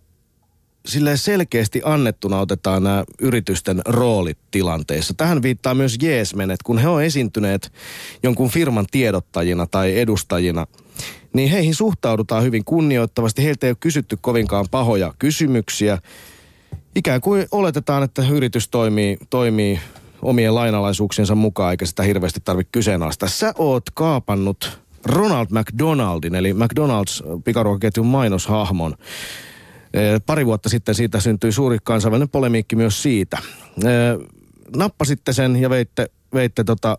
sille 0.87 1.17
selkeästi 1.17 1.81
annettuna 1.85 2.41
otetaan 2.41 2.83
nämä 2.83 3.05
yritysten 3.21 3.83
roolit 3.87 4.39
tilanteessa. 4.51 5.15
Tähän 5.15 5.43
viittaa 5.43 5.75
myös 5.75 5.97
Jeesmen, 6.03 6.51
että 6.51 6.65
kun 6.65 6.79
he 6.79 6.89
on 6.89 7.03
esiintyneet 7.05 7.73
jonkun 8.23 8.51
firman 8.51 8.87
tiedottajina 8.91 9.67
tai 9.67 9.99
edustajina, 9.99 10.67
niin 11.33 11.51
heihin 11.51 11.75
suhtaudutaan 11.75 12.43
hyvin 12.43 12.65
kunnioittavasti. 12.65 13.45
Heiltä 13.45 13.67
ei 13.67 13.71
ole 13.71 13.77
kysytty 13.81 14.19
kovinkaan 14.21 14.67
pahoja 14.71 15.15
kysymyksiä. 15.19 15.99
ikään 16.97 17.21
kuin 17.21 17.47
oletetaan, 17.51 18.03
että 18.03 18.23
yritys 18.31 18.69
toimii, 18.69 19.17
toimii 19.31 19.81
omien 20.25 20.55
lainalaisuuksiensa 20.55 21.35
mukaan, 21.35 21.71
eikä 21.71 21.87
sitä 21.87 22.03
hirveästi 22.03 22.41
tarvitse 22.45 22.69
kyseenalaistaa. 22.73 23.29
Sä 23.29 23.55
oot 23.59 23.85
kaapannut 23.95 24.79
Ronald 25.05 25.47
McDonaldin, 25.51 26.35
eli 26.35 26.53
McDonald's 26.53 27.41
pikaruokaketjun 27.45 28.07
mainoshahmon. 28.07 28.95
Pari 30.27 30.47
vuotta 30.47 30.69
sitten 30.69 30.95
siitä 30.95 31.21
syntyi 31.21 31.53
suuri 31.53 31.79
kansainvälinen 31.83 32.29
polemiikki 32.29 32.77
myös 32.77 33.03
siitä. 33.03 33.39
Nappasitte 34.77 35.33
sen 35.33 35.57
ja 35.57 35.71
veitte, 35.71 36.07
veitte 36.35 36.65
tota, 36.65 36.99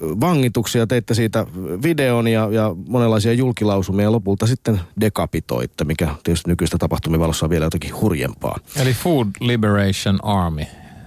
vangituksia, 0.00 0.86
teitte 0.86 1.14
siitä 1.14 1.46
videon 1.82 2.28
ja, 2.28 2.48
ja 2.52 2.76
monenlaisia 2.88 3.32
julkilausumia 3.32 4.04
ja 4.04 4.12
lopulta 4.12 4.46
sitten 4.46 4.80
dekapitoitte, 5.00 5.84
mikä 5.84 6.14
tietysti 6.24 6.50
nykyistä 6.50 6.78
tapahtumivalossa 6.78 7.46
on 7.46 7.50
vielä 7.50 7.64
jotakin 7.64 8.00
hurjempaa. 8.00 8.58
Eli 8.76 8.94
Food 8.94 9.26
Liberation 9.40 10.24
Army, 10.24 10.64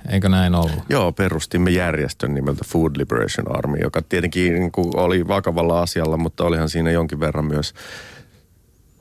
eikö 0.10 0.30
näin 0.30 0.56
ollut? 0.56 0.84
Joo, 0.90 1.12
perustimme 1.12 1.70
järjestön 1.70 2.34
nimeltä 2.34 2.66
Food 2.68 2.92
Liberation 2.98 3.58
Army, 3.58 3.78
joka 3.78 4.02
tietenkin 4.02 4.54
niin 4.54 4.72
kuin 4.72 4.98
oli 4.98 5.28
vakavalla 5.28 5.82
asialla, 5.82 6.18
mutta 6.18 6.44
olihan 6.44 6.70
siinä 6.70 6.92
jonkin 6.92 7.20
verran 7.20 7.46
myös 7.46 7.74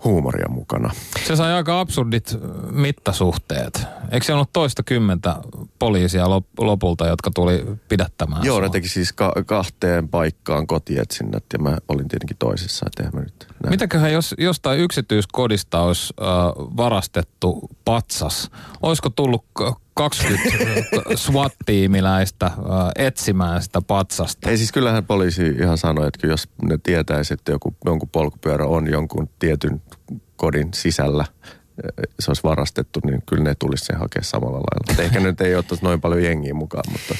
huumoria 0.04 0.48
mukana. 0.48 0.90
Se 1.26 1.36
sai 1.36 1.52
aika 1.52 1.80
absurdit 1.80 2.38
mittasuhteet. 2.70 3.86
Eikö 4.10 4.26
se 4.26 4.34
ollut 4.34 4.52
toista 4.52 4.82
kymmentä 4.82 5.36
poliisia 5.78 6.24
lop- 6.24 6.64
lopulta, 6.64 7.06
jotka 7.06 7.30
tuli 7.34 7.64
pidättämään 7.88 8.44
Joo, 8.44 8.60
ne 8.60 8.68
teki 8.68 8.88
siis 8.88 9.12
ka- 9.12 9.32
kahteen 9.46 10.08
paikkaan 10.08 10.66
kotietsinnät 10.66 11.44
ja 11.52 11.58
mä 11.58 11.78
olin 11.88 12.08
tietenkin 12.08 12.36
toisessa, 12.38 12.86
että 12.86 13.16
mä 13.16 13.20
nyt 13.20 13.46
näin. 13.62 13.70
Mitäköhän 13.70 14.12
jos 14.12 14.34
jostain 14.38 14.80
yksityiskodista 14.80 15.80
olisi 15.80 16.14
äh, 16.20 16.26
varastettu 16.76 17.70
patsas, 17.84 18.50
olisiko 18.82 19.10
tullut 19.10 19.44
20 19.94 20.40
SWAT-tiimiläistä 21.14 22.46
äh, 22.46 22.54
etsimään 22.96 23.62
sitä 23.62 23.80
patsasta? 23.86 24.50
Ei 24.50 24.56
siis 24.56 24.72
kyllähän 24.72 25.04
poliisi 25.04 25.46
ihan 25.48 25.78
sanoi, 25.78 26.08
että 26.08 26.26
jos 26.26 26.48
ne 26.62 26.78
tietäisi, 26.82 27.34
että 27.34 27.52
joku, 27.52 27.76
jonkun 27.84 28.08
polkupyörä 28.08 28.66
on 28.66 28.90
jonkun 28.90 29.28
tietyn 29.38 29.82
kodin 30.36 30.68
sisällä, 30.74 31.24
eh, 31.84 32.08
se 32.20 32.30
olisi 32.30 32.42
varastettu, 32.42 33.00
niin 33.04 33.22
kyllä 33.26 33.44
ne 33.44 33.54
tulisi 33.58 33.84
sen 33.84 33.98
hakea 33.98 34.22
samalla 34.22 34.56
lailla. 34.58 35.02
Ehkä 35.02 35.20
nyt 35.20 35.40
ei 35.40 35.54
ottaisi 35.54 35.84
noin 35.84 36.00
paljon 36.00 36.22
jengiä 36.22 36.54
mukaan, 36.54 36.84
mutta 36.92 37.14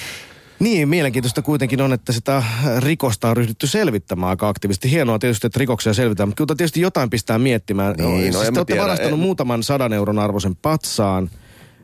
Niin, 0.58 0.88
mielenkiintoista 0.88 1.42
kuitenkin 1.42 1.80
on, 1.80 1.92
että 1.92 2.12
sitä 2.12 2.42
rikosta 2.78 3.28
on 3.28 3.36
ryhdytty 3.36 3.66
selvittämään 3.66 4.30
aika 4.30 4.48
aktiivisesti. 4.48 4.90
Hienoa 4.90 5.18
tietysti, 5.18 5.46
että 5.46 5.58
rikoksia 5.58 5.94
selvitetään, 5.94 6.28
mutta 6.28 6.44
kyllä 6.44 6.56
tietysti 6.56 6.80
jotain 6.80 7.10
pistää 7.10 7.38
miettimään. 7.38 7.94
Niin, 7.96 8.32
no 8.32 8.38
siis 8.38 8.48
en 8.48 8.54
te 8.54 8.60
olette 8.60 8.72
tiedä, 8.72 8.82
varastanut 8.82 9.12
en- 9.12 9.18
muutaman 9.18 9.62
sadan 9.62 9.92
euron 9.92 10.18
arvoisen 10.18 10.56
patsaan 10.56 11.30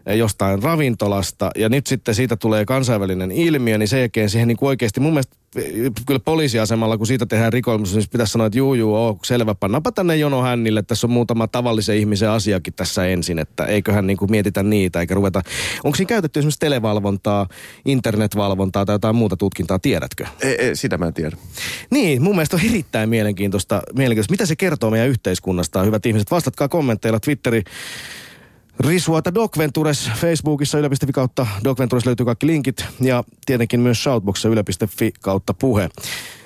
jostain 0.07 0.63
ravintolasta 0.63 1.51
ja 1.57 1.69
nyt 1.69 1.87
sitten 1.87 2.15
siitä 2.15 2.37
tulee 2.37 2.65
kansainvälinen 2.65 3.33
ilmiö, 3.33 3.79
niin 3.79 3.89
sen 3.89 4.01
jälkeen 4.01 4.31
siihen 4.31 4.49
niin 4.49 4.57
kuin 4.57 4.69
oikeasti 4.69 5.01
mun 5.01 5.13
mielestä 5.13 5.37
eh, 5.57 5.91
kyllä 6.07 6.21
poliisiasemalla, 6.21 6.99
kun 6.99 7.07
siitä 7.07 7.27
tehdään 7.27 7.53
rikoilmus, 7.53 7.95
niin 7.95 8.05
pitäisi 8.13 8.33
sanoa, 8.33 8.47
että 8.47 8.59
juu, 8.59 8.75
juu, 8.75 8.95
oo, 8.95 9.19
selvä, 9.25 9.55
pannapa 9.55 9.93
tänne 9.93 10.17
jono 10.17 10.43
hännille, 10.43 10.83
tässä 10.83 11.07
on 11.07 11.11
muutama 11.11 11.49
tavallisen 11.49 11.97
ihmisen 11.97 12.31
asiakin 12.31 12.75
tässä 12.75 13.07
ensin, 13.07 13.39
että 13.39 13.65
eiköhän 13.65 14.07
niin 14.07 14.17
kuin 14.17 14.31
mietitä 14.31 14.63
niitä, 14.63 15.01
eikä 15.01 15.15
ruveta, 15.15 15.43
onko 15.85 15.97
siinä 15.97 16.09
käytetty 16.09 16.41
esimerkiksi 16.41 16.61
televalvontaa, 16.61 17.47
internetvalvontaa 17.85 18.85
tai 18.85 18.95
jotain 18.95 19.17
muuta 19.17 19.37
tutkintaa, 19.37 19.79
tiedätkö? 19.79 20.27
ei, 20.43 20.55
ei, 20.55 20.77
sitä 20.77 20.99
mä 20.99 21.07
en 21.07 21.15
tiedä. 21.15 21.37
Niin, 21.91 22.23
mun 22.23 22.35
mielestä 22.35 22.57
on 22.57 22.63
erittäin 22.71 23.09
mielenkiintoista, 23.09 23.83
mielenkiintoista. 23.97 24.33
Mitä 24.33 24.47
se 24.47 24.57
kertoo 24.57 24.91
meidän 24.91 25.09
yhteiskunnasta, 25.09 25.83
hyvät 25.83 26.07
ihmiset? 26.07 26.31
Vastatkaa 26.31 26.69
kommentteilla 26.69 27.21
Twitteri. 27.21 27.63
Risuata 28.81 29.35
Docventures 29.35 30.11
Facebookissa 30.17 30.79
yle.fi 30.79 31.13
kautta 31.13 31.47
Docventures 31.65 32.07
löytyy 32.07 32.27
kaikki 32.27 32.47
linkit 32.47 32.85
ja 33.01 33.25
tietenkin 33.47 33.81
myös 33.81 34.03
Shoutboxissa 34.03 34.49
yle.fi 34.49 35.13
kautta 35.21 35.55
puhe. 35.55 35.89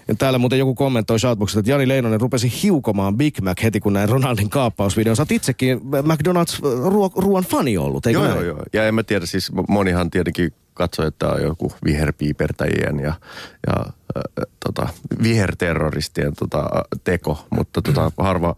Ja 0.08 0.14
täällä 0.14 0.38
muuten 0.38 0.58
joku 0.58 0.74
kommentoi 0.74 1.20
Shoutboxissa, 1.20 1.60
että 1.60 1.70
Jani 1.70 1.88
Leinonen 1.88 2.20
rupesi 2.20 2.52
hiukomaan 2.62 3.16
Big 3.16 3.40
Mac 3.40 3.62
heti 3.62 3.80
kun 3.80 3.92
näin 3.92 4.08
Ronaldin 4.08 4.50
kaappausvideon. 4.50 5.16
Sä 5.16 5.26
itsekin 5.30 5.78
McDonald's 5.78 6.60
ruo- 6.62 7.22
ruoan 7.22 7.44
fani 7.44 7.78
ollut, 7.78 8.06
eikö 8.06 8.18
Joo, 8.18 8.28
näin? 8.28 8.36
joo, 8.36 8.46
joo. 8.46 8.62
Ja 8.72 8.86
en 8.88 8.94
mä 8.94 9.02
tiedä, 9.02 9.26
siis 9.26 9.52
monihan 9.68 10.10
tietenkin 10.10 10.52
katsoi, 10.74 11.06
että 11.06 11.28
on 11.28 11.42
joku 11.42 11.72
viherpiipertäjien 11.84 13.00
ja, 13.00 13.14
ja 13.66 13.74
äh, 14.16 14.22
tota, 14.66 14.88
viherterroristien 15.22 16.34
tota, 16.34 16.70
teko, 17.04 17.46
mutta 17.50 17.82
tota, 17.82 18.12
harva 18.18 18.56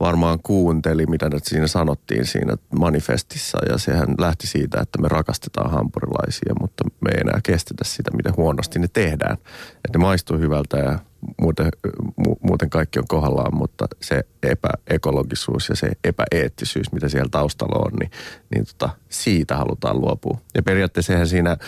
varmaan 0.00 0.38
kuunteli, 0.42 1.06
mitä 1.06 1.28
nyt 1.28 1.44
siinä 1.44 1.66
sanottiin 1.66 2.26
siinä 2.26 2.56
manifestissa 2.78 3.58
ja 3.68 3.78
sehän 3.78 4.08
lähti 4.18 4.46
siitä, 4.46 4.80
että 4.80 5.02
me 5.02 5.08
rakastetaan 5.08 5.70
hampurilaisia, 5.70 6.54
mutta 6.60 6.84
me 7.00 7.10
ei 7.14 7.20
enää 7.20 7.40
kestetä 7.44 7.84
sitä, 7.84 8.10
miten 8.10 8.36
huonosti 8.36 8.78
ne 8.78 8.88
tehdään. 8.92 9.36
Että 9.84 9.98
ne 9.98 10.02
maistuu 10.02 10.38
hyvältä 10.38 10.76
ja 10.76 10.98
muuten, 11.40 11.68
mu, 12.16 12.36
muuten 12.40 12.70
kaikki 12.70 12.98
on 12.98 13.08
kohdallaan, 13.08 13.56
mutta 13.56 13.86
se 14.02 14.22
epäekologisuus 14.42 15.68
ja 15.68 15.76
se 15.76 15.90
epäeettisyys, 16.04 16.92
mitä 16.92 17.08
siellä 17.08 17.28
taustalla 17.30 17.84
on, 17.86 17.92
niin, 18.00 18.10
niin 18.54 18.66
tota, 18.66 18.90
siitä 19.08 19.56
halutaan 19.56 20.00
luopua. 20.00 20.38
Ja 20.54 20.62
periaatteessa 20.62 21.26
siinä 21.26 21.50
äh, 21.50 21.58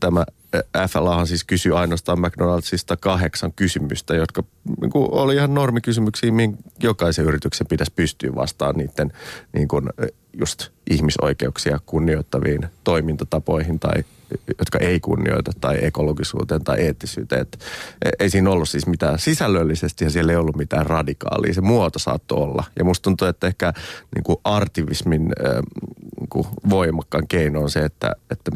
tämä 0.00 0.24
FLAhan 0.88 1.26
siis 1.26 1.44
kysyi 1.44 1.72
ainoastaan 1.72 2.20
McDonaldsista 2.20 2.96
kahdeksan 2.96 3.52
kysymystä, 3.52 4.14
jotka 4.14 4.42
niin 4.80 4.90
kuin 4.90 5.08
oli 5.10 5.34
ihan 5.34 5.54
normikysymyksiä, 5.54 6.32
mihin 6.32 6.56
jokaisen 6.82 7.24
yrityksen 7.24 7.66
pitäisi 7.66 7.92
pystyä 7.96 8.34
vastaan 8.34 8.76
niiden 8.76 9.12
niin 9.52 9.68
kuin, 9.68 9.88
just 10.32 10.68
ihmisoikeuksia 10.90 11.78
kunnioittaviin 11.86 12.66
toimintatapoihin 12.84 13.80
tai 13.80 14.04
jotka 14.58 14.78
ei 14.78 15.00
kunnioita 15.00 15.52
tai 15.60 15.78
ekologisuuteen 15.82 16.64
tai 16.64 16.80
eettisyyteen. 16.80 17.42
Et 17.42 17.64
ei 18.18 18.30
siinä 18.30 18.50
ollut 18.50 18.68
siis 18.68 18.86
mitään 18.86 19.18
sisällöllisesti 19.18 20.04
ja 20.04 20.10
siellä 20.10 20.32
ei 20.32 20.38
ollut 20.38 20.56
mitään 20.56 20.86
radikaalia. 20.86 21.54
Se 21.54 21.60
muoto 21.60 21.98
saattoi 21.98 22.38
olla. 22.38 22.64
Ja 22.78 22.84
musta 22.84 23.02
tuntuu, 23.02 23.28
että 23.28 23.46
ehkä 23.46 23.72
niin 24.14 24.24
kuin 24.24 24.38
artivismin 24.44 25.22
äh, 25.22 25.54
niin 26.20 26.28
kuin 26.28 26.46
voimakkaan 26.70 27.28
keino 27.28 27.60
on 27.60 27.70
se, 27.70 27.84
että, 27.84 28.16
että 28.30 28.50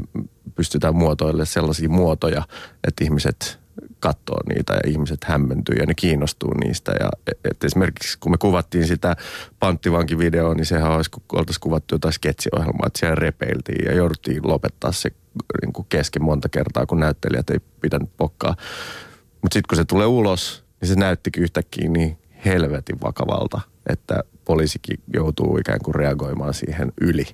pystytään 0.55 0.97
muotoilemaan 0.97 1.47
sellaisia 1.47 1.89
muotoja, 1.89 2.43
että 2.89 3.05
ihmiset 3.05 3.64
katsoo 4.05 4.39
niitä 4.49 4.73
ja 4.73 4.81
ihmiset 4.87 5.25
hämmentyy 5.25 5.77
ja 5.77 5.87
ne 5.87 5.95
kiinnostuu 5.95 6.55
niistä. 6.55 6.93
Ja 7.01 7.09
et 7.45 7.65
esimerkiksi 7.65 8.19
kun 8.21 8.33
me 8.33 8.37
kuvattiin 8.39 8.87
sitä 8.87 9.17
panttivankivideoa, 9.61 10.55
niin 10.55 10.67
sehän 10.67 10.93
olisi, 10.93 11.11
kun 11.11 11.23
oltaisiin 11.33 11.61
kuvattu 11.61 11.95
jotain 11.95 12.13
sketsiohjelmaa, 12.13 12.87
että 12.87 12.99
siellä 12.99 13.15
repeiltiin 13.15 13.85
ja 13.85 13.95
jouduttiin 13.95 14.49
lopettaa 14.49 14.93
se 14.93 15.11
niin 15.63 15.73
kuin 15.73 15.87
kesken 15.89 16.25
monta 16.25 16.49
kertaa, 16.49 16.87
kun 16.87 17.01
näyttelijät 17.01 17.51
ei 17.51 17.61
pitänyt 17.81 18.11
pokkaa. 18.17 18.57
Mutta 19.43 19.55
sitten 19.55 19.69
kun 19.69 19.77
se 19.77 19.85
tulee 19.85 20.07
ulos, 20.07 20.65
niin 20.81 20.89
se 20.89 20.95
näyttikin 20.95 21.43
yhtäkkiä 21.43 21.89
niin 21.89 22.19
helvetin 22.45 23.01
vakavalta, 23.01 23.61
että 23.89 24.25
poliisikin 24.45 24.99
joutuu 25.15 25.59
ikään 25.59 25.81
kuin 25.85 25.95
reagoimaan 25.95 26.55
siihen 26.55 26.93
yli. 27.01 27.27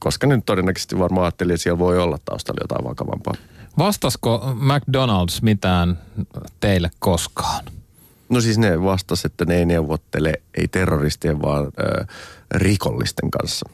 Koska 0.00 0.26
nyt 0.26 0.46
todennäköisesti 0.46 0.98
varmaan 0.98 1.24
ajatteli, 1.24 1.52
että 1.52 1.62
siellä 1.62 1.78
voi 1.78 1.98
olla 1.98 2.18
taustalla 2.24 2.60
jotain 2.62 2.84
vakavampaa. 2.84 3.34
Vastasko 3.78 4.54
McDonald's 4.54 5.38
mitään 5.42 5.98
teille 6.60 6.90
koskaan? 6.98 7.64
No 8.28 8.40
siis 8.40 8.58
ne 8.58 8.82
vastas, 8.82 9.24
että 9.24 9.44
ne 9.44 9.56
ei 9.56 9.66
neuvottele 9.66 10.32
ei 10.54 10.68
terroristien, 10.68 11.42
vaan 11.42 11.64
ö, 11.64 12.04
rikollisten 12.50 13.30
kanssa. 13.30 13.68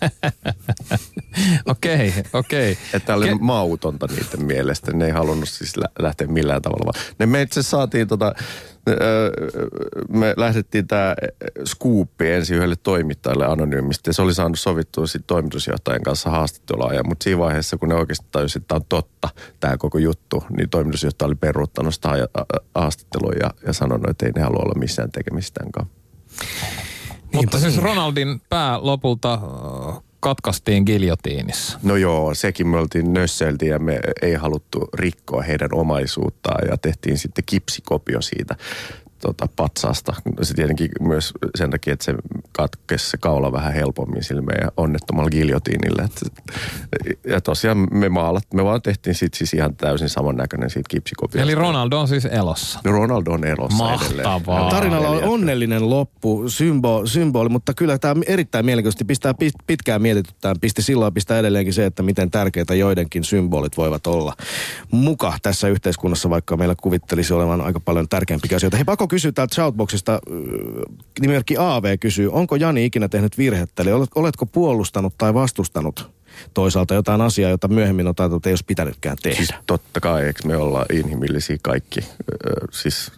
Okei, 1.66 2.14
okei. 2.32 2.78
Että 2.94 3.14
oli 3.14 3.30
Ke- 3.32 3.38
mautonta 3.40 4.06
niiden 4.06 4.44
mielestä. 4.44 4.92
Ne 4.92 5.04
ei 5.06 5.10
halunnut 5.10 5.48
siis 5.48 5.76
lä- 5.76 5.88
lähteä 5.98 6.26
millään 6.26 6.62
tavalla. 6.62 6.84
Vaan 6.84 7.14
ne 7.18 7.26
me 7.26 7.42
itse 7.42 7.62
saatiin 7.62 8.08
tota, 8.08 8.34
me 10.08 10.34
lähdettiin 10.36 10.86
tämä 10.86 11.14
skuuppi 11.64 12.30
ensin 12.30 12.56
yhdelle 12.56 12.76
toimittajalle 12.82 13.46
anonyymisti. 13.46 14.10
Ja 14.10 14.14
se 14.14 14.22
oli 14.22 14.34
saanut 14.34 14.58
sovittua 14.58 15.06
sit 15.06 15.26
toimitusjohtajan 15.26 16.02
kanssa 16.02 16.30
haastattelua. 16.30 16.94
Ja, 16.94 17.04
mutta 17.04 17.24
siinä 17.24 17.38
vaiheessa, 17.38 17.76
kun 17.76 17.88
ne 17.88 17.94
oikeasti 17.94 18.26
tajusivat, 18.30 18.62
että 18.62 18.68
tämä 18.68 18.76
on 18.76 18.84
totta, 18.88 19.28
tämä 19.60 19.76
koko 19.76 19.98
juttu, 19.98 20.44
niin 20.56 20.70
toimitusjohtaja 20.70 21.26
oli 21.26 21.34
peruuttanut 21.34 21.94
sitä 21.94 22.08
ha- 22.08 22.44
haastattelua 22.74 23.32
ja, 23.40 23.50
ja 23.66 23.72
sanonut, 23.72 24.10
että 24.10 24.26
ei 24.26 24.32
ne 24.32 24.42
halua 24.42 24.62
olla 24.62 24.78
missään 24.78 25.10
tekemistään 25.12 25.72
kanssa. 25.72 25.94
Mutta 27.34 27.58
siis 27.58 27.78
Ronaldin 27.78 28.40
pää 28.48 28.78
lopulta 28.82 29.40
katkaistiin 30.20 30.82
giljotiinissa. 30.86 31.78
No 31.82 31.96
joo, 31.96 32.34
sekin 32.34 32.68
me 32.68 32.78
oltiin 32.78 33.12
nösseltiin 33.12 33.70
ja 33.70 33.78
me 33.78 34.00
ei 34.22 34.34
haluttu 34.34 34.88
rikkoa 34.94 35.42
heidän 35.42 35.68
omaisuuttaan 35.72 36.68
ja 36.68 36.76
tehtiin 36.76 37.18
sitten 37.18 37.44
kipsikopio 37.46 38.20
siitä 38.20 38.56
tota, 39.20 39.46
patsasta. 39.56 40.14
Se 40.42 40.54
tietenkin 40.54 40.88
myös 41.00 41.32
sen 41.54 41.70
takia, 41.70 41.92
että 41.92 42.04
se 42.04 42.14
katkesi 42.52 43.10
se 43.10 43.16
kaula 43.16 43.52
vähän 43.52 43.72
helpommin 43.72 44.24
sille 44.24 44.42
meidän 44.42 44.70
onnettomalla 44.76 45.30
giljotiinille. 45.30 46.02
Et, 46.02 46.32
ja 47.26 47.40
tosiaan 47.40 47.88
me 47.90 48.08
maalat, 48.08 48.44
me 48.54 48.64
vaan 48.64 48.82
tehtiin 48.82 49.14
sit 49.14 49.34
siis 49.34 49.54
ihan 49.54 49.76
täysin 49.76 50.08
samannäköinen 50.08 50.70
siitä 50.70 50.88
kipsikopiasta. 50.88 51.42
Eli 51.42 51.54
Ronaldo 51.54 52.00
on 52.00 52.08
siis 52.08 52.24
elossa. 52.24 52.80
Ronaldo 52.84 53.30
on 53.30 53.44
elossa 53.44 53.94
edelleen. 53.94 54.28
Mahtavaa. 54.28 54.70
Tarinalla 54.70 55.08
on 55.08 55.24
onnellinen 55.24 55.90
loppu, 55.90 56.44
symbo, 56.48 57.06
symboli, 57.06 57.48
mutta 57.48 57.74
kyllä 57.74 57.98
tämä 57.98 58.22
erittäin 58.26 58.64
mielenkiintoisesti 58.64 59.04
pistää 59.04 59.32
pist- 59.32 59.64
pitkään 59.66 60.02
mietityttään. 60.02 60.56
Pisti 60.60 60.82
silloin 60.82 61.14
pistää 61.14 61.38
edelleenkin 61.38 61.74
se, 61.74 61.86
että 61.86 62.02
miten 62.02 62.30
tärkeitä 62.30 62.74
joidenkin 62.74 63.24
symbolit 63.24 63.76
voivat 63.76 64.06
olla 64.06 64.36
muka 64.90 65.34
tässä 65.42 65.68
yhteiskunnassa, 65.68 66.30
vaikka 66.30 66.56
meillä 66.56 66.74
kuvittelisi 66.82 67.32
olevan 67.32 67.60
aika 67.60 67.80
paljon 67.80 68.08
tärkeämpiä 68.08 68.56
asioita. 68.56 68.76
Hei, 68.76 68.84
Pako 68.84 69.08
kysyy 69.10 69.32
täältä 69.32 69.54
Shoutboxista, 69.54 70.12
äh, 70.12 70.20
nimimerkki 71.20 71.56
AV 71.58 71.98
kysyy, 71.98 72.32
onko 72.32 72.56
Jani 72.56 72.84
ikinä 72.84 73.08
tehnyt 73.08 73.38
virhettä, 73.38 73.82
eli 73.82 73.92
olet- 73.92 74.10
oletko 74.14 74.46
puolustanut 74.46 75.14
tai 75.18 75.34
vastustanut 75.34 76.10
toisaalta 76.54 76.94
jotain 76.94 77.20
asiaa, 77.20 77.50
jota 77.50 77.68
myöhemmin 77.68 78.06
on 78.06 78.14
tajuttu, 78.14 78.36
että 78.36 78.48
ei 78.48 78.52
olisi 78.52 78.64
pitänytkään 78.64 79.16
tehdä? 79.22 79.36
Siis 79.36 79.54
totta 79.66 80.00
kai, 80.00 80.24
eikö 80.24 80.48
me 80.48 80.56
olla 80.56 80.86
inhimillisiä 80.92 81.56
kaikki. 81.62 82.00
Siis 82.70 83.12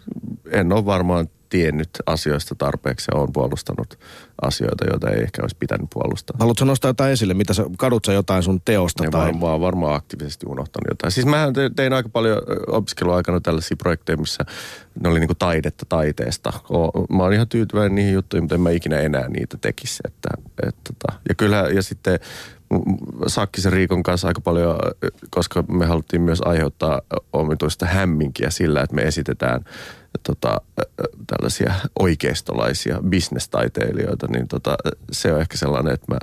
en 0.51 0.73
ole 0.73 0.85
varmaan 0.85 1.29
tiennyt 1.53 1.89
asioista 2.05 2.55
tarpeeksi 2.55 3.11
ja 3.11 3.19
olen 3.19 3.33
puolustanut 3.33 3.99
asioita, 4.41 4.85
joita 4.85 5.09
ei 5.09 5.23
ehkä 5.23 5.41
olisi 5.41 5.55
pitänyt 5.59 5.87
puolustaa. 5.93 6.35
Haluatko 6.39 6.65
nostaa 6.65 6.89
jotain 6.89 7.11
esille? 7.11 7.33
Mitä 7.33 7.53
sä, 7.53 7.65
kadut 7.77 8.05
sä 8.05 8.13
jotain 8.13 8.43
sun 8.43 8.61
teosta? 8.65 9.03
Ja 9.03 9.11
tai... 9.11 9.25
varmaan, 9.25 9.61
varmaan 9.61 9.95
aktiivisesti 9.95 10.45
unohtanut 10.49 10.87
jotain. 10.89 11.11
Siis 11.11 11.25
mähän 11.25 11.53
te- 11.53 11.71
tein 11.75 11.93
aika 11.93 12.09
paljon 12.09 12.37
opiskeluaikana 12.67 13.41
tällaisia 13.41 13.77
projekteja, 13.77 14.17
missä 14.17 14.45
ne 15.03 15.09
oli 15.09 15.19
niinku 15.19 15.35
taidetta 15.35 15.85
taiteesta. 15.89 16.53
O- 16.69 17.15
Mä 17.15 17.23
oon 17.23 17.33
ihan 17.33 17.47
tyytyväinen 17.47 17.95
niihin 17.95 18.13
juttuihin, 18.13 18.43
mutta 18.43 18.55
en 18.55 18.61
mä 18.61 18.69
ikinä 18.69 18.99
enää 18.99 19.27
niitä 19.29 19.57
tekisi. 19.61 19.99
Että, 20.05 20.29
et, 20.67 20.75
tota. 20.83 21.19
Ja 21.29 21.35
kyllä, 21.35 21.57
ja 21.57 21.83
sitten 21.83 22.19
Sakkisen 23.27 23.73
Riikon 23.73 24.03
kanssa 24.03 24.27
aika 24.27 24.41
paljon, 24.41 24.75
koska 25.29 25.63
me 25.67 25.85
haluttiin 25.85 26.21
myös 26.21 26.41
aiheuttaa 26.45 27.01
omituista 27.33 27.85
hämminkiä 27.85 28.49
sillä, 28.49 28.81
että 28.81 28.95
me 28.95 29.01
esitetään 29.01 29.65
tota, 30.23 30.61
tällaisia 31.27 31.73
oikeistolaisia 31.99 32.99
bisnestaiteilijoita, 33.09 34.27
niin 34.27 34.47
tota, 34.47 34.77
se 35.11 35.33
on 35.33 35.41
ehkä 35.41 35.57
sellainen, 35.57 35.93
että 35.93 36.13
mä 36.13 36.17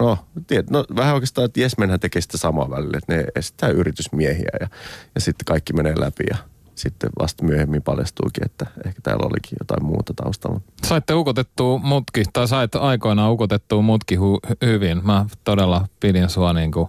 No, 0.00 0.18
tiedät, 0.46 0.70
no 0.70 0.84
vähän 0.96 1.14
oikeastaan, 1.14 1.44
että 1.44 1.60
Jesmenhän 1.60 2.00
tekee 2.00 2.22
sitä 2.22 2.38
samaa 2.38 2.70
välillä, 2.70 2.98
että 2.98 3.16
ne 3.16 3.24
esittää 3.36 3.68
yritysmiehiä 3.68 4.50
ja, 4.60 4.68
ja 5.14 5.20
sitten 5.20 5.44
kaikki 5.44 5.72
menee 5.72 6.00
läpi 6.00 6.24
ja 6.30 6.36
sitten 6.74 7.10
vasta 7.18 7.44
myöhemmin 7.44 7.82
paljastuukin, 7.82 8.44
että 8.44 8.66
ehkä 8.86 9.00
täällä 9.02 9.26
olikin 9.26 9.56
jotain 9.60 9.84
muuta 9.84 10.14
taustalla. 10.14 10.60
Saitte 10.86 11.14
ukotettua 11.14 11.78
mutki, 11.78 12.24
tai 12.32 12.48
sait 12.48 12.74
aikoinaan 12.74 13.32
ukotettua 13.32 13.82
mutki 13.82 14.16
hu- 14.16 14.56
hyvin. 14.66 15.06
Mä 15.06 15.26
todella 15.44 15.88
pidin 16.00 16.28
sua 16.28 16.52
niin 16.52 16.72
kuin 16.72 16.88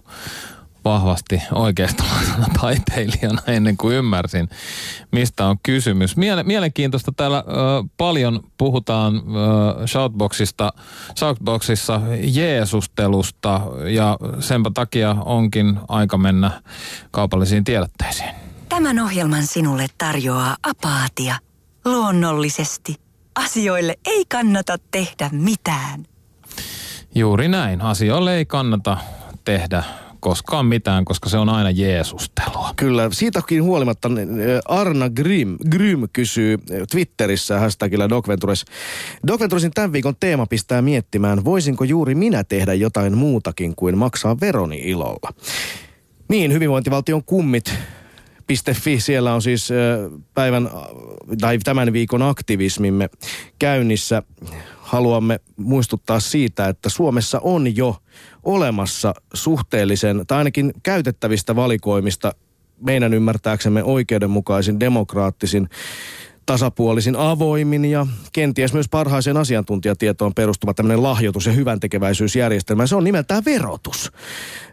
vahvasti 0.84 1.42
oikeistolaisena 1.54 2.46
taiteilijana 2.60 3.42
ennen 3.46 3.76
kuin 3.76 3.96
ymmärsin, 3.96 4.48
mistä 5.12 5.46
on 5.46 5.56
kysymys. 5.62 6.16
Miele- 6.16 6.42
mielenkiintoista 6.42 7.12
täällä 7.16 7.38
ö, 7.38 7.42
paljon 7.96 8.40
puhutaan 8.58 9.16
ö, 9.16 9.86
Shoutboxista, 9.86 10.72
Shoutboxissa 11.18 12.00
Jeesustelusta 12.22 13.60
ja 13.94 14.18
senpä 14.40 14.70
takia 14.74 15.16
onkin 15.24 15.78
aika 15.88 16.18
mennä 16.18 16.62
kaupallisiin 17.10 17.64
tiedotteisiin. 17.64 18.30
Tämän 18.68 18.98
ohjelman 18.98 19.46
sinulle 19.46 19.86
tarjoaa 19.98 20.56
apaatia. 20.62 21.36
Luonnollisesti. 21.84 22.96
Asioille 23.34 23.98
ei 24.06 24.24
kannata 24.24 24.76
tehdä 24.90 25.30
mitään. 25.32 26.06
Juuri 27.14 27.48
näin. 27.48 27.80
Asioille 27.80 28.36
ei 28.36 28.46
kannata 28.46 28.96
tehdä 29.44 29.84
koskaan 30.22 30.66
mitään, 30.66 31.04
koska 31.04 31.28
se 31.28 31.38
on 31.38 31.48
aina 31.48 31.70
Jeesustelua. 31.70 32.70
Kyllä, 32.76 33.08
siitäkin 33.12 33.62
huolimatta 33.62 34.08
äh, 34.08 34.78
Arna 34.78 35.10
Grim, 35.10 35.56
Grim 35.70 36.08
kysyy 36.12 36.54
äh, 36.54 36.76
Twitterissä 36.90 37.60
hashtagillä 37.60 38.08
Docventures. 38.08 38.64
Docventuresin 39.26 39.70
tämän 39.74 39.92
viikon 39.92 40.14
teema 40.20 40.46
pistää 40.46 40.82
miettimään, 40.82 41.44
voisinko 41.44 41.84
juuri 41.84 42.14
minä 42.14 42.44
tehdä 42.44 42.74
jotain 42.74 43.18
muutakin 43.18 43.76
kuin 43.76 43.98
maksaa 43.98 44.40
veroni 44.40 44.80
ilolla. 44.84 45.32
Niin, 46.28 46.52
hyvinvointivaltion 46.52 47.24
kummit 47.24 47.74
Fi, 48.72 49.00
siellä 49.00 49.34
on 49.34 49.42
siis 49.42 49.70
äh, 49.70 49.76
päivän 50.34 50.70
tai 51.40 51.58
tämän 51.58 51.92
viikon 51.92 52.22
aktivismimme 52.22 53.10
käynnissä. 53.58 54.22
Haluamme 54.80 55.40
muistuttaa 55.56 56.20
siitä, 56.20 56.68
että 56.68 56.88
Suomessa 56.88 57.40
on 57.42 57.76
jo 57.76 57.96
olemassa 58.42 59.14
suhteellisen 59.34 60.24
tai 60.26 60.38
ainakin 60.38 60.72
käytettävistä 60.82 61.56
valikoimista 61.56 62.34
meidän 62.80 63.14
ymmärtääksemme 63.14 63.82
oikeudenmukaisin, 63.82 64.80
demokraattisin, 64.80 65.68
tasapuolisin, 66.46 67.16
avoimin 67.16 67.84
ja 67.84 68.06
kenties 68.32 68.72
myös 68.72 68.88
parhaiseen 68.88 69.36
asiantuntijatietoon 69.36 70.34
perustuva 70.34 70.74
tämmöinen 70.74 71.02
lahjoitus- 71.02 71.46
ja 71.46 71.52
hyvän 71.52 71.80
tekeväisyysjärjestelmä. 71.80 72.86
Se 72.86 72.96
on 72.96 73.04
nimeltään 73.04 73.44
verotus. 73.44 74.12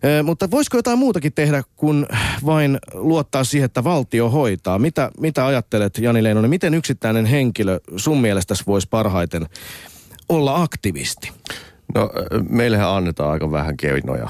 Ö, 0.05 0.23
mutta 0.23 0.51
voisiko 0.51 0.77
jotain 0.77 0.99
muutakin 0.99 1.33
tehdä 1.33 1.63
kuin 1.75 2.05
vain 2.45 2.79
luottaa 2.93 3.43
siihen, 3.43 3.65
että 3.65 3.83
valtio 3.83 4.29
hoitaa? 4.29 4.79
Mitä, 4.79 5.11
mitä 5.19 5.45
ajattelet, 5.45 5.97
Jani 5.97 6.23
Leinonen, 6.23 6.49
miten 6.49 6.73
yksittäinen 6.73 7.25
henkilö 7.25 7.79
sun 7.97 8.21
mielestäsi 8.21 8.63
voisi 8.67 8.87
parhaiten 8.91 9.45
olla 10.29 10.61
aktivisti? 10.61 11.31
No 11.95 12.09
meillähän 12.49 12.89
annetaan 12.89 13.31
aika 13.31 13.51
vähän 13.51 13.77
keinoja, 13.77 14.29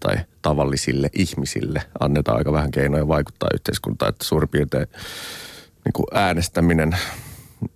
tai 0.00 0.16
tavallisille 0.42 1.10
ihmisille 1.12 1.82
annetaan 2.00 2.38
aika 2.38 2.52
vähän 2.52 2.70
keinoja 2.70 3.08
vaikuttaa 3.08 3.48
yhteiskuntaan, 3.54 4.08
että 4.08 4.24
suurin 4.24 4.48
piirtein 4.48 4.86
niin 5.84 5.92
kuin 5.92 6.06
äänestäminen, 6.14 6.96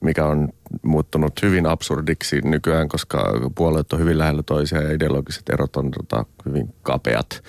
mikä 0.01 0.27
on 0.27 0.49
muuttunut 0.83 1.43
hyvin 1.43 1.67
absurdiksi 1.67 2.41
nykyään, 2.41 2.89
koska 2.89 3.25
puolueet 3.55 3.93
on 3.93 3.99
hyvin 3.99 4.19
lähellä 4.19 4.43
toisiaan 4.43 4.85
ja 4.85 4.93
ideologiset 4.93 5.49
erot 5.49 5.77
on 5.77 5.91
tota, 5.91 6.25
hyvin 6.47 6.75
kapeat. 6.83 7.43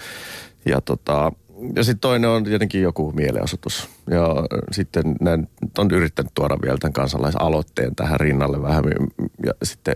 Ja 0.65 0.81
tota, 0.81 1.31
ja 1.75 1.83
sitten 1.83 1.99
toinen 1.99 2.29
on 2.29 2.43
tietenkin 2.43 2.81
joku 2.81 3.11
mielenosoitus. 3.11 3.89
Ja 4.09 4.36
sitten 4.71 5.15
näin 5.21 5.49
on 5.77 5.91
yrittänyt 5.91 6.31
tuoda 6.33 6.57
vielä 6.61 6.77
tämän 6.77 6.93
kansalaisaloitteen 6.93 7.95
tähän 7.95 8.19
rinnalle 8.19 8.61
vähän. 8.61 8.83
Ja 9.45 9.53
sitten 9.63 9.95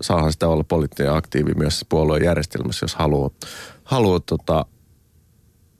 saahan 0.00 0.32
sitä 0.32 0.48
olla 0.48 0.64
poliittinen 0.64 1.12
aktiivi 1.12 1.54
myös 1.54 1.86
puolueen 1.88 2.24
järjestelmässä, 2.24 2.84
jos 2.84 2.94
haluaa. 2.94 3.30
haluaa 3.84 4.20
tota, 4.20 4.64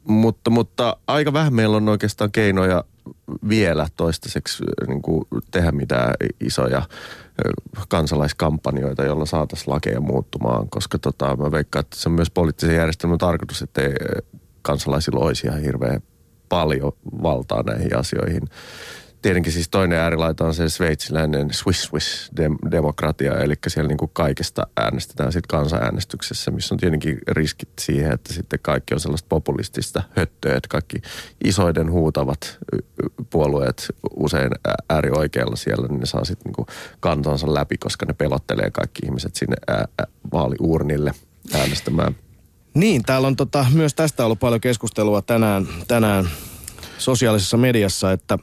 mutta, 0.05 0.51
mutta 0.51 0.97
aika 1.07 1.33
vähän 1.33 1.55
meillä 1.55 1.77
on 1.77 1.89
oikeastaan 1.89 2.33
keinoja 2.33 2.85
vielä 3.49 3.87
toistaiseksi 3.97 4.64
niin 4.89 5.03
kuin 5.03 5.25
tehdä 5.51 5.73
mitään 5.73 6.14
isoja 6.41 6.83
kansalaiskampanjoita, 7.89 9.05
joilla 9.05 9.27
saataisiin 9.27 9.75
lakeja 9.75 10.01
muuttumaan, 10.01 10.69
koska 10.71 10.99
tota, 10.99 11.37
mä 11.37 11.51
veikkaan, 11.51 11.81
että 11.81 11.97
se 11.97 12.09
on 12.09 12.14
myös 12.14 12.31
poliittisen 12.31 12.77
järjestelmän 12.77 13.19
tarkoitus, 13.19 13.62
että 13.62 13.83
ei 13.83 13.95
kansalaisilla 14.62 15.21
olisi 15.21 15.47
ihan 15.47 15.61
hirveän 15.61 16.01
paljon 16.49 16.93
valtaa 17.23 17.62
näihin 17.62 17.97
asioihin. 17.97 18.43
Tietenkin 19.23 19.53
siis 19.53 19.69
toinen 19.69 19.99
äärilaita 19.99 20.45
on 20.45 20.55
se 20.55 20.69
sveitsiläinen 20.69 21.55
Swiss 21.55 21.83
Swiss 21.83 22.31
dem- 22.37 22.71
demokratia, 22.71 23.39
eli 23.39 23.55
siellä 23.66 23.89
niin 23.89 23.99
kuin 23.99 24.11
kaikesta 24.12 24.66
äänestetään 24.77 25.33
sitten 25.33 25.49
kansanäänestyksessä, 25.49 26.51
missä 26.51 26.75
on 26.75 26.79
tietenkin 26.79 27.19
riskit 27.29 27.69
siihen, 27.81 28.12
että 28.12 28.33
sitten 28.35 28.59
kaikki 28.62 28.95
on 28.95 29.01
sellaista 29.01 29.27
populistista 29.29 30.03
höttöä, 30.16 30.57
että 30.57 30.69
kaikki 30.69 30.97
isoiden 31.45 31.91
huutavat 31.91 32.59
puolueet 33.31 33.87
usein 34.16 34.51
äärioikealla 34.91 35.57
siellä, 35.57 35.89
niin 35.89 36.01
ne 36.01 36.07
saa 36.07 36.25
sitten 36.25 36.53
niin 36.53 36.66
kantansa 37.01 37.55
läpi, 37.55 37.79
koska 37.79 38.07
ne 38.07 38.12
pelottelee 38.12 38.71
kaikki 38.71 39.01
ihmiset 39.05 39.35
sinne 39.35 39.57
ää- 39.66 39.89
ää- 39.99 40.07
vaaliurnille 40.33 41.12
äänestämään. 41.55 42.16
Niin, 42.75 43.03
täällä 43.03 43.29
on 43.29 43.37
tota, 43.37 43.66
myös 43.75 43.95
tästä 43.95 44.25
ollut 44.25 44.41
paljon 44.41 44.61
keskustelua 44.61 45.23
tänään, 45.23 45.69
tänään 45.89 46.29
sosiaalisessa 46.99 47.57
mediassa, 47.57 48.12
että 48.12 48.39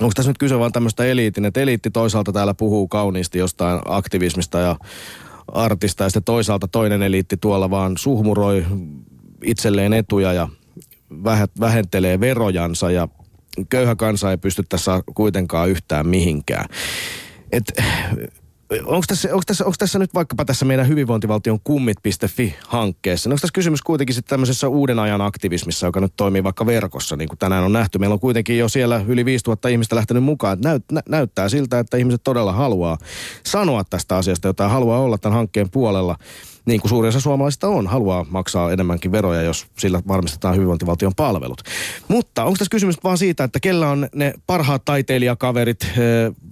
onko 0.00 0.12
tässä 0.14 0.30
nyt 0.30 0.38
kyse 0.38 0.58
vaan 0.58 0.72
tämmöistä 0.72 1.04
eliitin, 1.04 1.44
että 1.44 1.60
eliitti 1.60 1.90
toisaalta 1.90 2.32
täällä 2.32 2.54
puhuu 2.54 2.88
kauniisti 2.88 3.38
jostain 3.38 3.80
aktivismista 3.88 4.58
ja 4.58 4.76
artista 5.52 6.04
ja 6.04 6.10
sitten 6.10 6.24
toisaalta 6.24 6.68
toinen 6.68 7.02
eliitti 7.02 7.36
tuolla 7.36 7.70
vaan 7.70 7.96
suhmuroi 7.98 8.66
itselleen 9.44 9.92
etuja 9.92 10.32
ja 10.32 10.48
vähentelee 11.60 12.20
verojansa 12.20 12.90
ja 12.90 13.08
köyhä 13.68 13.96
kansa 13.96 14.30
ei 14.30 14.36
pysty 14.36 14.62
tässä 14.68 15.02
kuitenkaan 15.14 15.70
yhtään 15.70 16.08
mihinkään. 16.08 16.64
Et, 17.52 17.64
onko 18.80 19.04
tässä, 19.08 19.28
onko, 19.28 19.42
tässä, 19.46 19.64
onko 19.64 19.76
tässä 19.78 19.98
nyt 19.98 20.14
vaikkapa 20.14 20.44
tässä 20.44 20.64
meidän 20.64 20.88
hyvinvointivaltion 20.88 21.58
kummit.fi-hankkeessa, 21.64 23.30
onko 23.30 23.40
tässä 23.40 23.54
kysymys 23.54 23.82
kuitenkin 23.82 24.14
sitten 24.14 24.30
tämmöisessä 24.30 24.68
uuden 24.68 24.98
ajan 24.98 25.20
aktivismissa, 25.20 25.86
joka 25.86 26.00
nyt 26.00 26.12
toimii 26.16 26.44
vaikka 26.44 26.66
verkossa, 26.66 27.16
niin 27.16 27.28
kuin 27.28 27.38
tänään 27.38 27.64
on 27.64 27.72
nähty. 27.72 27.98
Meillä 27.98 28.14
on 28.14 28.20
kuitenkin 28.20 28.58
jo 28.58 28.68
siellä 28.68 29.04
yli 29.08 29.24
5000 29.24 29.68
ihmistä 29.68 29.96
lähtenyt 29.96 30.24
mukaan. 30.24 30.58
Näyt, 30.60 30.84
nä, 30.92 31.02
näyttää 31.08 31.48
siltä, 31.48 31.78
että 31.78 31.96
ihmiset 31.96 32.20
todella 32.24 32.52
haluaa 32.52 32.98
sanoa 33.46 33.84
tästä 33.84 34.16
asiasta 34.16 34.48
jotain, 34.48 34.70
haluaa 34.70 35.00
olla 35.00 35.18
tämän 35.18 35.36
hankkeen 35.36 35.70
puolella 35.70 36.16
niin 36.66 36.80
kuin 36.80 36.88
suurin 36.88 37.08
osa 37.08 37.20
suomalaisista 37.20 37.68
on, 37.68 37.86
haluaa 37.86 38.26
maksaa 38.30 38.72
enemmänkin 38.72 39.12
veroja, 39.12 39.42
jos 39.42 39.66
sillä 39.78 40.02
varmistetaan 40.08 40.54
hyvinvointivaltion 40.54 41.14
palvelut. 41.16 41.62
Mutta 42.08 42.44
onko 42.44 42.56
tässä 42.58 42.70
kysymys 42.70 42.96
vaan 43.04 43.18
siitä, 43.18 43.44
että 43.44 43.60
kellä 43.60 43.90
on 43.90 44.08
ne 44.14 44.34
parhaat 44.46 44.84
taiteilijakaverit, 44.84 45.86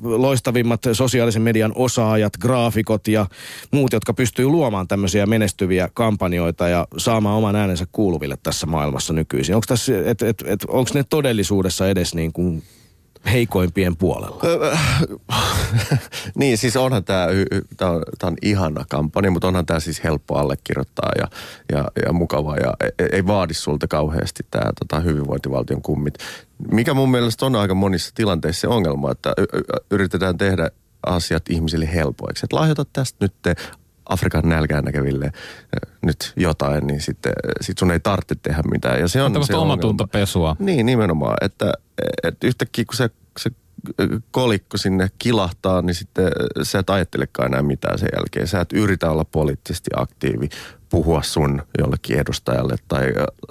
loistavimmat 0.03 0.83
sosiaalisen 0.93 1.43
median 1.43 1.73
osaajat, 1.75 2.37
graafikot 2.37 3.09
ja 3.09 3.27
muut, 3.71 3.93
jotka 3.93 4.15
pystyy 4.15 4.47
luomaan 4.47 4.89
tämmöisiä 4.89 5.27
menestyviä 5.27 5.89
kampanjoita 5.95 6.69
ja 6.69 6.87
saamaan 6.97 7.37
oman 7.37 7.57
äänensä 7.57 7.87
kuuluville 7.93 8.39
tässä 8.43 8.67
maailmassa 8.67 9.13
nykyisin? 9.13 9.55
Onko 9.55 9.67
et, 10.05 10.23
et, 10.23 10.43
et, 10.47 10.65
ne 10.95 11.05
todellisuudessa 11.05 11.89
edes 11.89 12.15
niin 12.15 12.33
kuin 12.33 12.63
heikoimpien 13.27 13.97
puolella? 13.97 14.43
niin, 16.39 16.59
siis 16.59 16.77
onhan 16.77 17.05
tämä, 17.05 17.27
tämä 17.77 17.91
on, 17.91 18.03
tämä 18.18 18.29
on 18.29 18.37
ihana 18.43 18.85
kampanja, 18.91 19.31
mutta 19.31 19.49
onhan 19.49 19.66
tämä 19.66 19.81
siis 19.81 20.05
helppo 20.05 20.35
allekirjoittaa 20.35 21.11
ja, 21.18 21.29
ja, 21.73 21.85
ja 22.07 22.12
mukava 22.12 22.57
ja 22.57 22.75
ei, 22.81 23.09
ei 23.12 23.27
vaadi 23.27 23.55
sulta 23.55 23.89
kauheasti 23.89 24.47
tämä 24.51 24.70
tota, 24.79 25.01
hyvinvointivaltion 25.01 25.83
kummit. 25.83 26.14
Mikä 26.70 26.95
mun 26.95 27.11
mielestä 27.11 27.47
on 27.47 27.57
aika 27.57 27.75
monissa 27.75 28.12
tilanteissa 28.14 28.61
se 28.61 28.68
ongelma, 28.68 29.11
että 29.11 29.35
yritetään 29.91 30.39
tehdä 30.39 30.70
asiat 31.07 31.43
ihmisille 31.51 31.95
helpoiksi. 31.95 32.47
Että 32.47 32.57
lahjoita 32.57 32.85
tästä 32.93 33.16
nyt 33.20 33.35
Afrikan 34.07 34.49
nälkään 34.49 34.85
näkeville 34.85 35.33
nyt 36.03 36.33
jotain, 36.37 36.87
niin 36.87 37.01
sitten 37.01 37.33
sit 37.61 37.79
sun 37.79 37.91
ei 37.91 38.01
tarvitse 38.01 38.35
tehdä 38.43 38.63
mitään. 38.71 39.01
Ja 39.01 39.09
se 39.09 39.23
on 39.23 39.45
se 39.45 39.53
pesua. 40.13 40.57
Niin, 40.59 40.87
nimenomaan. 40.87 41.37
Että, 41.41 41.73
että 42.23 42.47
yhtäkkiä 42.47 42.85
kun 42.85 42.97
se, 42.97 43.11
se 43.39 43.51
kolikko 44.31 44.77
sinne 44.77 45.09
kilahtaa, 45.19 45.83
niin 45.83 45.95
sitten 45.95 46.29
sä 46.63 46.79
et 46.79 46.91
ajattelekaan 46.91 47.49
enää 47.49 47.63
mitään 47.63 47.99
sen 47.99 48.09
jälkeen. 48.17 48.49
Sä 48.49 48.61
et 48.61 48.73
yritä 48.73 49.11
olla 49.11 49.25
poliittisesti 49.25 49.91
aktiivi, 49.97 50.49
puhua 50.89 51.23
sun 51.23 51.63
jollekin 51.79 52.19
edustajalle 52.19 52.77
tai 52.89 53.07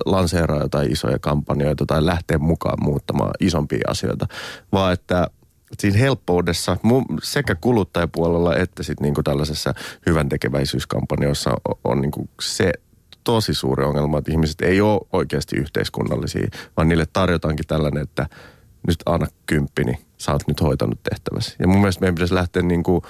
lanseeraa 0.06 0.62
jotain 0.62 0.92
isoja 0.92 1.20
kampanjoita 1.20 1.86
tai 1.86 2.06
lähteä 2.06 2.38
mukaan 2.38 2.84
muuttamaan 2.84 3.32
isompia 3.40 3.84
asioita, 3.88 4.28
vaan 4.72 4.94
että– 4.94 5.28
siinä 5.80 5.98
helppoudessa 5.98 6.78
sekä 7.24 7.56
kuluttajapuolella 7.56 8.56
että 8.56 8.84
sitten 8.84 9.04
niinku 9.04 9.24
tällaisessa 9.24 9.74
hyvän 10.06 10.30
tekeväisyyskampanjoissa 10.30 11.52
on, 11.84 12.02
niinku 12.02 12.30
se 12.42 12.72
tosi 13.24 13.54
suuri 13.54 13.84
ongelma, 13.84 14.18
että 14.18 14.32
ihmiset 14.32 14.62
ei 14.62 14.82
ole 14.82 15.02
oikeasti 15.14 15.56
yhteiskunnallisia, 15.56 16.48
vaan 16.78 16.90
niille 16.90 17.06
tarjotaankin 17.14 17.68
tällainen, 17.68 18.04
että 18.04 18.30
nyt 18.88 18.98
anna 19.06 19.28
kymppi, 19.46 19.84
niin 19.84 19.98
sä 20.18 20.32
oot 20.32 20.48
nyt 20.48 20.62
hoitanut 20.62 21.00
tehtäväsi. 21.04 21.56
Ja 21.60 21.68
mun 21.68 21.78
mielestä 21.78 22.02
meidän 22.02 22.16
pitäisi 22.16 22.34
lähteä 22.34 22.62
niinku, 22.62 23.04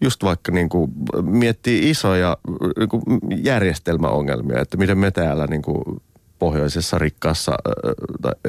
just 0.00 0.24
vaikka 0.24 0.52
niinku 0.52 0.90
miettiä 1.22 1.90
isoja 1.90 2.36
niinku 2.78 3.02
järjestelmäongelmia, 3.36 4.60
että 4.60 4.76
miten 4.76 4.98
me 4.98 5.10
täällä 5.10 5.46
niinku 5.46 6.02
pohjoisessa 6.38 6.98
rikkaassa, 6.98 7.52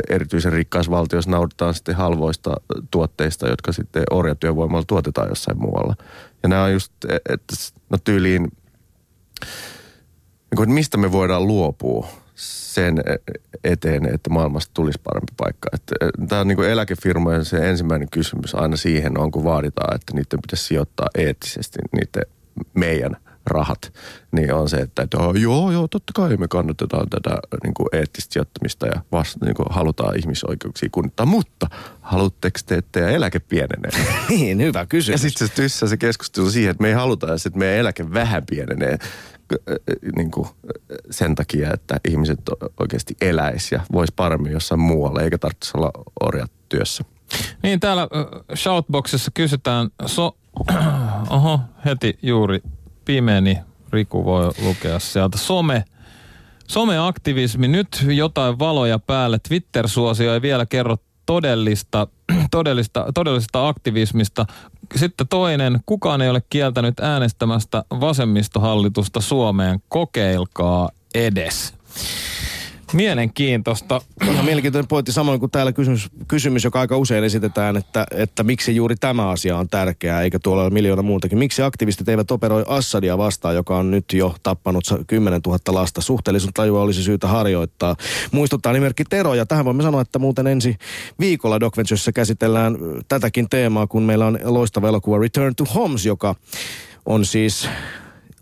erityisen 0.10 0.52
rikkaassa 0.52 0.92
valtiossa 0.92 1.32
nauditaan 1.32 1.74
sitten 1.74 1.96
halvoista 1.96 2.56
tuotteista, 2.92 3.48
jotka 3.48 3.72
sitten 3.72 4.04
orjatyövoimalla 4.12 4.86
tuotetaan 4.88 5.30
jossain 5.30 5.58
muualla. 5.58 5.96
Ja 6.44 6.50
nämä 6.50 6.64
on 6.64 6.74
just, 6.74 6.92
e, 7.10 7.16
että 7.16 7.56
no 7.90 7.98
tyyliin, 8.04 8.42
niin 8.44 8.52
kuin, 10.56 10.64
että 10.64 10.74
mistä 10.74 10.98
me 10.98 11.12
voidaan 11.12 11.48
luopua 11.48 12.08
sen 12.36 12.98
eteen, 13.64 14.14
että 14.14 14.30
maailmasta 14.30 14.72
tulisi 14.74 15.00
parempi 15.04 15.34
paikka. 15.38 15.70
Että, 15.74 15.96
tämä 16.28 16.42
on 16.42 16.48
niin 16.48 16.56
kuin 16.56 16.70
eläkefirmojen 16.70 17.46
se 17.46 17.70
ensimmäinen 17.70 18.10
kysymys 18.12 18.56
aina 18.56 18.78
siihen 18.78 19.20
on, 19.20 19.32
kun 19.32 19.44
vaaditaan, 19.44 19.96
että 19.96 20.14
niiden 20.14 20.42
pitäisi 20.42 20.66
sijoittaa 20.66 21.08
eettisesti 21.16 21.80
niiden 21.92 22.24
meidän– 22.74 23.18
rahat, 23.48 23.94
niin 24.32 24.54
on 24.54 24.70
se, 24.70 24.78
että, 24.78 25.02
että 25.02 25.18
joo, 25.42 25.72
joo, 25.72 25.88
totta 25.88 26.14
kai 26.16 26.38
me 26.38 26.48
kannatetaan 26.48 27.10
tätä 27.10 27.40
niin 27.64 27.74
kuin 27.74 27.88
eettistä 27.92 28.34
sijoittamista 28.34 28.88
ja 28.88 29.02
vasta, 29.12 29.46
niin 29.46 29.56
kuin 29.56 29.68
halutaan 29.70 30.20
ihmisoikeuksia 30.20 30.90
kunnittaa, 30.92 31.26
mutta 31.26 31.68
haluatteko 32.02 32.60
te, 32.66 32.76
että 32.76 32.90
teidän 32.92 33.12
eläke 33.12 33.40
pienenee? 33.40 33.92
niin, 34.30 34.62
hyvä 34.62 34.86
kysymys. 34.86 35.24
Ja 35.24 35.30
sitten 35.30 35.48
se 35.48 35.54
tyssää 35.54 35.90
se 35.90 35.98
keskustelu 35.98 36.50
siihen, 36.50 36.72
että 36.72 36.82
me 36.82 36.88
ei 36.88 36.94
haluta, 36.94 37.34
että 37.34 37.60
meidän 37.60 37.78
eläke 37.78 38.14
vähän 38.14 38.46
pienenee 38.46 38.98
niin 40.16 40.32
kuin 40.32 40.48
sen 41.10 41.36
takia, 41.36 41.74
että 41.74 42.00
ihmiset 42.08 42.40
oikeasti 42.80 43.18
eläisi 43.22 43.76
ja 43.76 43.82
voisi 43.92 44.14
paremmin 44.16 44.52
jossain 44.52 44.80
muualla, 44.80 45.22
eikä 45.22 45.38
tarvitsisi 45.38 45.78
olla 45.78 45.92
orjat 46.24 46.52
työssä. 46.70 47.04
Niin, 47.64 47.80
täällä 47.80 48.08
Shoutboxissa 48.56 49.32
kysytään, 49.34 49.90
so, 50.06 50.38
oho, 51.30 51.60
heti 51.86 52.20
juuri 52.22 52.62
pimeeni, 53.08 53.58
Riku 53.92 54.26
voi 54.26 54.52
lukea 54.64 55.00
sieltä. 55.00 55.38
Some, 55.38 55.84
someaktivismi, 56.68 57.68
nyt 57.68 58.06
jotain 58.08 58.60
valoja 58.60 59.00
päälle. 59.00 59.40
Twitter-suosio 59.48 60.34
ei 60.34 60.42
vielä 60.42 60.66
kerro 60.66 60.98
todellista, 61.26 62.08
todellista, 62.52 63.06
todellisesta 63.14 63.68
aktivismista. 63.68 64.46
Sitten 64.96 65.28
toinen, 65.28 65.80
kukaan 65.86 66.22
ei 66.22 66.30
ole 66.30 66.42
kieltänyt 66.50 67.00
äänestämästä 67.00 67.84
vasemmistohallitusta 67.90 69.22
Suomeen. 69.22 69.80
Kokeilkaa 69.90 70.90
edes. 71.16 71.74
Mielenkiintoista. 72.94 74.02
Ihan 74.32 74.46
mielenkiintoinen 74.46 74.88
pointti, 74.88 75.12
samoin 75.12 75.40
kuin 75.40 75.52
täällä 75.52 75.72
kysymys, 75.72 76.10
kysymys, 76.28 76.64
joka 76.64 76.80
aika 76.80 76.98
usein 76.98 77.24
esitetään, 77.24 77.78
että, 77.78 78.06
että 78.12 78.44
miksi 78.44 78.76
juuri 78.76 78.96
tämä 78.96 79.30
asia 79.30 79.58
on 79.58 79.70
tärkeää, 79.70 80.22
eikä 80.22 80.40
tuolla 80.40 80.64
ole 80.64 80.70
miljoona 80.70 81.02
muutakin. 81.02 81.38
Miksi 81.38 81.62
aktivistit 81.62 82.10
eivät 82.10 82.32
operoi 82.32 82.64
Assadia 82.68 83.18
vastaan, 83.18 83.56
joka 83.56 83.78
on 83.78 83.92
nyt 83.92 84.06
jo 84.14 84.36
tappanut 84.44 84.84
10 85.08 85.42
000 85.46 85.60
lasta. 85.68 86.02
Suhteellisuuden 86.02 86.54
tajua 86.54 86.82
olisi 86.82 87.04
syytä 87.04 87.28
harjoittaa. 87.28 87.96
Muistuttaa 88.32 88.74
nimerkki 88.74 89.04
Tero, 89.10 89.34
ja 89.34 89.46
tähän 89.46 89.66
voimme 89.66 89.84
sanoa, 89.84 90.02
että 90.02 90.20
muuten 90.20 90.48
ensi 90.48 90.76
viikolla 91.20 91.60
Doc 91.60 91.78
Venturessa 91.78 92.12
käsitellään 92.12 92.78
tätäkin 93.08 93.50
teemaa, 93.50 93.88
kun 93.88 94.04
meillä 94.04 94.26
on 94.26 94.40
loistava 94.44 94.88
elokuva 94.88 95.18
Return 95.18 95.56
to 95.56 95.66
Homes, 95.66 96.06
joka 96.06 96.36
on 97.06 97.26
siis 97.26 97.70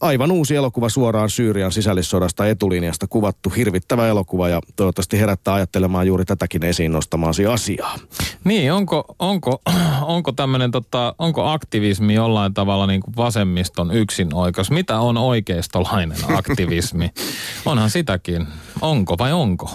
aivan 0.06 0.32
uusi 0.32 0.56
elokuva 0.56 0.90
suoraan 0.90 1.30
Syyrian 1.30 1.72
sisällissodasta 1.72 2.48
etulinjasta 2.48 3.08
kuvattu 3.08 3.50
hirvittävä 3.50 4.08
elokuva 4.08 4.50
ja 4.50 4.62
toivottavasti 4.76 5.20
herättää 5.20 5.54
ajattelemaan 5.54 6.08
juuri 6.08 6.26
tätäkin 6.26 6.66
esiin 6.66 6.92
nostamaasi 6.92 7.46
asiaa. 7.46 8.00
Niin, 8.44 8.74
onko, 8.74 9.16
onko, 9.20 9.62
onko 10.02 10.32
tämmöinen, 10.32 10.72
tota, 10.72 11.16
onko 11.20 11.50
aktivismi 11.50 12.14
jollain 12.14 12.54
tavalla 12.54 12.88
niin 12.88 13.02
kuin 13.02 13.16
vasemmiston 13.16 13.92
yksin 13.92 14.34
oikeus? 14.34 14.72
Mitä 14.72 15.00
on 15.00 15.18
oikeistolainen 15.18 16.18
aktivismi? 16.38 17.10
Onhan 17.66 17.90
sitäkin. 17.90 18.48
Onko 18.82 19.16
vai 19.20 19.34
onko? 19.34 19.70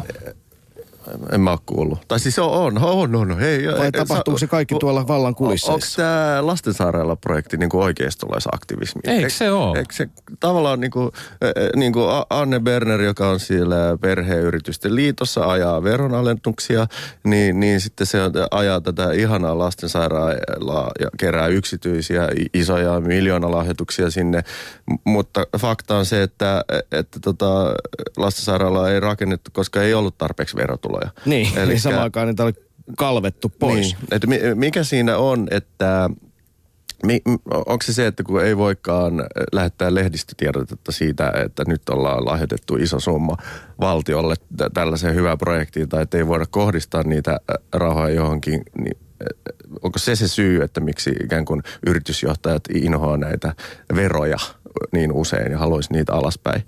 En 1.33 1.41
mä 1.41 1.51
ole 1.51 1.59
kuullut. 1.67 1.99
Tai 2.09 2.21
siis 2.21 2.39
on, 2.39 2.53
on, 2.53 2.79
on, 2.79 3.15
on. 3.15 3.39
Hei, 3.39 3.67
Vai 3.79 3.93
tapahtuuko 3.93 4.39
se 4.39 4.47
kaikki 4.47 4.75
tuolla 4.81 5.09
vallan 5.09 5.35
kulisseissa? 5.35 5.73
Onko 5.73 5.87
tämä 5.97 6.47
Lastensaarella 6.47 7.17
projekti 7.17 7.57
niin 7.57 7.71
kuin 7.71 7.85
oikeistolaisaktivismi? 7.85 9.01
Eikö 9.05 9.31
se 9.31 9.51
ole? 9.51 9.79
Eikö 9.79 9.95
se 9.95 10.09
tavallaan 10.41 10.81
niin 10.81 10.91
kuin, 10.91 11.11
niin 11.77 11.93
kuin 11.93 12.07
Anne 12.31 12.61
Berner, 12.61 13.01
joka 13.01 13.29
on 13.29 13.41
siellä 13.41 13.77
perheyritysten 14.01 14.95
liitossa, 14.95 15.51
ajaa 15.51 15.83
veronalennuksia, 15.83 16.87
niin, 17.25 17.61
niin 17.61 17.81
sitten 17.81 18.07
se 18.07 18.19
ajaa 18.51 18.81
tätä 18.81 19.13
ihanaa 19.13 19.59
lastensairaalaa 19.59 20.91
ja 21.01 21.09
kerää 21.19 21.47
yksityisiä 21.47 22.29
isoja 22.55 23.01
miljoonalahjoituksia 23.01 24.11
sinne. 24.11 24.43
Mutta 25.05 25.47
fakta 25.59 25.97
on 25.97 26.07
se, 26.07 26.23
että, 26.23 26.65
että 26.93 27.19
tota, 27.21 27.75
lastensairaalaa 28.17 28.91
ei 28.91 29.01
rakennettu, 29.01 29.51
koska 29.55 29.83
ei 29.83 29.95
ollut 29.95 30.19
tarpeeksi 30.19 30.57
verotuloja 30.57 31.00
tiloja. 31.01 31.11
Niin, 31.27 31.47
Elikkä, 31.47 31.67
niin 31.67 31.81
samaan 31.81 32.03
aikaan 32.03 32.27
niitä 32.27 32.45
oli 32.45 32.53
kalvettu 32.97 33.53
pois. 33.59 33.97
Niin, 33.97 33.97
että 34.11 34.27
mikä 34.55 34.85
siinä 34.85 35.17
on, 35.17 35.49
että 35.51 36.11
onko 37.53 37.83
se 37.83 37.93
se, 37.93 38.07
että 38.07 38.23
kun 38.23 38.45
ei 38.45 38.57
voikaan 38.57 39.25
lähettää 39.53 39.95
lehdistötiedotetta 39.95 40.93
siitä, 40.93 41.33
että 41.45 41.65
nyt 41.67 41.89
ollaan 41.89 42.25
lahjoitettu 42.25 42.77
iso 42.77 43.01
summa 43.01 43.37
valtiolle 43.81 44.35
tällaiseen 44.75 45.15
hyvään 45.15 45.39
projektiin, 45.39 45.89
tai 45.89 46.03
että 46.03 46.19
ei 46.19 46.27
voida 46.27 46.47
kohdistaa 46.51 47.03
niitä 47.03 47.41
rahoja 47.73 48.15
johonkin, 48.15 48.63
niin 48.79 48.99
onko 49.83 49.99
se 49.99 50.17
se 50.17 50.29
syy, 50.29 50.63
että 50.63 50.81
miksi 50.81 51.11
ikään 51.25 51.45
kuin 51.45 51.63
yritysjohtajat 51.87 52.63
inhoaa 52.75 53.17
näitä 53.17 53.55
veroja 53.95 54.39
niin 54.93 55.13
usein 55.13 55.53
ja 55.53 55.59
haluaisi 55.59 55.93
niitä 55.93 56.15
alaspäin? 56.15 56.63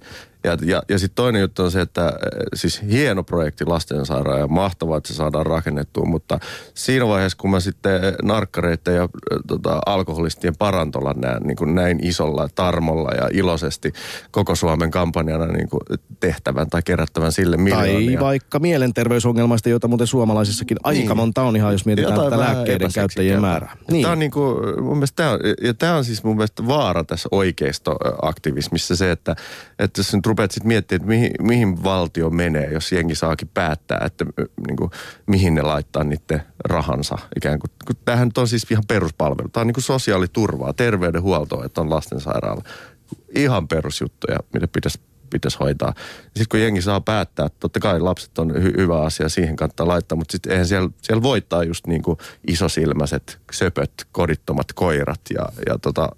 Ja, 0.44 0.56
ja, 0.64 0.82
ja 0.88 0.98
sitten 0.98 1.14
toinen 1.14 1.40
juttu 1.40 1.62
on 1.62 1.70
se, 1.70 1.80
että 1.80 2.06
äh, 2.06 2.12
siis 2.54 2.82
hieno 2.90 3.22
projekti 3.24 3.64
lastensairaan 3.64 4.40
ja 4.40 4.46
mahtavaa, 4.46 4.96
että 4.98 5.08
se 5.08 5.14
saadaan 5.14 5.46
rakennettua, 5.46 6.04
mutta 6.04 6.38
siinä 6.74 7.08
vaiheessa, 7.08 7.38
kun 7.40 7.50
mä 7.50 7.60
sitten 7.60 8.00
narkkareiden 8.22 8.94
ja 8.94 9.02
äh, 9.02 9.08
tota, 9.46 9.80
alkoholistien 9.86 10.56
parantolla 10.58 11.14
näen 11.16 11.42
niin 11.42 11.56
kuin 11.56 11.74
näin 11.74 11.98
isolla 12.06 12.48
tarmolla 12.54 13.10
ja 13.10 13.28
iloisesti 13.32 13.92
koko 14.30 14.54
Suomen 14.54 14.90
kampanjana 14.90 15.46
niin 15.46 15.68
kuin 15.68 15.80
tehtävän 16.20 16.70
tai 16.70 16.82
kerättävän 16.84 17.32
sille 17.32 17.56
miljoonia. 17.56 18.18
Tai 18.18 18.26
vaikka 18.26 18.58
mielenterveysongelmaista, 18.58 19.68
joita 19.68 19.88
muuten 19.88 20.06
suomalaisissakin 20.06 20.76
aika 20.82 20.98
Niin. 20.98 21.16
monta 21.16 21.42
on 21.42 21.56
ihan, 21.56 21.72
jos 21.72 21.86
mietitään 21.86 22.14
Jotain 22.14 22.30
tätä 22.30 22.42
lääkkeiden 22.42 22.90
käyttäjien 22.94 23.40
määrää. 23.40 23.76
Niin. 23.90 24.02
Tämä 24.02 24.12
on, 24.12 24.18
niin 24.18 24.30
kuin, 24.30 24.82
mun 24.84 24.96
mielestä 24.96 25.16
tämä 25.16 25.30
on, 25.30 25.38
ja 25.62 25.74
tämä 25.74 25.96
on 25.96 26.04
siis 26.04 26.24
mun 26.24 26.36
mielestä 26.36 26.66
vaara 26.66 27.04
tässä 27.04 27.28
oikeistoaktivismissa 27.32 28.96
se, 28.96 29.10
että, 29.10 29.36
että 29.78 30.00
jos 30.00 30.14
nyt 30.14 30.26
rupeat 30.32 30.50
sitten 30.50 30.68
miettimään, 30.68 31.02
että 31.02 31.08
mihin, 31.08 31.30
mihin 31.40 31.84
valtio 31.84 32.30
menee, 32.30 32.72
jos 32.72 32.92
jengi 32.92 33.14
saakin 33.14 33.48
päättää, 33.54 34.02
että 34.06 34.24
niin 34.66 34.76
kuin, 34.76 34.90
mihin 35.26 35.54
ne 35.54 35.62
laittaa 35.62 36.04
niiden 36.04 36.42
rahansa 36.64 37.18
ikään 37.36 37.58
kuin. 37.58 37.96
Tämähän 38.04 38.30
on 38.36 38.48
siis 38.48 38.66
ihan 38.70 38.84
peruspalvelu. 38.88 39.48
Tämä 39.48 39.62
on 39.62 39.66
niin 39.66 39.74
kuin 39.74 39.84
sosiaaliturvaa, 39.84 40.72
terveydenhuoltoa, 40.72 41.64
että 41.64 41.80
on 41.80 41.90
lastensairaala. 41.90 42.62
Ihan 43.34 43.68
perusjuttuja, 43.68 44.38
mitä 44.52 44.68
pitäisi 44.68 44.98
pitäisi 45.32 45.58
hoitaa. 45.60 45.94
Sitten 46.22 46.46
kun 46.50 46.60
jengi 46.60 46.82
saa 46.82 47.00
päättää, 47.00 47.48
totta 47.60 47.80
kai 47.80 48.00
lapset 48.00 48.38
on 48.38 48.50
hy- 48.50 48.76
hyvä 48.76 49.02
asia, 49.02 49.28
siihen 49.28 49.56
kannattaa 49.56 49.88
laittaa, 49.88 50.16
mutta 50.16 50.32
sitten 50.32 50.52
eihän 50.52 50.66
siellä, 50.66 50.90
siellä 51.02 51.22
voittaa 51.22 51.64
just 51.64 51.86
niin 51.86 52.02
kuin 52.02 52.18
isosilmäiset, 52.46 53.38
söpöt, 53.52 53.92
kodittomat 54.12 54.72
koirat 54.72 55.20
ja, 55.34 55.46
ja 55.66 55.78
tota, 55.78 56.08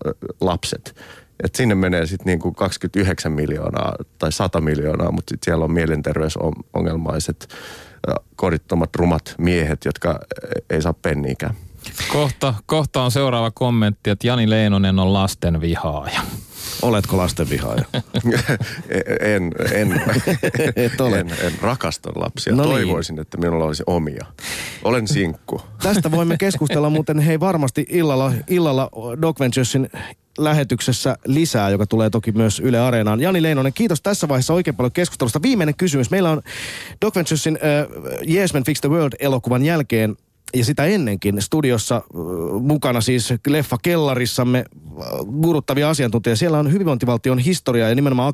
lapset. 0.40 0.96
Et 1.42 1.54
sinne 1.54 1.74
menee 1.74 2.06
sitten 2.06 2.26
niin 2.26 2.38
kuin 2.38 2.54
29 2.54 3.32
miljoonaa 3.32 3.94
tai 4.18 4.32
100 4.32 4.60
miljoonaa, 4.60 5.10
mutta 5.10 5.30
sitten 5.30 5.44
siellä 5.44 5.64
on 5.64 5.72
mielenterveysongelmaiset, 5.72 7.48
kodittomat, 8.36 8.96
rumat 8.96 9.34
miehet, 9.38 9.84
jotka 9.84 10.20
ei 10.70 10.82
saa 10.82 10.92
penniikään. 10.92 11.54
Kohta, 12.12 12.54
kohta 12.66 13.02
on 13.02 13.10
seuraava 13.10 13.50
kommentti, 13.50 14.10
että 14.10 14.26
Jani 14.26 14.50
Leinonen 14.50 14.98
on 14.98 15.12
lasten 15.12 15.60
vihaaja. 15.60 16.20
Oletko 16.82 17.16
lastenvihaaja? 17.16 17.84
en, 19.34 19.52
en, 19.72 20.02
Et 20.76 21.00
ole. 21.00 21.20
en, 21.20 21.30
en 21.42 21.52
rakasta 21.62 22.10
lapsia. 22.14 22.54
No 22.54 22.62
niin. 22.62 22.72
Toivoisin, 22.72 23.18
että 23.18 23.38
minulla 23.38 23.64
olisi 23.64 23.82
omia. 23.86 24.26
Olen 24.84 25.08
sinkku. 25.08 25.62
Tästä 25.82 26.10
voimme 26.10 26.36
keskustella 26.46 26.90
muuten 26.90 27.18
hei 27.18 27.40
varmasti 27.40 27.86
illalla, 27.88 28.32
illalla 28.48 28.90
Doc 29.22 29.40
Venturesin 29.40 29.88
lähetyksessä 30.38 31.16
lisää, 31.26 31.70
joka 31.70 31.86
tulee 31.86 32.10
toki 32.10 32.32
myös 32.32 32.60
Yle 32.60 32.80
Areenaan. 32.80 33.20
Jani 33.20 33.42
Leinonen, 33.42 33.72
kiitos 33.72 34.02
tässä 34.02 34.28
vaiheessa 34.28 34.54
oikein 34.54 34.76
paljon 34.76 34.92
keskustelusta. 34.92 35.42
Viimeinen 35.42 35.74
kysymys. 35.76 36.10
Meillä 36.10 36.30
on 36.30 36.42
Doc 37.00 37.16
Venturesin 37.16 37.58
äh, 37.62 38.34
Yes 38.34 38.54
Man 38.54 38.64
Fix 38.64 38.80
the 38.80 38.88
World-elokuvan 38.88 39.64
jälkeen 39.64 40.16
ja 40.54 40.64
sitä 40.64 40.84
ennenkin 40.84 41.42
studiossa 41.42 42.02
mukana 42.60 43.00
siis 43.00 43.34
leffa 43.46 43.76
kellarissamme 43.82 44.64
guruttavia 45.42 45.90
asiantuntijoita. 45.90 46.38
Siellä 46.38 46.58
on 46.58 46.72
hyvinvointivaltion 46.72 47.38
historiaa 47.38 47.88
ja 47.88 47.94
nimenomaan 47.94 48.32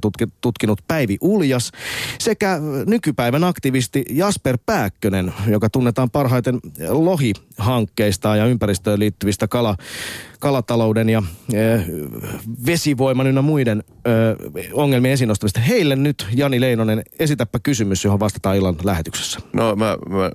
tutki, 0.00 0.26
tutkinut 0.40 0.80
Päivi 0.88 1.18
Uljas 1.20 1.72
sekä 2.18 2.58
nykypäivän 2.86 3.44
aktivisti 3.44 4.04
Jasper 4.10 4.58
Pääkkönen, 4.66 5.32
joka 5.48 5.70
tunnetaan 5.70 6.10
parhaiten 6.10 6.60
lohihankkeista 6.88 8.36
ja 8.36 8.46
ympäristöön 8.46 8.98
liittyvistä 8.98 9.48
kala, 9.48 9.76
kalatalouden 10.46 11.08
ja 11.08 11.22
äh, 11.54 11.84
vesivoiman 12.66 13.26
ynnä 13.26 13.42
muiden 13.42 13.84
äh, 13.88 14.72
ongelmien 14.72 15.12
esiin 15.12 15.28
nostamista. 15.28 15.60
Heille 15.60 15.96
nyt, 15.96 16.26
Jani 16.34 16.60
Leinonen, 16.60 17.02
esitäpä 17.18 17.58
kysymys, 17.58 18.04
johon 18.04 18.20
vastataan 18.20 18.56
illan 18.56 18.76
lähetyksessä. 18.84 19.40
No 19.52 19.76
mä, 19.76 19.96
mä 20.08 20.30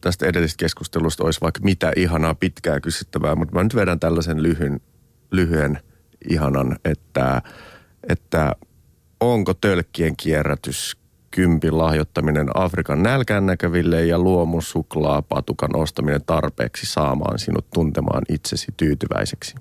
tästä 0.00 0.26
edellisestä 0.26 0.60
keskustelusta 0.60 1.24
olisi 1.24 1.40
vaikka 1.40 1.60
mitä 1.62 1.92
ihanaa 1.96 2.34
pitkää 2.34 2.80
kysyttävää, 2.80 3.34
mutta 3.34 3.54
mä 3.54 3.62
nyt 3.62 3.74
vedän 3.74 4.00
tällaisen 4.00 4.42
lyhyen, 4.42 4.80
lyhyen 5.30 5.78
ihanan, 6.30 6.76
että, 6.84 7.42
että 8.08 8.56
onko 9.20 9.54
tölkkien 9.54 10.16
kierrätys 10.16 10.96
kympin 11.34 11.78
lahjoittaminen 11.78 12.48
Afrikan 12.54 13.02
nälkään 13.02 13.46
näkäville 13.46 14.06
ja 14.06 14.18
luomusuklaapatukan 14.18 15.76
ostaminen 15.76 16.20
tarpeeksi 16.26 16.86
saamaan 16.86 17.38
sinut 17.38 17.66
tuntemaan 17.74 18.22
itsesi 18.28 18.66
tyytyväiseksi? 18.76 19.54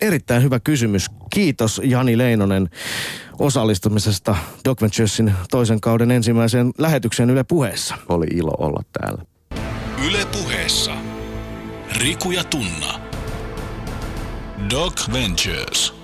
Erittäin 0.00 0.42
hyvä 0.42 0.60
kysymys. 0.60 1.06
Kiitos 1.30 1.80
Jani 1.84 2.18
Leinonen 2.18 2.70
osallistumisesta 3.38 4.36
Doc 4.64 4.82
Venturesin 4.82 5.32
toisen 5.50 5.80
kauden 5.80 6.10
ensimmäiseen 6.10 6.72
lähetykseen 6.78 7.30
Yle 7.30 7.44
Puheessa. 7.44 7.94
Oli 8.08 8.26
ilo 8.26 8.54
olla 8.58 8.82
täällä. 9.00 9.22
Yle 10.06 10.26
puheessa. 10.32 10.92
Riku 11.98 12.30
ja 12.30 12.44
Tunna. 12.44 13.00
Doc 14.70 15.12
Ventures. 15.12 15.99